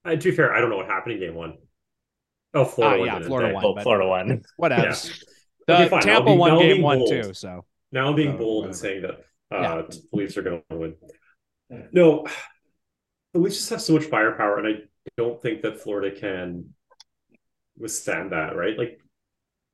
[0.06, 1.58] Uh, to be fair, I don't know what happened in game one.
[2.54, 3.08] Oh, Florida won.
[3.08, 3.54] yeah, didn't Florida they?
[3.54, 3.64] won.
[3.64, 4.42] Well, but- Florida won.
[4.58, 4.82] Whatever.
[4.88, 4.96] Yeah.
[5.68, 6.02] The Okay, fine.
[6.02, 7.10] Tampa be- won game one bold.
[7.10, 7.34] too.
[7.34, 9.20] So Now I'm being Oh, bold and saying that
[9.52, 9.74] Yeah.
[9.76, 10.96] uh, the Leafs are going to win.
[11.92, 12.28] No,
[13.34, 14.82] the Leafs just have so much firepower, and I
[15.18, 16.74] don't think that Florida can
[17.78, 18.56] withstand that.
[18.56, 18.78] Right?
[18.78, 19.00] Like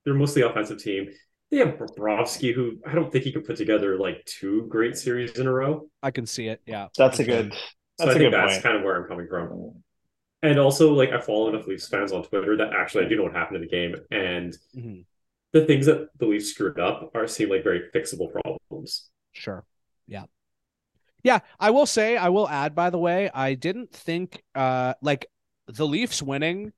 [0.06, 1.10] they're mostly offensive team.
[1.52, 5.32] They have Bobrovsky, who I don't think he could put together like two great series
[5.40, 5.90] in a row.
[6.04, 6.62] I can see it.
[6.68, 6.88] Yeah.
[6.96, 7.32] That's a Okay.
[7.44, 7.54] good.
[7.54, 7.60] So
[8.06, 8.64] That's I a think good that's point.
[8.64, 9.84] kind of where I'm coming from.
[10.42, 13.24] And also, like I follow enough Leafs fans on Twitter that actually I do know
[13.24, 15.06] what happened in the game, and Mhm.
[15.52, 19.10] the things that the Leafs screwed up are seem like very fixable problems.
[19.34, 19.66] Sure.
[20.08, 20.26] Yeah.
[21.24, 25.26] Yeah, I will say, I will add, by the way, I didn't think uh like
[25.68, 26.72] the Leafs winning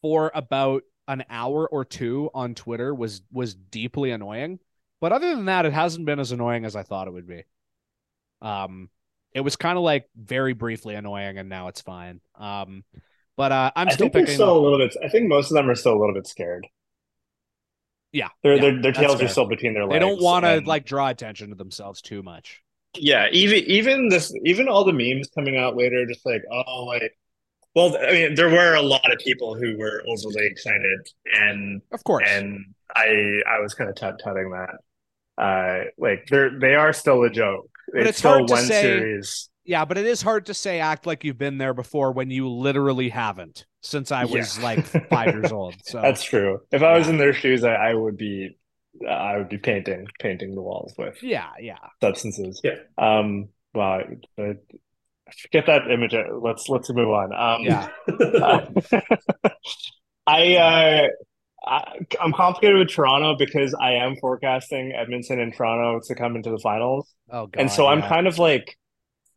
[0.00, 4.60] for about an hour or two on Twitter was was deeply annoying.
[5.00, 7.42] But other than that, it hasn't been as annoying as I thought it would be.
[8.40, 8.88] Um
[9.34, 12.20] it was kind of like very briefly annoying and now it's fine.
[12.38, 12.84] Um
[13.36, 14.96] but uh I'm still picking still a little bit.
[15.04, 16.66] I think most of them are still a little bit scared.
[18.12, 19.26] Yeah, Their yeah, their, their tails fair.
[19.26, 19.94] are still between their legs.
[19.94, 22.62] They don't want to and- like draw attention to themselves too much.
[22.96, 27.18] Yeah, even even this even all the memes coming out later, just like oh like,
[27.74, 32.04] well, I mean, there were a lot of people who were overly excited, and Of
[32.04, 32.28] course.
[32.28, 34.76] and I I was kind of tut tutting that.
[35.42, 37.68] Uh, like they're they are still a joke.
[37.92, 39.48] But it's still hard to one say- series.
[39.64, 42.48] yeah, but it is hard to say act like you've been there before when you
[42.48, 44.64] literally haven't since I was Yeah.
[44.64, 45.74] like five years old.
[45.84, 46.60] So That's true.
[46.72, 47.12] If I was Yeah.
[47.12, 48.56] in their shoes, I, I would be
[49.08, 51.78] I would be painting painting the walls with yeah, yeah.
[52.00, 52.60] substances.
[52.62, 52.76] Yeah.
[52.96, 53.48] Um.
[53.74, 54.02] Wow.
[54.38, 54.52] uh,
[55.42, 56.14] Forget that image.
[56.40, 57.32] Let's let's move on.
[57.34, 57.62] Um.
[57.64, 57.88] Yeah.
[60.26, 61.08] I uh
[61.66, 66.50] I, I'm complicated with Toronto because I am forecasting Edmonton and Toronto to come into
[66.50, 67.12] the finals.
[67.30, 67.60] Oh god.
[67.60, 68.76] And so I'm kind of like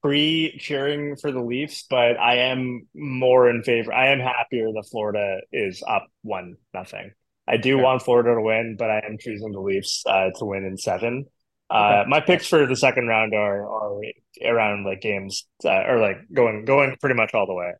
[0.01, 3.93] pre cheering for the Leafs, but I am more in favor.
[3.93, 7.11] I am happier that Florida is up one nothing.
[7.47, 7.83] I do Okay.
[7.83, 11.25] want Florida to win, but I am choosing the Leafs uh, to win in seven.
[11.69, 14.01] Uh, my picks for the second round are are
[14.45, 17.71] around like games uh, or like going going pretty much all the way.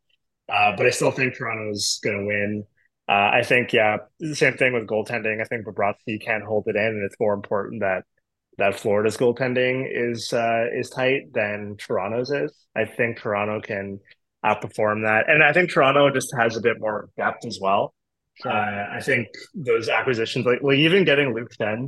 [0.48, 2.64] Uh, but I still think Toronto's going to win.
[3.08, 5.40] Uh, I think yeah, the same thing with goaltending.
[5.40, 8.04] I think Bobrovsky can't hold it in, and it's more important that
[8.58, 12.52] that Florida's goaltending is uh, is tight than Toronto's is.
[12.76, 14.00] I think Toronto can
[14.44, 17.94] outperform that, and I think Toronto just has a bit more depth as well.
[18.44, 21.86] Uh, I think those acquisitions, like like even getting Luke Mm-hmm.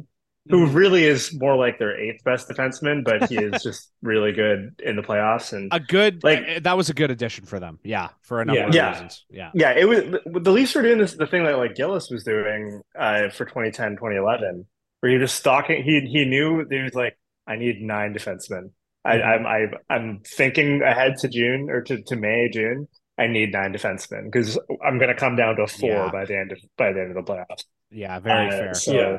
[0.50, 4.74] Who really is more like their eighth best defenseman, but he is just really good
[4.84, 5.52] in the playoffs.
[5.52, 7.78] And a good like- like that was a good addition for them.
[7.84, 8.68] Yeah, for a number Yeah.
[8.68, 8.90] of Yeah.
[8.92, 9.24] reasons.
[9.30, 9.50] Yeah.
[9.54, 12.80] yeah, it was the, Leafs were doing this the thing that like Gillis was doing
[12.98, 14.66] uh, for 2010, 2011,
[15.00, 15.82] where he was stalking.
[15.82, 17.16] He he knew he was like,
[17.46, 18.70] I need nine defensemen.
[19.04, 19.24] I, Mhm.
[19.26, 22.86] I'm I, I'm thinking ahead to June or to, to May June.
[23.18, 26.10] I need nine defensemen because I'm going to come down to four Yeah.
[26.10, 27.64] by the end of by the end of the playoffs.
[27.90, 28.74] Yeah, very Uh, fair.
[28.74, 29.18] So, Yeah.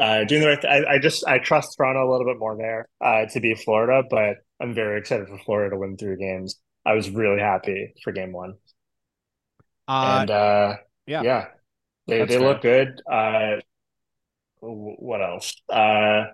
[0.00, 0.66] Uh, doing the right.
[0.66, 4.02] I, I just I trust Toronto a little bit more there uh, to beat Florida,
[4.10, 6.56] but I'm very excited for Florida to win three games.
[6.86, 8.54] I was really happy for game one,
[9.88, 11.24] Uh, and uh, yeah.
[11.24, 11.48] yeah,
[12.08, 12.38] they That's they fair.
[12.38, 13.00] look good.
[13.10, 13.58] Uh,
[14.60, 15.54] what else?
[15.68, 16.26] Uh,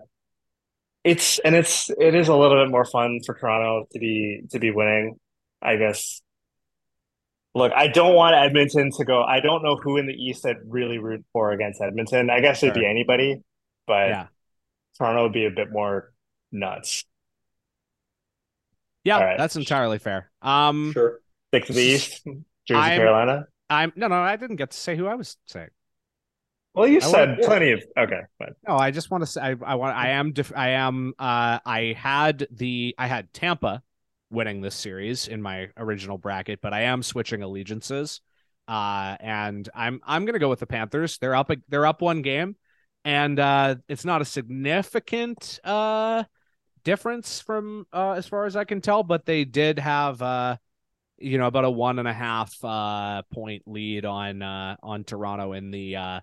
[1.04, 4.58] it's and it's it is a little bit more fun for Toronto to be to
[4.58, 5.18] be winning.
[5.62, 6.20] I guess.
[7.54, 9.22] Look, I don't want Edmonton to go.
[9.22, 12.28] I don't know who in the East I'd really root for against Edmonton.
[12.28, 13.42] I guess it'd be anybody,
[13.86, 14.26] but yeah.
[14.98, 16.12] Toronto would be a bit more
[16.52, 17.04] nuts.
[19.04, 19.38] Yeah, All right.
[19.38, 20.30] that's entirely fair.
[20.42, 21.20] Um Sure.
[21.48, 22.24] Stick to the East,
[22.66, 23.46] Jersey, I'm- Carolina.
[23.68, 25.70] I'm no no, I didn't get to say who I was saying.
[26.74, 29.40] Well, you I said want- plenty of okay, but No, I just want to say
[29.40, 33.82] I, I want I am def- I am uh I had the I had Tampa
[34.30, 38.20] winning this series in my original bracket, but I am switching allegiances.
[38.68, 41.18] Uh and I'm I'm going to go with the Panthers.
[41.18, 42.56] They're up they're up one game
[43.06, 46.24] and uh it's not a significant uh
[46.84, 50.56] difference from uh as far as I can tell, but they did have uh
[51.18, 55.52] you know about a one and a half uh point lead on uh on Toronto
[55.52, 56.20] in the uh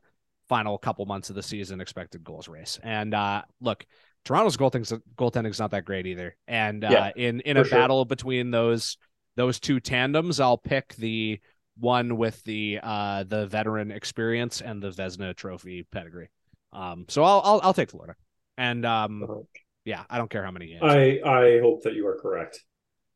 [0.49, 2.79] final couple months of the season expected goals race.
[2.83, 3.85] And uh look,
[4.25, 6.35] Toronto's goaltending goaltending's not that great either.
[6.49, 7.79] And uh Yeah, in in a sure.
[7.79, 8.97] battle between those
[9.37, 11.39] those two tandems, I'll pick the
[11.77, 16.29] one with the uh the veteran experience and the Vezina trophy pedigree.
[16.73, 18.15] Um so I'll I'll I'll take Florida.
[18.57, 19.45] And um
[19.85, 20.81] yeah, I don't care how many games.
[20.83, 22.63] I I hope that you are correct.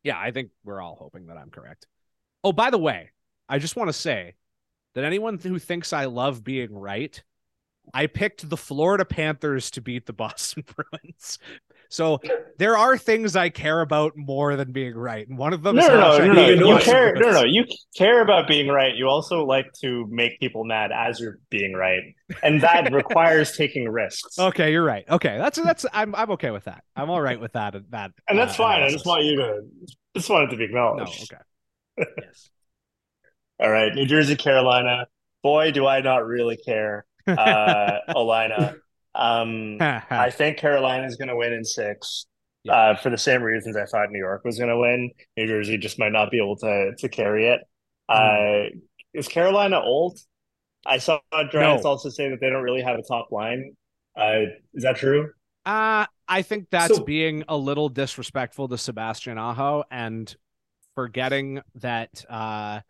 [0.04, 1.88] Yeah, I think we're all hoping that I'm correct.
[2.44, 3.12] Oh, by the way,
[3.50, 4.36] I just want to say
[4.96, 7.22] that anyone who thinks I love being right,
[7.94, 11.40] I picked the Florida Panthers to beat the Boston Bruins.
[11.90, 12.20] So
[12.58, 15.84] there are things I care about more than being right, and one of them no,
[15.84, 16.74] is no, no, no, no.
[16.74, 17.66] You care, no, no, you
[17.96, 18.96] care about being right.
[18.96, 22.02] You also like to make people mad as you're being right,
[22.44, 24.38] and that requires taking risks.
[24.38, 25.06] Okay, you're right.
[25.10, 26.84] Okay, that's that's I'm I'm okay with that.
[26.96, 27.76] I'm all right with that.
[27.92, 28.84] That And that's uh, fine.
[28.84, 29.62] I just want you to
[30.16, 30.94] just want it to be no.
[30.94, 31.34] acknowledged.
[31.34, 31.42] Okay.
[32.22, 32.50] Yes.
[33.60, 35.08] All right, New Jersey, Carolina.
[35.42, 37.08] Boy, do I not really care.
[37.26, 38.76] Uh, Olina.
[39.18, 42.26] Um, I think Carolina is going to win in six.
[42.64, 42.74] Yeah.
[42.74, 45.12] Uh, for the same reasons I thought New York was going to win.
[45.38, 47.62] New Jersey just might not be able to to carry it.
[48.10, 48.68] Mm.
[48.68, 48.70] Uh,
[49.14, 50.20] is Carolina old?
[50.86, 51.90] I saw Drance No.
[51.90, 53.74] also say that they don't really have a top line.
[54.18, 55.32] Uh, is that true?
[55.66, 60.34] Uh, I think that's So- being a little disrespectful to Sebastian Aho and
[60.96, 62.82] forgetting that uh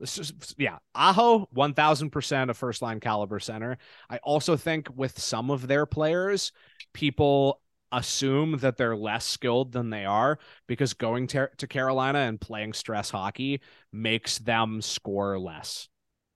[0.00, 3.78] this is yeah, Aho 1000% a first line caliber center.
[4.10, 6.52] I also think with some of their players,
[6.92, 7.60] people
[7.92, 12.72] assume that they're less skilled than they are because going to, to Carolina and playing
[12.74, 13.60] stress hockey
[13.92, 15.88] makes them score less.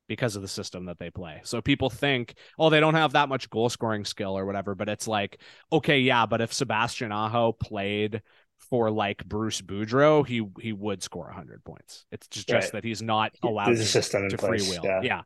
[0.08, 1.40] because of the system that they play.
[1.44, 4.74] So people think, oh, they don't have that much goal scoring skill or whatever.
[4.74, 5.40] But it's like,
[5.72, 8.22] okay, yeah, but if Sebastian Aho played
[8.68, 12.04] for like Bruce Boudreau, he he would score 100 points.
[12.12, 12.72] It's just, just Right.
[12.74, 14.68] that he's not allowed to, to place.
[14.68, 14.84] freewheel.
[14.84, 15.00] Yeah.
[15.02, 15.22] yeah.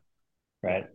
[0.63, 0.87] Right.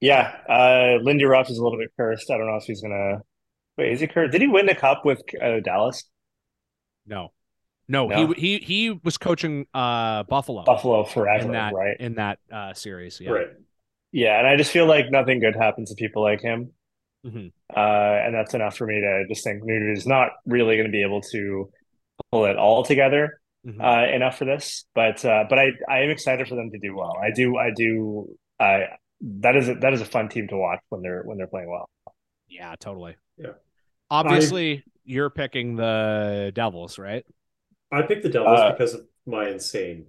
[0.00, 0.34] Yeah.
[0.48, 2.30] Uh, Lindy Ruff is a little bit cursed.
[2.30, 3.22] I don't know if he's gonna.
[3.76, 4.32] Wait, is he cursed?
[4.32, 6.04] Did he win the cup with uh, Dallas?
[7.06, 7.32] No.
[7.88, 8.32] No, No?
[8.32, 11.96] he he he was coaching uh Buffalo, Buffalo forever, in that right?
[11.98, 13.18] in that uh series.
[13.20, 13.30] Yeah.
[13.30, 13.48] Right.
[14.12, 16.72] Yeah, and I just feel like nothing good happens to people like him.
[17.24, 17.52] Mhm.
[17.74, 17.78] Uh,
[18.24, 21.02] and that's enough for me to just think Nude is not really going to be
[21.02, 21.70] able to
[22.30, 23.80] pull it all together Mhm.
[23.82, 24.86] uh, enough for this.
[24.94, 27.16] But uh, but I I am excited for them to do well.
[27.20, 28.86] I do I do I
[29.20, 31.68] that is a, that is a fun team to watch when they're when they're playing
[31.70, 31.90] well.
[32.48, 33.16] yeah, totally.
[33.36, 33.52] Yeah.
[34.10, 37.26] Obviously, you're picking the Devils, right?
[37.92, 40.06] I picked the Devils Uh, because of my insane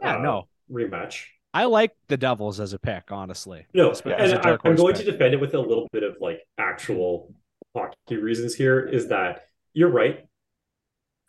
[0.00, 0.48] Yeah, uh, no.
[0.70, 1.26] rematch.
[1.54, 3.66] I like the Devils as a pick, honestly.
[3.74, 5.04] No, As a and I, I'm going pick.
[5.04, 7.34] to defend it with a little bit of like actual
[7.76, 8.80] hockey reasons here.
[8.80, 10.26] Is that you're right?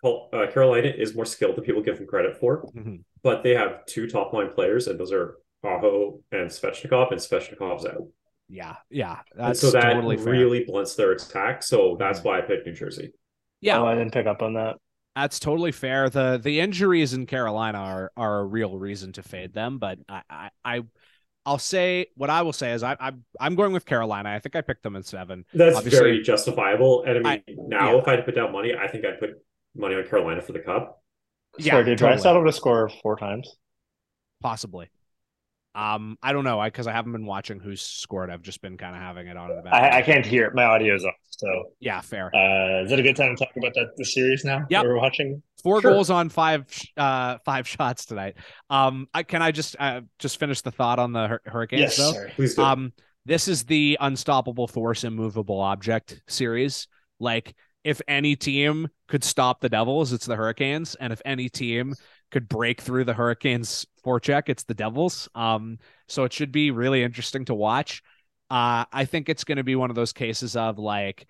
[0.02, 3.04] Col- Uh, Carolina is more skilled than people give them credit for, Mhm.
[3.22, 7.86] but they have two top line players, and those are Aho and Svechnikov, and Svechnikov's
[7.86, 8.08] out.
[8.50, 10.32] Yeah, yeah, that's so that totally fair.
[10.34, 11.64] really blunts their attack.
[11.64, 13.14] So that's why I picked New Jersey.
[13.62, 14.78] yeah, Oh, I didn't pick up on that.
[15.16, 16.10] That's totally fair.
[16.10, 20.22] the The injuries in Carolina are are a real reason to fade them, but I
[20.30, 20.82] I, I
[21.46, 24.30] I'll say what I will say is I I'm I'm going with Carolina.
[24.30, 25.46] I think I picked them in seven.
[25.54, 27.04] That's Obviously- very justifiable.
[27.04, 28.00] And I mean, now yeah.
[28.00, 29.32] if I had to put down money, I think I'd put
[29.76, 31.02] money on Carolina for the cup.
[31.60, 32.20] Yeah, Sorry, did totally.
[32.22, 33.56] Draisaitl to score four times?
[34.42, 34.90] Possibly.
[35.76, 36.60] Um, I don't know.
[36.60, 38.30] I because I haven't been watching who's scored.
[38.30, 39.74] I've just been kind of having it on in the back.
[39.74, 40.54] I, I can't hear it.
[40.54, 41.16] My audio's off.
[41.30, 41.48] So
[41.80, 42.28] Yeah, fair.
[42.36, 44.66] uh, is it a good time to talk about that the series now?
[44.70, 45.42] That We're watching.
[45.64, 45.92] Four Sure.
[45.92, 46.66] goals on five
[46.98, 48.36] uh five shots tonight.
[48.70, 51.98] Um, I can I just uh, just finish the thought on the Hur- Hurricanes Yes,
[51.98, 52.12] though.
[52.14, 52.32] sorry.
[52.36, 52.62] Please do.
[52.64, 52.94] Um,
[53.26, 56.88] this is the unstoppable force, immovable object series.
[57.20, 57.56] Like,
[57.86, 61.94] if any team could stop the Devils, it's the Hurricanes, and if any team
[62.34, 65.30] could break through the Hurricanes forecheck, it's the Devils.
[65.36, 65.78] Um,
[66.08, 68.02] so it should be really interesting to watch.
[68.50, 71.28] Uh, I think it's going to be one of those cases of like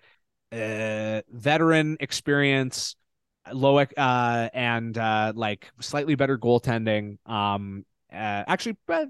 [0.50, 2.96] uh, veteran experience,
[3.52, 7.18] low uh, and uh, like slightly better goaltending.
[7.28, 9.04] Um, uh, actually, uh,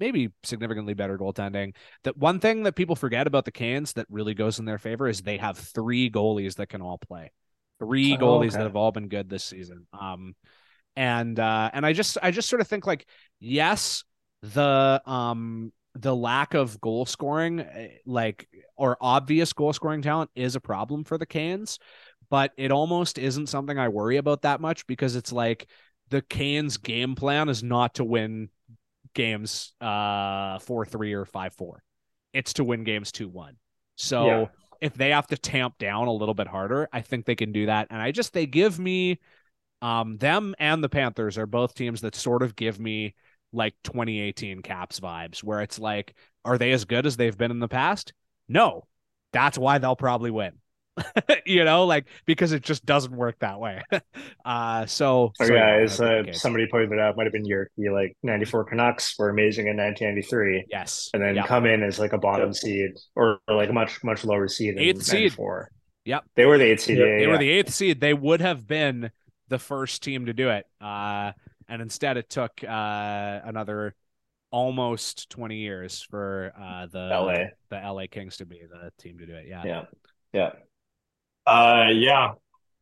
[0.00, 1.74] maybe significantly better goaltending.
[2.04, 5.08] That one thing that people forget about the Canes that really goes in their favor
[5.08, 7.32] is they have three goalies that can all play.
[7.78, 8.58] Three goalies okay.
[8.58, 9.86] that have all been good this season.
[9.92, 10.34] Um,
[10.98, 13.06] and uh, and I just I just sort of think like
[13.38, 14.02] yes,
[14.42, 20.56] the um the lack of goal scoring, eh, like or obvious goal scoring talent, is
[20.56, 21.78] a problem for the Canes,
[22.30, 25.68] but it almost isn't something I worry about that much because it's like
[26.08, 28.48] the Canes game plan is not to win
[29.14, 31.80] games uh 4-3 or 5-4.
[32.32, 33.54] It's to win games 2-1.
[33.94, 34.46] So Yeah.
[34.80, 37.66] if they have to tamp down a little bit harder, I think they can do
[37.66, 37.86] that.
[37.90, 39.20] And I just they give me
[39.82, 43.14] um them and the Panthers are both teams that sort of give me
[43.52, 46.14] like 2018 Caps vibes where it's like
[46.44, 48.12] are they as good as they've been in the past?
[48.48, 48.86] No.
[49.32, 50.52] That's why they'll probably win.
[51.46, 53.82] you know, like because it just doesn't work that way.
[54.44, 57.16] uh so, So so yeah, guys, I uh, somebody pointed it out.
[57.16, 57.92] Might have been your Yerky.
[57.92, 61.10] Like '94 Canucks were amazing in 1993, yes.
[61.14, 61.46] and then yeah.
[61.46, 62.56] come in as like a bottom Yep.
[62.56, 64.74] seed or, or like a much much lower seed.
[64.78, 65.32] Eighth seed.
[65.32, 65.70] '94.
[66.04, 66.24] Yep.
[66.36, 66.98] they were the eighth seed.
[66.98, 67.06] Yep.
[67.06, 68.00] Yeah, they yeah, were the eighth seed.
[68.00, 69.10] They would have been
[69.48, 70.66] the first team to do it.
[70.80, 71.32] Uh,
[71.68, 73.94] and instead, it took uh, another
[74.50, 77.34] almost 20 years for uh, the LA.
[77.68, 79.46] the LA Kings to be the team to do it.
[79.48, 79.62] Yeah.
[79.64, 79.84] Yeah,
[80.32, 80.50] yeah,
[81.46, 82.32] uh, yeah.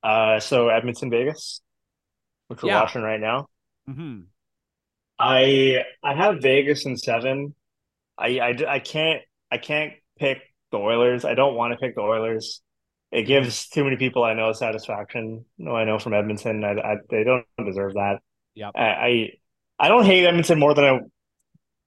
[0.02, 1.60] Uh, so Edmonton, Vegas,
[2.48, 2.82] which we're Yeah.
[2.82, 3.48] watching right now.
[3.88, 4.20] Mm-hmm.
[5.18, 7.54] I I have Vegas in seven.
[8.18, 10.38] I, I I can't I can't pick
[10.70, 11.24] the Oilers.
[11.24, 12.62] I don't want to pick the Oilers.
[13.12, 15.44] It gives too many people I know satisfaction.
[15.58, 16.64] No, I know from Edmonton.
[16.64, 18.18] I, I they don't deserve that.
[18.54, 18.72] Yep.
[18.74, 19.30] I, I
[19.78, 20.98] I don't hate Edmonton more than I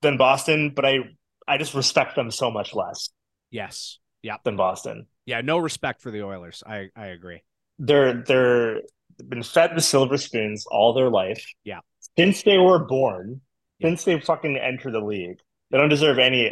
[0.01, 0.99] than Boston, but I
[1.47, 3.09] I just respect them so much less
[3.51, 3.97] Yes.
[4.21, 4.37] Yeah.
[4.43, 5.07] than Boston.
[5.25, 5.41] Yeah.
[5.41, 6.63] No respect for the Oilers.
[6.65, 7.41] I I agree.
[7.79, 8.81] They're they're
[9.27, 11.45] been fed the silver spoons all their life.
[11.65, 11.79] Yeah.
[12.17, 13.41] Since they were born,
[13.79, 13.89] Yeah.
[13.89, 15.39] since they fucking entered the league,
[15.71, 16.51] they don't deserve any.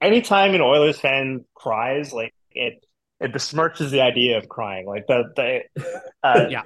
[0.00, 2.84] Anytime an Oilers fan cries, like it,
[3.20, 4.86] it besmirches the idea of crying.
[4.86, 5.84] Like the the,
[6.22, 6.62] uh, Yeah.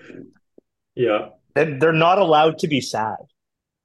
[0.95, 1.29] yeah.
[1.55, 3.17] they- they're not allowed to be sad.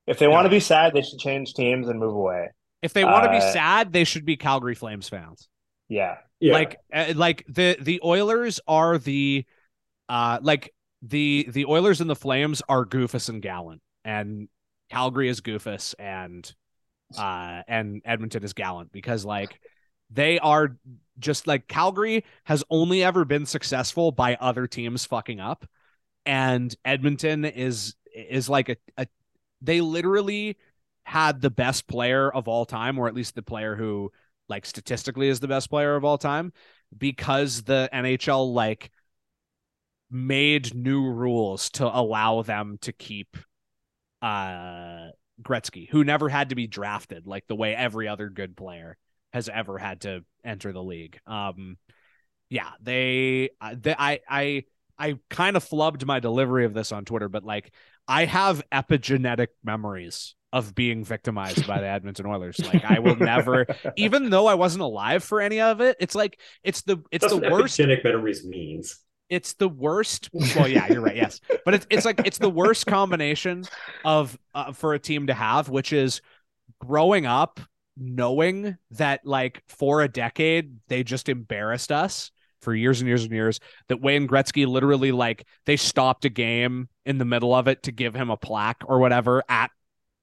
[0.05, 2.49] If they want to be sad, they should change teams and move away.
[2.81, 5.49] If they want to be Uh, sad, they should be Calgary Flames fans.
[5.89, 6.53] Yeah, Yeah.
[6.53, 9.45] like uh, like the the Oilers are the
[10.09, 14.47] uh like the the Oilers and the Flames are Goofus and Gallant and
[14.89, 16.49] Calgary is Goofus and
[17.17, 19.59] uh and Edmonton is Gallant because like
[20.09, 20.77] they are
[21.19, 25.65] just like Calgary has only ever been successful by other teams fucking up.
[26.25, 29.07] And Edmonton is is like a, a
[29.61, 30.57] they literally
[31.03, 34.11] had the best player of all time or at least the player who
[34.49, 36.51] like statistically is the best player of all time
[36.97, 38.91] because the NHL like
[40.09, 43.37] made new rules to allow them to keep
[44.21, 45.07] uh
[45.41, 48.97] Gretzky, who never had to be drafted like the way every other good player
[49.33, 51.19] has ever had to enter the league.
[51.27, 51.77] Um
[52.49, 54.63] yeah, they, they I I
[54.97, 57.73] I kind of flubbed my delivery of this on Twitter, but like
[58.07, 62.59] I have epigenetic memories of being victimized by the Edmonton Oilers.
[62.65, 63.67] Like I will never,
[63.97, 65.97] even though I wasn't alive for any of it.
[65.99, 67.77] It's like it's the it's That's the worst.
[67.77, 68.99] epigenetic memories means.
[69.29, 70.29] It's the worst.
[70.31, 71.15] Well, yeah, you're right.
[71.17, 73.65] Yes, but it's it's like it's the worst combination
[74.05, 76.21] of uh, for a team to have, which is
[76.79, 77.59] growing up
[77.99, 83.31] knowing that like for a decade they just embarrassed us for years and years and
[83.31, 87.83] years that Wayne Gretzky literally like they stopped a game in the middle of it
[87.83, 89.71] to give him a plaque or whatever at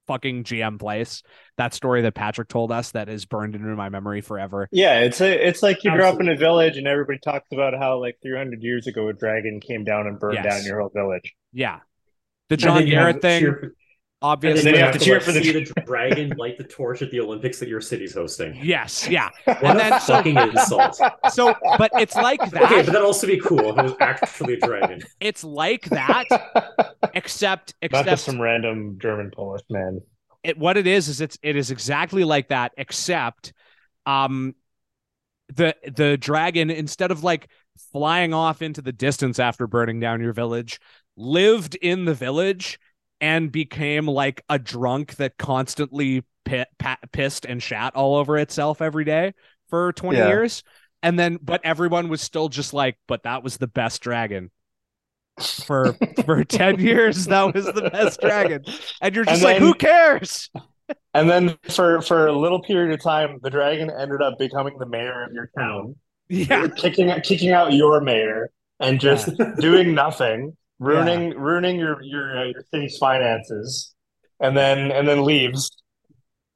[0.07, 1.23] fucking GM place.
[1.57, 4.69] That story that Patrick told us that is burned into my memory forever.
[4.71, 7.73] Yeah, it's a, it's like you grow up in a village and everybody talks about
[7.75, 10.59] how like 300 years ago a dragon came down and burned Yes.
[10.59, 11.33] down your whole village.
[11.53, 11.81] Yeah.
[12.51, 13.75] The John then Garrett thing, cheer
[14.21, 14.63] for- and obviously.
[14.63, 16.57] then you you have have to to cheer like, for the- see the dragon light
[16.59, 18.59] the torch at the Olympics that your city's hosting.
[18.63, 19.31] Yes, yeah.
[19.45, 20.99] What And a then so fucking insult.
[21.33, 22.63] so but it's like that.
[22.65, 25.01] Okay, but that'd also be cool if it was actually a dragon.
[25.21, 26.25] it's like that
[27.15, 30.01] except Not just except some random German Polish man.
[30.43, 33.53] it, what it is is it's it is exactly like that except
[34.07, 34.55] um
[35.55, 37.49] the the dragon instead of like
[37.93, 40.81] flying off into the distance after burning down your village
[41.17, 42.79] lived in the village
[43.21, 48.83] and became like a drunk that constantly pi- pa- pissed and shat all over itself
[48.83, 49.33] every day
[49.71, 50.29] for 20 Yeah.
[50.29, 50.63] years.
[51.03, 54.51] And then but everyone was still just like but that was the best dragon.
[55.67, 58.65] For for 10 years that was the best dragon.
[59.01, 60.51] And you're just And like then- who cares?
[61.15, 64.85] And then for for a little period of time, the dragon ended up becoming the
[64.85, 65.97] mayor of your town,
[66.29, 66.67] yeah.
[66.77, 68.51] Kicking kicking out your mayor
[68.81, 69.31] and just
[69.61, 70.55] doing nothing,
[70.85, 73.95] ruining ruining your your uh, your city's finances,
[74.41, 75.71] and then and then leaves.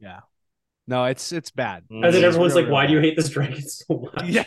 [0.00, 0.20] yeah
[0.86, 3.16] no it's it's bad And then It's everyone's real, like, real "Why do you hate
[3.16, 4.28] this dragon so much?
[4.28, 4.44] yeah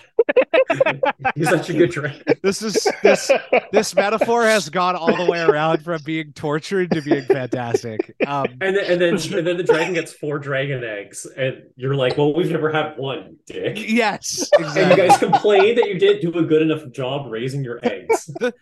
[1.35, 3.29] He's such a good dragon." this is this
[3.71, 8.45] this metaphor has gone all the way around from being tortured to being fantastic um
[8.61, 12.17] And then, and then and then the dragon gets four dragon eggs, and you're like,
[12.17, 16.39] "Well, we've never had one, dick." yes And you guys complain that you didn't do
[16.39, 18.25] a good enough job raising your eggs.
[18.39, 18.53] the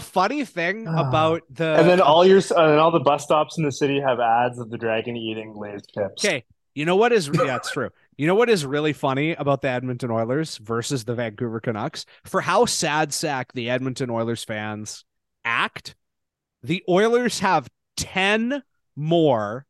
[0.00, 1.08] funny thing Ah.
[1.08, 4.20] about the And then all your and all the bus stops in the city have
[4.20, 6.24] ads of the dragon eating Lay's chips.
[6.24, 6.44] Okay,
[6.74, 7.90] you know what is yeah, it's true.
[8.16, 12.04] You know what is really funny about the Edmonton Oilers versus the Vancouver Canucks?
[12.24, 15.04] For how sad sack the Edmonton Oilers fans
[15.44, 15.94] act,
[16.62, 18.62] the Oilers have 10
[18.96, 19.66] more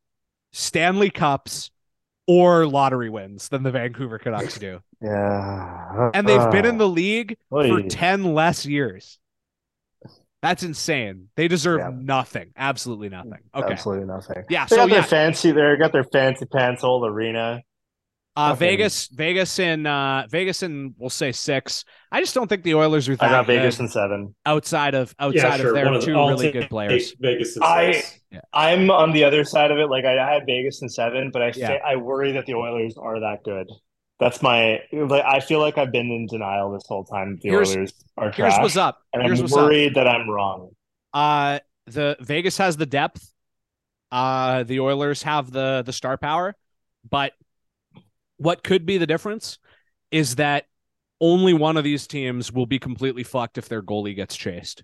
[0.53, 1.71] Stanley Cups
[2.27, 4.81] or lottery wins than the Vancouver Canucks do.
[5.03, 9.19] Yeah, And they've been in the league for 10 less years.
[10.43, 11.29] That's insane.
[11.37, 11.91] They deserve Yeah.
[11.95, 12.51] nothing.
[12.57, 13.41] Absolutely nothing.
[13.55, 13.73] Okay.
[13.73, 14.45] absolutely nothing.
[14.49, 14.67] Yeah.
[14.67, 15.51] They So got their yeah, fancy.
[15.51, 17.63] They got their fancy pants old arena.
[18.37, 21.85] Uh, Fucking- Vegas, Vegas in uh, Vegas in we'll say six.
[22.13, 24.33] I just don't think the Oilers are that I got Vegas in seven.
[24.47, 25.71] outside of yeah, outside sure.
[25.71, 27.17] of their of two I'll really good players.
[27.19, 28.21] Vegas and I- six.
[28.53, 29.89] I'm on the other side of it.
[29.91, 31.79] Like I, I had Vegas in seven, but I Yeah.
[31.85, 33.67] I worry that the Oilers are that good.
[34.21, 34.81] That's my.
[34.93, 37.39] Like, I feel like I've been in denial this whole time.
[37.41, 38.99] The Here's- Oilers are Here's trash, what's up.
[39.13, 39.61] and Here's I'm what's up.
[39.65, 40.71] worried that I'm wrong.
[41.15, 43.33] Uh, the Vegas has the depth.
[44.11, 46.55] Uh, the Oilers have the the star power,
[47.09, 47.33] but
[48.39, 49.59] what could be the difference
[50.11, 50.65] is that
[51.21, 54.83] only one of these teams will be completely fucked if their goalie gets chased,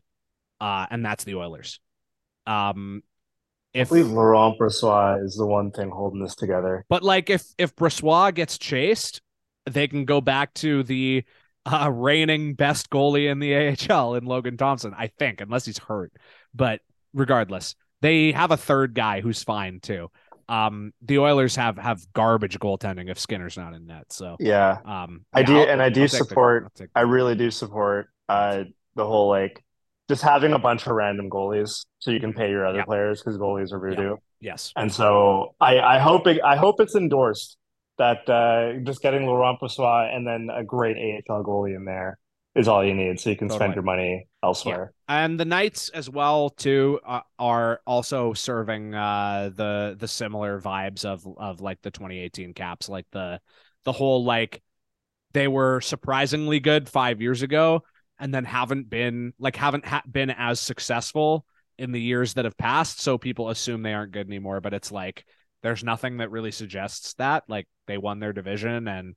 [0.60, 1.80] uh, and that's the Oilers.
[2.46, 3.02] Um,
[3.74, 6.84] I if believe Laurent Brossoit is the one thing holding this together.
[6.88, 9.22] But like if if Brossoit gets chased,
[9.70, 11.24] they can go back to the
[11.66, 13.54] uh, reigning best goalie in the
[13.90, 16.12] AHL in Logan Thompson, I think, unless he's hurt.
[16.54, 16.80] But
[17.14, 20.10] regardless, they have a third guy who's fine too.
[20.46, 24.12] Um, the Oilers have have garbage goaltending if Skinner's not in net.
[24.12, 27.50] So Yeah, um, I do- I'll- and I do the- support- take- I really do
[27.50, 28.64] support uh,
[28.94, 29.64] the whole like
[30.10, 32.84] just having a bunch of random goalies so you can pay your other Yeah.
[32.84, 34.16] players because goalies are voodoo.
[34.38, 34.70] yes.
[34.76, 37.56] And so I, I hope it, I hope it's endorsed
[37.98, 40.96] that uh, just getting Laurent Brossoit and then a great
[41.28, 42.18] AHL goalie in there
[42.54, 43.58] is all you need, so you can Totally.
[43.58, 44.92] spend your money elsewhere.
[45.08, 51.04] and the Knights as well too uh, are also serving uh the the similar vibes
[51.04, 53.40] of of like the 2018 Caps, like the
[53.84, 54.62] the whole like
[55.32, 57.82] they were surprisingly good five years ago,
[58.18, 61.44] and then haven't been like haven't ha- been as successful
[61.76, 63.00] in the years that have passed.
[63.00, 65.24] So people assume they aren't good anymore, but it's like
[65.64, 67.42] there's nothing that really suggests that.
[67.48, 69.16] Like they won their division and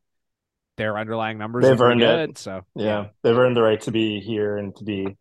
[0.77, 2.37] their underlying numbers They've earned it.
[2.37, 5.15] So Yeah, they've earned the right to be here and to be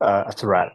[0.00, 0.70] uh, a threat.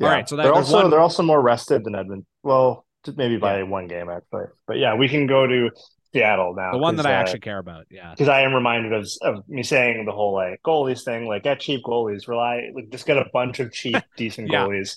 [0.00, 2.26] All right, so that- they're also one- they're also more rested than Edmonton.
[2.42, 5.70] Well, maybe by one game actually, but yeah, we can go to
[6.12, 6.72] Seattle now.
[6.72, 8.10] the one that I uh, actually care about, yeah.
[8.10, 11.58] because I am reminded of of me saying the whole like goalies thing, like get
[11.60, 14.66] cheap goalies, rely like just get a bunch of cheap, decent Yeah.
[14.66, 14.96] goalies.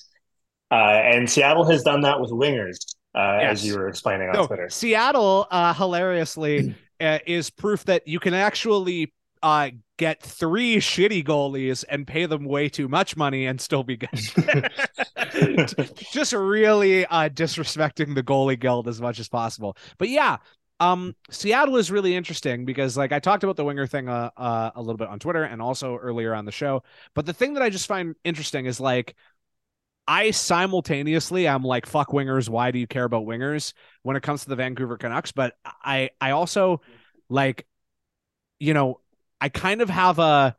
[0.69, 2.77] Uh, and Seattle has done that with wingers,
[3.15, 3.51] uh, Yes.
[3.53, 4.69] as you were explaining on No, Twitter.
[4.69, 9.13] Seattle, uh, hilariously, uh, is proof that you can actually
[9.43, 13.97] uh, get three shitty goalies and pay them way too much money and still be
[13.97, 14.09] good.
[16.11, 19.77] Just really uh, disrespecting the goalie guild as much as possible.
[19.97, 20.37] But yeah,
[20.79, 24.71] um, Seattle is really interesting because, like, I talked about the winger thing uh, uh,
[24.75, 26.83] a little bit on Twitter and also earlier on the show.
[27.13, 29.15] But the thing that I just find interesting is like.
[30.07, 33.73] I simultaneously I'm like fuck wingers why do you care about wingers
[34.03, 36.81] when it comes to the Vancouver Canucks but I I also
[37.29, 37.65] like
[38.59, 38.99] you know
[39.41, 40.55] I kind of have a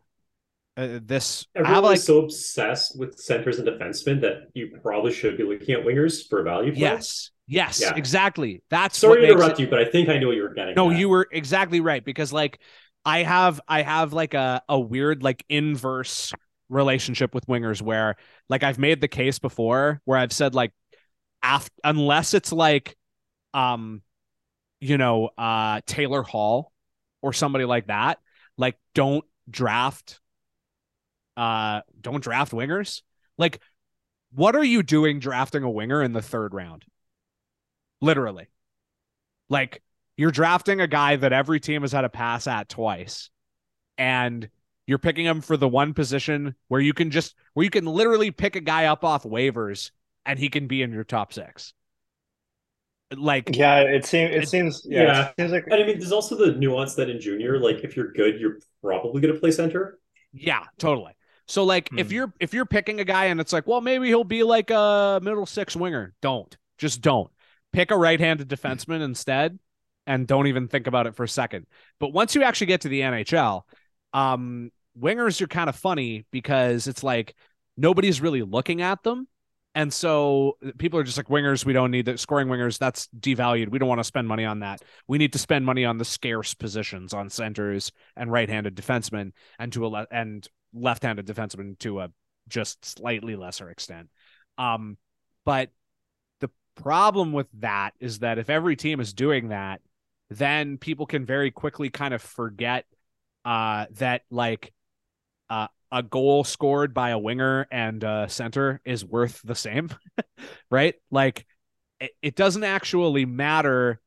[0.79, 5.43] uh, this Everyone like so obsessed with centers and defensemen that you probably should be
[5.45, 6.73] looking at wingers for value.
[6.75, 7.95] yes yes Yeah.
[7.97, 10.43] exactly that's Sorry what to interrupt it- you, but I think I know what you
[10.43, 10.75] were getting.
[10.75, 10.99] No, at.
[10.99, 12.59] you were exactly right because like
[13.05, 16.35] I have I have like a a weird like inverse
[16.69, 18.17] relationship with wingers where
[18.49, 20.73] like I've made the case before where I've said like
[21.43, 22.97] af- unless it's like
[23.55, 24.03] um
[24.81, 26.73] you know uh Taylor Hall
[27.23, 28.19] or somebody like that
[28.59, 30.21] like don't draft
[31.37, 33.03] uh don't draft wingers.
[33.39, 33.61] Like
[34.33, 36.85] what are you doing drafting a winger in the third round?
[38.01, 38.49] Literally.
[39.49, 39.83] Like
[40.17, 43.31] you're drafting a guy that every team has had a pass at twice
[43.99, 44.49] and
[44.87, 48.31] you're picking him for the one position where you can just where you can literally
[48.31, 49.91] pick a guy up off waivers
[50.25, 51.73] and he can be in your top 6
[53.17, 55.29] like Yeah, it seems it It- seems yeah, yeah.
[55.29, 57.97] it seems like And I mean, there's also the nuance that in junior, like if
[57.97, 59.99] you're good, you're probably going to play center.
[60.33, 61.13] Yeah, totally.
[61.47, 62.13] So like if Hmm.
[62.13, 65.21] you're if you're picking a guy and it's like, well, maybe he'll be like a
[65.23, 66.15] middle six winger.
[66.21, 66.55] Don't.
[66.79, 67.31] Just don't.
[67.73, 69.59] Pick a right-handed defenseman instead
[70.07, 71.67] and don't even think about it for a second.
[72.01, 73.67] But once you actually get to the NHL,
[74.13, 77.35] um wingers are kind of funny because it's like
[77.77, 79.29] nobody's really looking at them.
[79.75, 83.69] And so people are just like wingers, we don't need that scoring wingers, that's devalued.
[83.69, 84.81] We don't want to spend money on that.
[85.07, 89.71] We need to spend money on the scarce positions on centers and right-handed defensemen and
[89.75, 92.09] to a le- and left-handed defenseman to a
[92.49, 94.09] just slightly lesser extent.
[94.57, 94.97] Um,
[95.45, 95.69] but
[96.41, 99.83] the problem with that is that if every team is doing that,
[100.31, 102.87] then people can very quickly kind of forget
[103.45, 104.73] uh, that like
[105.51, 109.91] uh, a goal scored by a winger and a center is worth the same,
[110.71, 110.95] right?
[111.11, 111.47] Like
[112.01, 114.01] it, it doesn't actually matter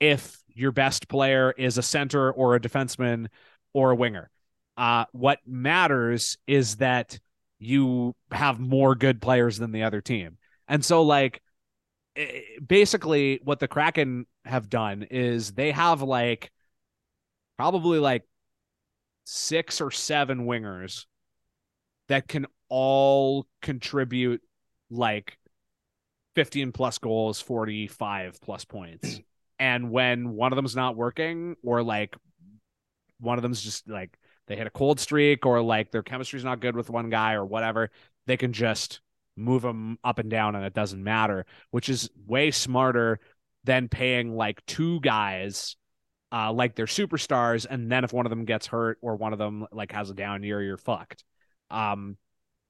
[0.00, 3.28] if your best player is a center or a defenseman
[3.72, 4.30] or a winger.
[4.76, 7.18] Uh, what matters is that
[7.58, 10.38] you have more good players than the other team.
[10.68, 11.42] And so, like,
[12.64, 16.50] basically, what the Kraken have done is they have like
[17.56, 18.24] probably like
[19.30, 21.04] six or seven wingers
[22.08, 24.40] that can all contribute
[24.90, 25.36] like
[26.34, 29.20] 15 plus goals, 45 plus points.
[29.60, 32.16] And when one of them's not working, or like
[33.18, 36.60] one of them's just like they hit a cold streak, or like their chemistry's not
[36.60, 37.90] good with one guy, or whatever,
[38.28, 39.00] they can just
[39.36, 43.18] move them up and down and it doesn't matter, which is way smarter
[43.64, 45.74] than paying like two guys
[46.32, 49.38] uh, like they're superstars, and then if one of them gets hurt or one of
[49.38, 51.24] them like has a down year, you're fucked.
[51.70, 52.16] Um,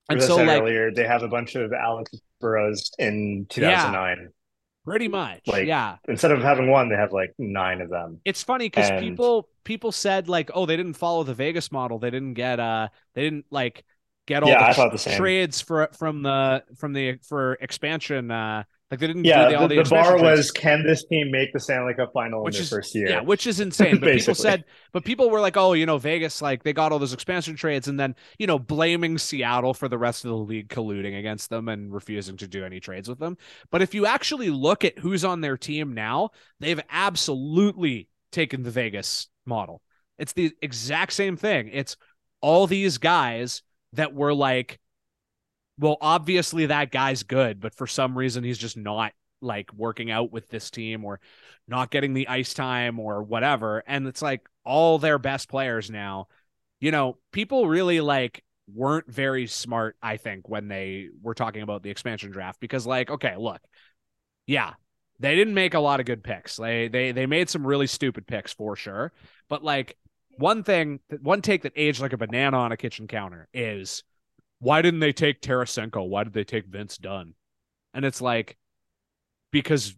[0.09, 4.29] and so like earlier, they have a bunch of Alex Burrows in 2009.
[4.85, 5.97] pretty much, Like, yeah.
[6.09, 8.21] Instead of having one, they have like nine of them.
[8.25, 11.99] It's funny because And- people people said like, oh, they didn't follow the Vegas model.
[11.99, 13.85] They didn't get uh, they didn't like
[14.27, 18.31] get all Yeah, the, the trades for from the from the for expansion.
[18.31, 20.23] Uh, like they didn't Yeah, do the, all the, the, the bar trades.
[20.23, 23.09] was can this team make the Stanley Cup final Which in their is- first year?
[23.09, 23.99] Yeah, which is insane.
[24.01, 26.99] But people said, but people were like, oh, you know, Vegas, like they got all
[26.99, 30.69] those expansion trades, and then you know, blaming Seattle for the rest of the league
[30.69, 33.37] colluding against them and refusing to do any trades with them.
[33.71, 38.71] But if you actually look at who's on their team now, they've absolutely taken the
[38.71, 39.83] Vegas model.
[40.19, 41.71] It's the exact same thing.
[41.73, 41.97] It's
[42.41, 43.63] all these guys
[43.93, 44.79] that were like,
[45.79, 50.33] well, obviously that guy's good, but for some reason he's just not like working out
[50.33, 51.21] with this team or
[51.69, 53.83] not getting the ice time or whatever.
[53.87, 56.27] And it's like all their best players now,
[56.81, 58.43] you know, people really like
[58.73, 63.11] weren't very smart, I think, when they were talking about the expansion draft because, like,
[63.11, 63.61] okay, look,
[64.47, 64.75] yeah,
[65.21, 66.57] they didn't make a lot of good picks.
[66.57, 69.13] They they they made some really stupid picks for sure.
[69.49, 69.97] But like
[70.37, 74.05] one thing, one take that aged like a banana on a kitchen counter is
[74.61, 76.09] why didn't they take Tarasenko?
[76.09, 77.35] Why did they take Vince Dunn?
[77.95, 78.57] And it's like
[79.51, 79.95] because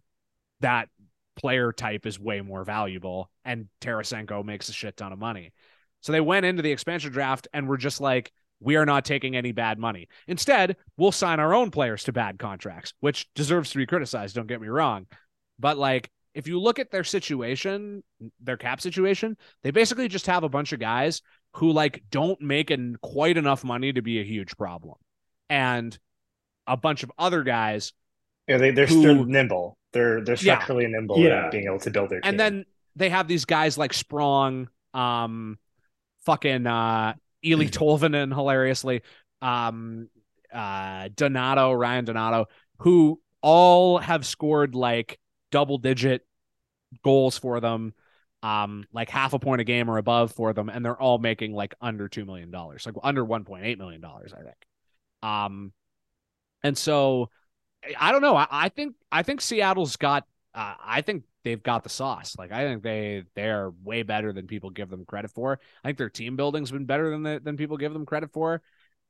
[0.61, 0.89] that
[1.35, 5.53] player type is way more valuable and Tarasenko makes a shit ton of money.
[6.01, 9.35] So they went into the expansion draft and were just like, we are not taking
[9.35, 10.07] any bad money.
[10.27, 14.47] Instead, we'll sign our own players to bad contracts, which deserves to be criticized, don't
[14.47, 15.07] get me wrong.
[15.57, 18.03] But like if you look at their situation,
[18.39, 21.21] their cap situation, they basically just have a bunch of guys
[21.53, 24.95] who like don't make an, quite enough money to be a huge problem.
[25.49, 25.97] And
[26.67, 27.93] a bunch of other guys
[28.47, 29.77] Yeah, they they're Who- still nimble.
[29.93, 30.55] They're they're Yeah.
[30.55, 31.45] structurally nimble Yeah.
[31.45, 32.29] in being able to build their team.
[32.29, 32.65] and then
[32.95, 35.57] they have these guys like Sprong, um,
[36.25, 37.13] fucking uh,
[37.43, 39.01] Eeli Tolvanen, hilariously,
[39.41, 40.09] um,
[40.53, 42.45] uh, Donato, Ryan Donato,
[42.79, 45.19] who all have scored like
[45.51, 46.25] double digit
[47.03, 47.93] goals for them,
[48.43, 51.53] um, like half a point a game or above for them, and they're all making
[51.53, 54.55] like under two million dollars, like under one point eight million dollars, I think.
[55.23, 55.73] Um,
[56.63, 57.29] and so
[57.99, 58.35] I don't know.
[58.35, 60.25] I, I think I think Seattle's got.
[60.53, 62.35] Uh, I think they've got the sauce.
[62.37, 65.59] Like I think they they're way better than people give them credit for.
[65.83, 68.61] I think their team building's been better than the, than people give them credit for.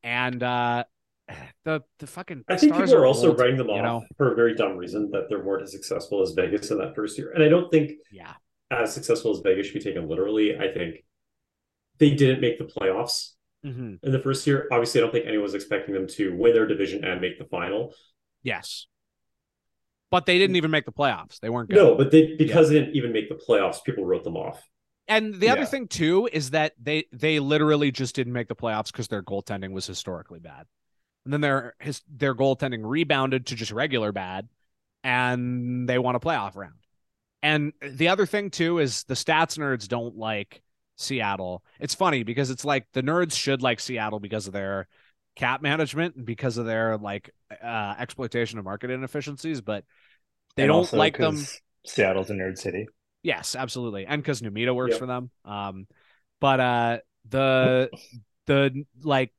[0.04, 0.84] And uh
[1.66, 4.04] the the fucking I think stars people are also old, writing them off know?
[4.18, 7.18] for a very dumb reason that they weren't as successful as Vegas in that first
[7.18, 7.32] year.
[7.32, 8.34] And I don't think Yeah.
[8.72, 10.58] As successful as Vegas should be taken literally.
[10.58, 11.04] I think
[12.00, 13.32] they didn't make the playoffs
[13.64, 14.68] hmm in the first year.
[14.72, 17.46] Obviously, I don't think anyone was expecting them to win their division and make the
[17.46, 17.94] final.
[18.44, 18.88] Yes.
[20.10, 21.40] But they didn't even make the playoffs.
[21.40, 21.78] They weren't good.
[21.78, 24.62] No, but they because they didn't even make the playoffs, people wrote them off.
[25.08, 28.92] And the other thing too is that they they literally just didn't make the playoffs
[28.92, 30.68] because their goaltending was historically bad.
[31.26, 34.50] And then their his their goaltending rebounded to just regular bad,
[35.04, 36.81] and they won a playoff round.
[37.44, 40.62] And the other thing too is the stats nerds don't like
[40.98, 41.64] Seattle.
[41.80, 44.88] It's funny because it's like the nerds should like Seattle because of their
[45.36, 47.32] cap management and because of their like
[47.64, 49.86] uh, exploitation of market inefficiencies, but
[50.56, 51.48] they And don't like them
[51.86, 52.88] Seattle's a nerd city.
[53.24, 54.06] Yes, absolutely.
[54.06, 55.00] And because Namita works Yep.
[55.00, 55.30] for them.
[55.46, 55.88] Um,
[56.40, 56.98] but uh
[57.30, 57.90] the
[58.48, 59.32] the like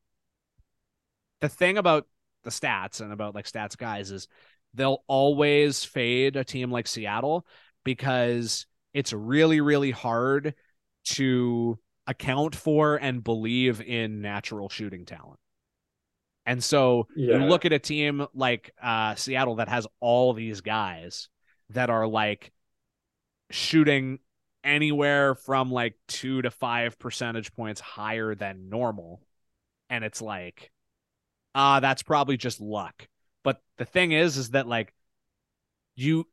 [1.41, 2.07] the thing about
[2.45, 4.29] the stats and about like stats guys is
[4.74, 7.47] they'll always fade a team like Seattle
[7.85, 10.55] because it's really, really hard
[11.05, 15.39] to account for and believe in natural shooting talent.
[16.45, 17.39] And so Yeah.
[17.39, 21.29] you look at a team like uh, Seattle that has all these guys
[21.71, 22.53] that are like
[23.51, 24.19] shooting
[24.65, 29.23] anywhere from like two to five percentage points higher than normal.
[29.89, 30.71] And it's like,
[31.55, 33.07] ah, that's probably just luck.
[33.45, 34.93] But the thing is, is that like
[35.95, 36.27] you,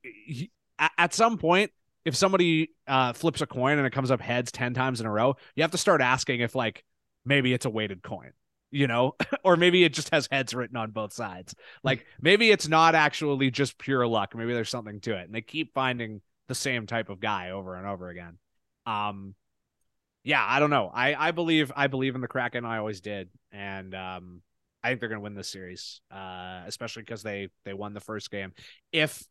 [0.98, 1.72] at some point,
[2.06, 5.12] if somebody uh, flips a coin and it comes up heads 10 times in a
[5.12, 6.84] row, you have to start asking if like
[7.26, 8.32] maybe it's a weighted coin,
[8.72, 11.54] you know, or maybe it just has heads written on both sides.
[11.84, 14.36] Like maybe it's not actually just pure luck.
[14.36, 15.26] Maybe there's something to it.
[15.26, 18.38] And they keep finding the same type of guy over and over again.
[18.86, 19.36] Um,
[20.24, 20.92] yeah, I don't know.
[20.94, 22.66] I I believe I believe in the Kraken.
[22.66, 24.42] I always did, and um,
[24.84, 28.02] I think they're going to win this series, uh, especially because they they won the
[28.02, 28.54] first game.
[28.92, 29.24] If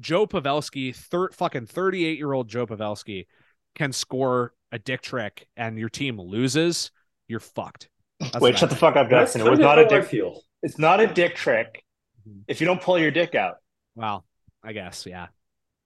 [0.00, 3.26] Joe Pavelski, thir- fucking thirty eight year old Joe Pavelski,
[3.74, 6.90] can score a dick trick and your team loses,
[7.28, 7.88] you're fucked.
[8.20, 8.80] That's Wait, what I shut the think.
[8.80, 9.46] fuck up, That's Justin.
[9.46, 10.04] It was not how a I dick.
[10.04, 10.40] feel.
[10.62, 11.84] It's not a dick trick
[12.28, 12.42] Mhm.
[12.48, 13.56] if you don't pull your dick out.
[13.94, 14.24] Well,
[14.62, 15.28] I guess yeah.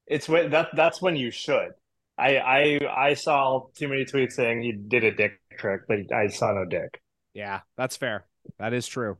[0.07, 1.71] It's when that that's when you should.
[2.17, 2.81] I I
[3.11, 6.65] I saw too many tweets saying he did a dick trick, but I saw no
[6.65, 7.01] dick.
[7.35, 8.25] Yeah, that's fair.
[8.59, 9.19] That is true.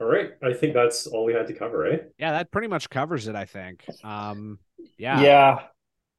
[0.00, 0.30] All right.
[0.42, 1.98] I think that's all we had to cover, eh?
[2.18, 3.84] Yeah, that pretty much covers it, I think.
[4.02, 4.58] Um
[4.98, 5.20] yeah.
[5.20, 5.58] Yeah.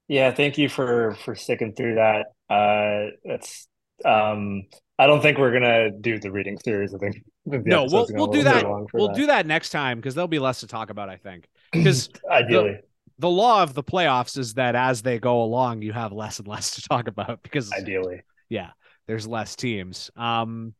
[0.08, 2.28] Yeah, thank you for for sticking through that.
[2.50, 3.68] Uh that's
[4.06, 4.64] um
[5.00, 6.94] I don't think we're gonna do the reading series.
[6.94, 8.64] I think No, we'll we'll do that.
[8.94, 11.48] We'll do that next time because there'll be less to talk about, I think.
[11.72, 12.80] Because ideally.
[13.18, 16.48] the law of the playoffs is that as they go along, you have less and
[16.48, 18.22] less to talk about because Ideally.
[18.50, 18.72] yeah,
[19.08, 20.12] there's less teams.
[20.16, 20.76] Um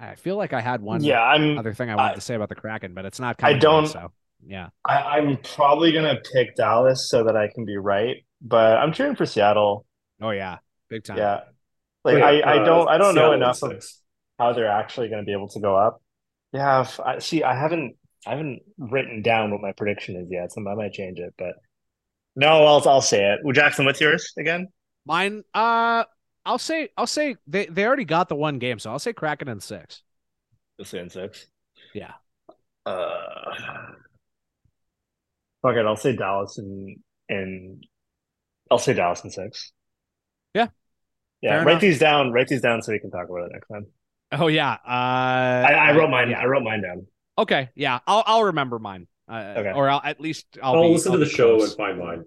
[0.00, 2.34] I feel like I had one Yeah, I'm other thing I wanted I- to say
[2.34, 3.54] about the Kraken, but it's not I coming.
[3.56, 4.12] here, don't- so
[4.46, 4.68] yeah.
[4.86, 9.16] I, I'm probably gonna pick Dallas so that I can be right, but I'm cheering
[9.16, 9.84] for Seattle.
[10.20, 10.58] Oh yeah.
[10.88, 11.18] Big time.
[11.18, 11.40] Yeah.
[12.04, 13.84] Like yeah, I, I uh, don't I don't know Seattle in enough of
[14.38, 16.00] how they're actually going to be able to go up.
[16.52, 17.42] Yeah, if- I see.
[17.42, 17.96] I haven't
[18.26, 21.34] I haven't written down what my prediction is yet, so I might change it.
[21.36, 21.54] But
[22.36, 23.40] no, I'll I'll say it.
[23.42, 24.68] Well, Jackson, what's yours again?
[25.04, 26.04] Mine, uh,
[26.48, 29.48] I'll say, I'll say they they already got the one game, so I'll say Kraken
[29.48, 30.02] in six.
[30.78, 31.46] You'll say in six.
[31.94, 32.12] Yeah.
[32.86, 33.54] Uh,
[35.62, 35.86] fuck it.
[35.86, 36.96] I'll say Dallas and
[37.28, 37.84] and
[38.70, 39.72] I'll say Dallas in six.
[40.54, 40.68] Yeah.
[41.42, 41.58] Yeah.
[41.58, 41.80] Fair write enough.
[41.82, 42.32] these down.
[42.32, 43.86] Write these down so we can talk about it next time.
[44.32, 44.72] Oh yeah.
[44.72, 46.30] Uh, I, I wrote mine.
[46.30, 46.40] yeah.
[46.40, 47.06] I wrote mine down.
[47.36, 49.06] Okay, yeah, I'll I'll remember mine.
[49.28, 49.72] Uh, Okay.
[49.72, 51.62] Or I'll at least I'll, I'll be, listen I'll to the show close.
[51.62, 52.24] and find mine.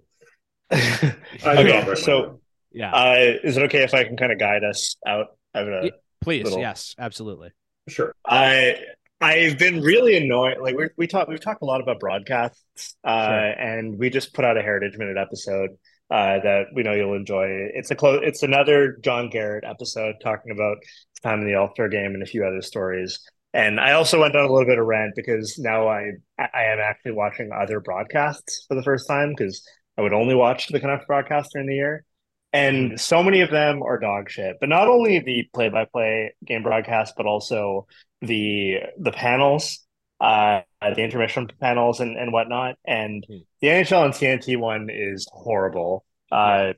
[0.73, 1.15] okay.
[1.43, 2.40] I know I'll write So, mine down.
[2.71, 5.91] Yeah, uh, is it okay if I can kind of guide us out of a
[6.21, 6.43] please.
[6.43, 7.51] little- Yes, absolutely.
[7.89, 8.13] Sure.
[8.25, 8.77] I
[9.19, 10.57] I've been really annoyed.
[10.59, 13.35] Like we we talked we've talked a lot about broadcasts, uh, Sure.
[13.51, 15.71] and we just put out a Heritage Minute episode
[16.09, 17.45] uh, that we know you'll enjoy.
[17.73, 18.21] It's a close.
[18.23, 20.77] It's another John Garrett episode talking about
[21.23, 23.19] time in the All Star game and a few other stories.
[23.53, 26.79] And I also went on a little bit of rant because now I I am
[26.79, 29.67] actually watching other broadcasts for the first time because
[29.97, 32.05] I would only watch the Canucks broadcast during the year.
[32.53, 34.57] And so many of them are dog shit.
[34.59, 37.87] But not only the play-by-play game broadcast, but also
[38.21, 39.79] the the panels,
[40.19, 42.75] uh, the intermission panels and, and whatnot.
[42.85, 43.37] And Hmm.
[43.61, 46.03] the NHL and TNT one is horrible.
[46.31, 46.73] Uh,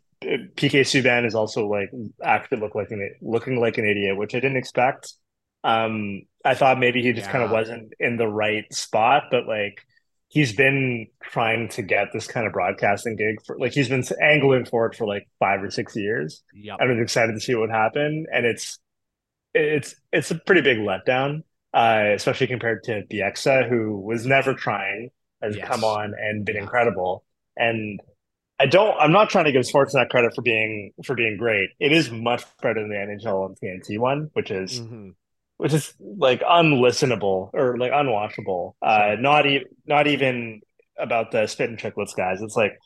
[0.55, 1.89] PK Subban is also like
[2.23, 5.13] actually look like an looking like an idiot, which I didn't expect.
[5.63, 9.85] Um, I thought maybe he just kind of wasn't in the right spot, but like
[10.33, 14.65] he's been trying to get this kind of broadcasting gig for like he's been angling
[14.65, 16.41] for it for like five or six years.
[16.55, 16.77] Yep.
[16.81, 18.79] I was excited to see what would happen, and it's
[19.53, 21.43] it's it's a pretty big letdown,
[21.73, 25.09] uh, especially compared to Bieksa, who was never trying,
[25.41, 25.67] has Yes.
[25.67, 26.63] come on and been Yeah.
[26.63, 27.23] incredible.
[27.55, 27.99] And
[28.59, 31.69] I don't, I'm not trying to give Sportsnet credit for being for being great.
[31.79, 35.13] It is much better than the NHL and TNT one, which is Mhm.
[35.57, 38.73] Which is like unlistenable or like unwatchable.
[38.81, 40.61] Uh, not even not even
[40.97, 42.41] about the Spittin' Chiclets guys.
[42.41, 42.77] It's like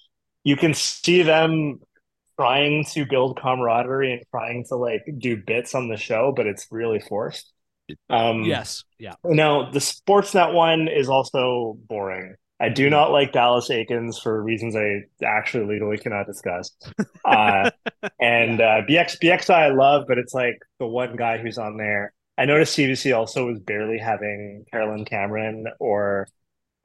[0.44, 1.80] you can see them
[2.39, 6.68] trying to build camaraderie and trying to like do bits on the show, but it's
[6.72, 7.52] really forced.
[8.10, 8.84] Um, Yes.
[8.99, 9.15] Yeah.
[9.23, 12.35] Now the Sportsnet one is also boring.
[12.60, 16.72] I do not like Dallas Eakins for reasons I actually legally cannot discuss.
[17.26, 17.69] Uh,
[18.22, 22.14] and uh, BX BXI I love, but it's like the one guy who's on there.
[22.38, 26.27] I noticed CBC also was barely having Carolyn Cameron or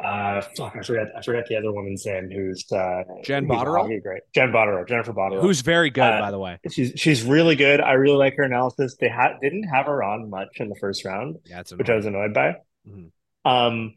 [0.02, 4.02] uh, fuck, I forgot I forgot the other woman's name who's uh, Jen Botterill?
[4.02, 5.42] great Jen Botterill Jennifer Botterill.
[5.42, 6.58] Who's very good, Uh, by the way.
[6.70, 7.80] she's she's really good.
[7.80, 8.96] I really like her analysis.
[8.98, 12.06] They had didn't have her on much in the first round Yeah, which I was
[12.06, 12.56] annoyed by.
[12.88, 13.10] Mhm.
[13.44, 13.94] Um,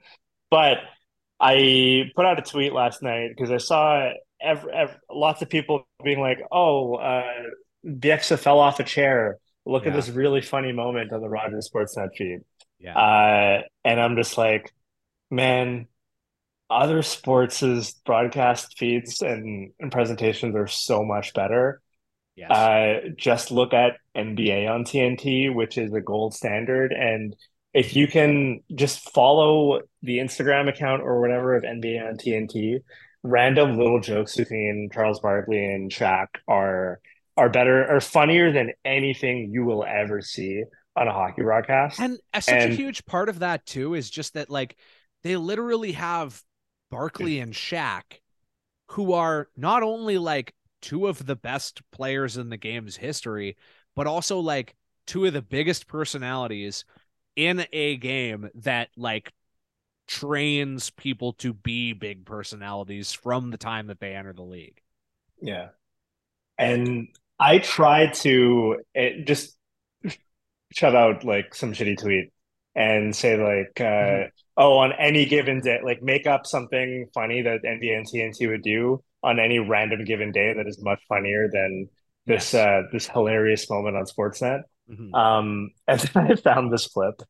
[0.51, 0.77] but
[1.39, 4.11] I put out a tweet last night because I saw
[4.41, 7.23] ev ev lots of people being like, "Oh, uh,
[7.85, 9.37] Bieksa fell off a chair.
[9.65, 12.41] Look at this really funny moment on the Rogers Sportsnet feed."
[12.79, 12.97] yeah.
[12.97, 14.73] Uh, and I'm just like,
[15.31, 15.87] man,
[16.69, 21.81] other sports' broadcast feeds and, and presentations are so much better.
[22.35, 22.51] yes.
[22.51, 26.91] Uh, just look at NBA on TNT, which is a gold standard.
[26.91, 27.35] And
[27.73, 32.81] if you can just follow the Instagram account or whatever of NBA on TNT,
[33.23, 36.99] random little jokes between Charles Barkley and Shaq are
[37.37, 40.63] are better are funnier than anything you will ever see
[40.95, 41.99] on a hockey broadcast.
[41.99, 44.77] And uh, such a huge part of that too is just that like
[45.23, 46.41] they literally have
[46.89, 48.03] Barkley and Shaq,
[48.91, 53.57] who are not only like two of the best players in the game's history,
[53.95, 54.75] but also like
[55.07, 56.85] two of the biggest personalities
[57.35, 59.33] in a game that like
[60.07, 64.79] trains people to be big personalities from the time that they enter the league.
[65.41, 65.69] Yeah.
[66.57, 67.09] And
[67.39, 69.57] I try to it, just
[70.71, 72.31] shove out like some shitty tweet
[72.75, 77.63] and say like uh oh on any given day like make up something funny that
[77.63, 81.89] NBA and TNT would do on any random given day that is much funnier than
[82.25, 82.55] this Yes.
[82.55, 84.61] uh this hilarious moment on Sportsnet.
[84.89, 85.13] Mhm.
[85.13, 87.21] Um and then I found this clip.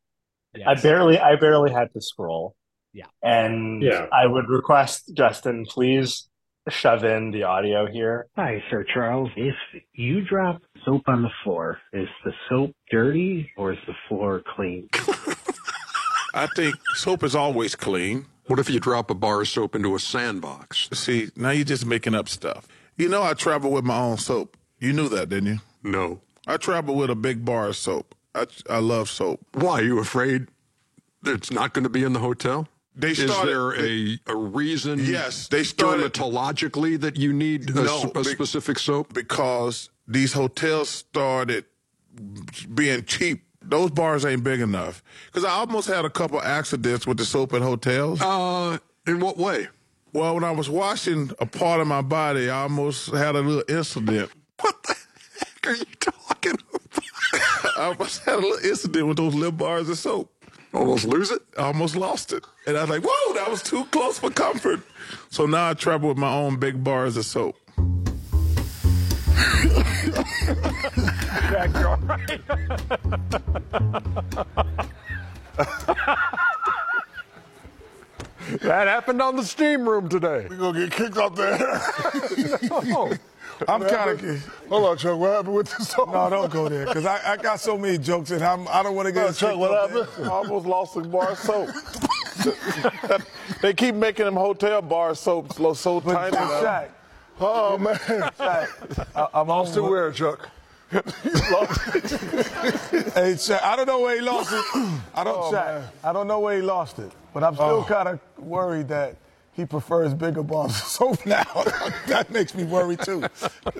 [0.66, 2.56] I barely I barely had to scroll.
[2.92, 3.06] Yeah.
[3.22, 4.06] And Yeah.
[4.12, 6.28] I would request Justin please
[6.68, 8.26] shove in the audio here.
[8.36, 9.30] Hi, Sir Charles.
[9.36, 9.54] If
[9.94, 14.88] you drop soap on the floor, is the soap dirty or is the floor clean?
[16.34, 18.26] I think soap is always clean.
[18.46, 20.88] What if you drop a bar of soap into a sandbox?
[20.92, 22.66] See, now you're just making up stuff.
[22.96, 24.56] You know, I travel with my own soap.
[24.78, 25.58] You knew that, didn't you?
[25.82, 26.20] No.
[26.46, 28.14] I travel with a big bar of soap.
[28.34, 29.40] I, I love soap.
[29.52, 29.80] Why?
[29.80, 30.48] Are you afraid
[31.24, 32.68] it's not going to be in the hotel?
[32.98, 37.82] They Is started- there a, a reason Yes, they started- dermatologically that you need a,
[37.82, 39.12] No, a specific soap?
[39.12, 41.66] because these hotels started
[42.74, 43.42] being cheap.
[43.60, 45.02] Those bars ain't big enough.
[45.26, 48.22] Because I almost had a couple accidents with the soap at hotels.
[48.22, 49.68] Uh, in what way?
[50.12, 53.64] Well, when I was washing a part of my body, I almost had a little
[53.68, 54.30] incident.
[54.60, 54.94] What the
[55.38, 57.02] heck are you talking about?
[57.76, 60.32] I almost had a little incident with those little bars of soap.
[60.76, 61.40] Almost lose it?
[61.56, 62.44] I almost lost it.
[62.66, 64.80] And I was like, whoa, that was too close for comfort.
[65.30, 67.56] So now I travel with my own big bars of soap.
[71.48, 72.40] Jack, you all right?
[78.60, 80.46] that happened on the steam room today.
[80.50, 81.80] We're gonna get kicked out there.
[82.84, 83.12] No.
[83.68, 84.46] I'm kind of.
[84.68, 85.18] Hold on, Chuck.
[85.18, 85.94] What happened with this?
[86.06, 88.94] No, don't go there, because I, I got so many jokes and I'm, I don't
[88.94, 89.26] want to get.
[89.26, 90.26] No, Chuck, what happened?
[90.26, 91.70] I almost lost the bar of soap.
[93.62, 96.32] they keep making them hotel bar soaps so, so tiny.
[96.36, 96.48] now.
[96.62, 96.88] Shaq.
[97.40, 99.06] Oh man, Shaq.
[99.14, 100.48] I, I'm lost it where, Chuck?
[100.90, 101.00] hey,
[103.34, 104.64] Shaq, I don't know where he lost it.
[105.14, 105.84] I don't, Oh, Shaq.
[106.04, 107.56] I don't know where he lost it, but I'm oh.
[107.56, 107.84] still Oh.
[107.84, 109.16] kind of worried that
[109.56, 111.42] he prefers bigger bars of soap now.
[112.08, 113.24] that makes me worry too.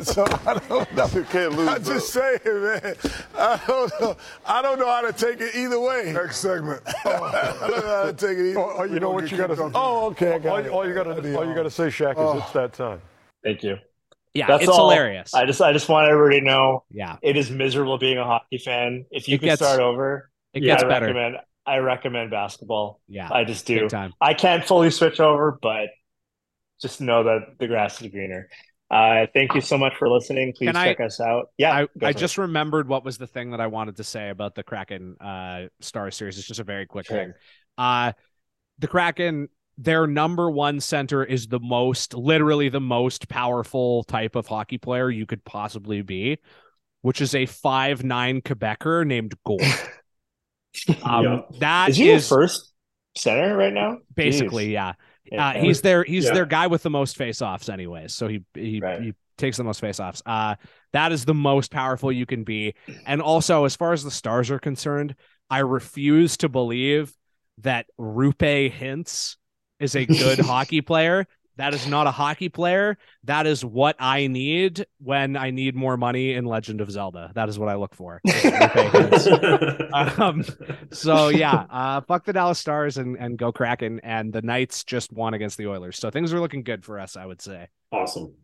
[0.02, 1.06] So I don't know.
[1.14, 2.96] You can't lose, I'm just saying, man.
[3.38, 4.16] I don't know.
[4.46, 6.12] I don't know how to take it either way.
[6.12, 6.82] Next segment.
[7.04, 8.58] I don't know how to take it either.
[8.60, 9.70] Oh, oh, you know what you got to say?
[9.74, 10.34] Oh, okay.
[10.34, 10.68] I got all, it.
[10.70, 13.00] all you got to all you got to say, Shaq, is it's that time.
[13.44, 13.76] Thank you.
[14.34, 14.90] Yeah, That's it's all.
[14.90, 15.32] hilarious.
[15.34, 18.58] I just I just want everybody to know yeah, it is miserable being a hockey
[18.58, 19.06] fan.
[19.10, 21.06] If you It can gets- start over, it yeah, gets I better.
[21.06, 21.36] recommend
[21.66, 23.00] I recommend basketball.
[23.08, 23.88] Yeah, I just do.
[24.20, 25.88] I can't fully switch over, but
[26.80, 28.48] just know that the grass is greener.
[28.88, 30.52] Uh, thank you so much for listening.
[30.56, 31.46] Please Can I- check us out.
[31.58, 34.54] Yeah, I, I just remembered what was the thing that I wanted to say about
[34.54, 36.38] the Kraken uh Star Series.
[36.38, 37.16] It's just a very quick Sure.
[37.16, 37.32] thing.
[37.76, 38.12] Uh
[38.78, 39.48] the Kraken,
[39.78, 45.10] their number one center is the most literally the most powerful type of hockey player
[45.10, 46.38] you could possibly be,
[47.02, 49.62] which is a five nine Quebecer named Gourde.
[51.02, 51.40] um Yeah.
[51.60, 52.72] that is he is your first
[53.16, 53.98] center right now?
[54.14, 54.72] basically, Jeez.
[54.72, 54.92] yeah.
[55.30, 55.48] Yeah.
[55.48, 56.34] Uh, he's their he's Yeah.
[56.34, 58.14] their guy with the most face-offs, anyways.
[58.14, 59.02] So he he, Right.
[59.02, 60.22] he takes the most face-offs.
[60.24, 60.54] Uh,
[60.92, 62.74] that is the most powerful you can be.
[63.06, 65.14] And also, as far as the stars are concerned,
[65.50, 67.12] I refuse to believe
[67.58, 69.36] that Roope Hintz
[69.80, 71.26] is a good hockey player.
[71.56, 72.98] That is not a hockey player.
[73.24, 77.32] That is what I need when I need more money in Legend of Zelda.
[77.34, 78.20] That is what I look for.
[78.24, 80.18] is Roope Hintz.
[80.20, 80.44] Um,
[80.92, 84.00] so yeah, uh, fuck the Dallas Stars and, and go Kraken.
[84.02, 87.16] And the Knights just won against the Oilers, so things are looking good for us.
[87.16, 87.68] I would say.
[87.92, 88.34] awesome.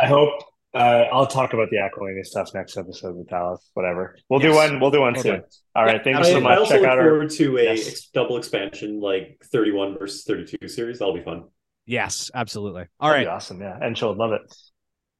[0.00, 0.30] I hope
[0.74, 3.68] uh, I'll talk about the Aquilini stuff next episode with Dallas.
[3.74, 4.16] Whatever.
[4.28, 4.78] We'll do one.
[4.80, 5.22] We'll do one Okay.
[5.22, 5.44] soon.
[5.74, 6.02] All right.
[6.04, 6.52] Thank you so much.
[6.52, 7.08] I also Check look out our.
[7.08, 7.88] forward to a Yes.
[7.88, 10.98] ex- double expansion, like 31 versus 32 series.
[10.98, 11.44] That'll be fun.
[11.88, 12.84] Yes, absolutely.
[13.00, 13.34] All That'd right.
[13.34, 13.60] awesome.
[13.62, 14.42] Yeah, and she'll love it.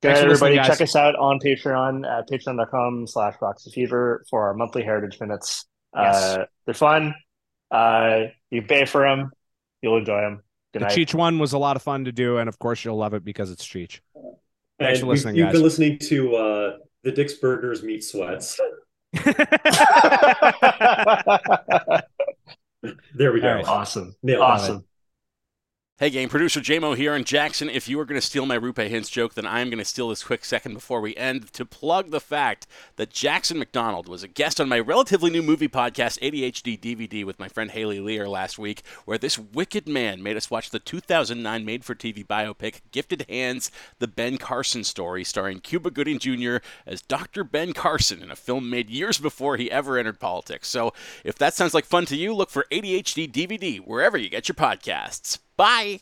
[0.03, 0.57] Good Thanks night, everybody.
[0.57, 0.67] guys.
[0.69, 5.65] Check us out on Patreon at patreon.com slash Roxy Fever for our monthly Heritage Minutes.
[5.97, 6.15] Yes.
[6.23, 7.15] Uh, they're fun.
[7.71, 9.31] Uh, you pay for them.
[9.81, 10.43] You'll enjoy them.
[10.75, 10.97] Good The night.
[10.99, 13.25] Cheech one was a lot of fun to do, and of course you'll love it
[13.25, 14.01] because it's Cheech.
[14.79, 15.53] Thanks and for we've- listening, you've guys.
[15.55, 18.61] been listening to uh, the Dick's Burgers Meat Sweats.
[23.17, 23.49] There we go.
[23.49, 23.65] All right.
[23.67, 24.15] awesome.
[24.23, 24.41] Nailed.
[24.43, 24.85] Awesome.
[26.01, 28.79] Hey gang, producer JMO here, and Jackson, if you are going to steal my Rupe
[28.79, 32.13] Hints joke, then I'm going to steal this quick second before we end to plug
[32.13, 36.79] the fact that Jackson McDonald was a guest on my relatively new movie podcast, ADHD
[36.79, 40.71] DVD, with my friend Haley Lear last week, where this wicked man made us watch
[40.71, 43.69] the 2009 made-for-TV biopic Gifted Hands,
[43.99, 46.59] The Ben Carson Story, starring Cuba Gooding Jr.
[46.87, 47.43] as Dr.
[47.43, 50.69] Ben Carson in a film made years before he ever entered politics.
[50.69, 50.93] So
[51.25, 54.55] if that sounds like fun to you, look for ADHD DVD wherever you get your
[54.55, 55.41] podcasts.
[55.59, 55.99] Bye!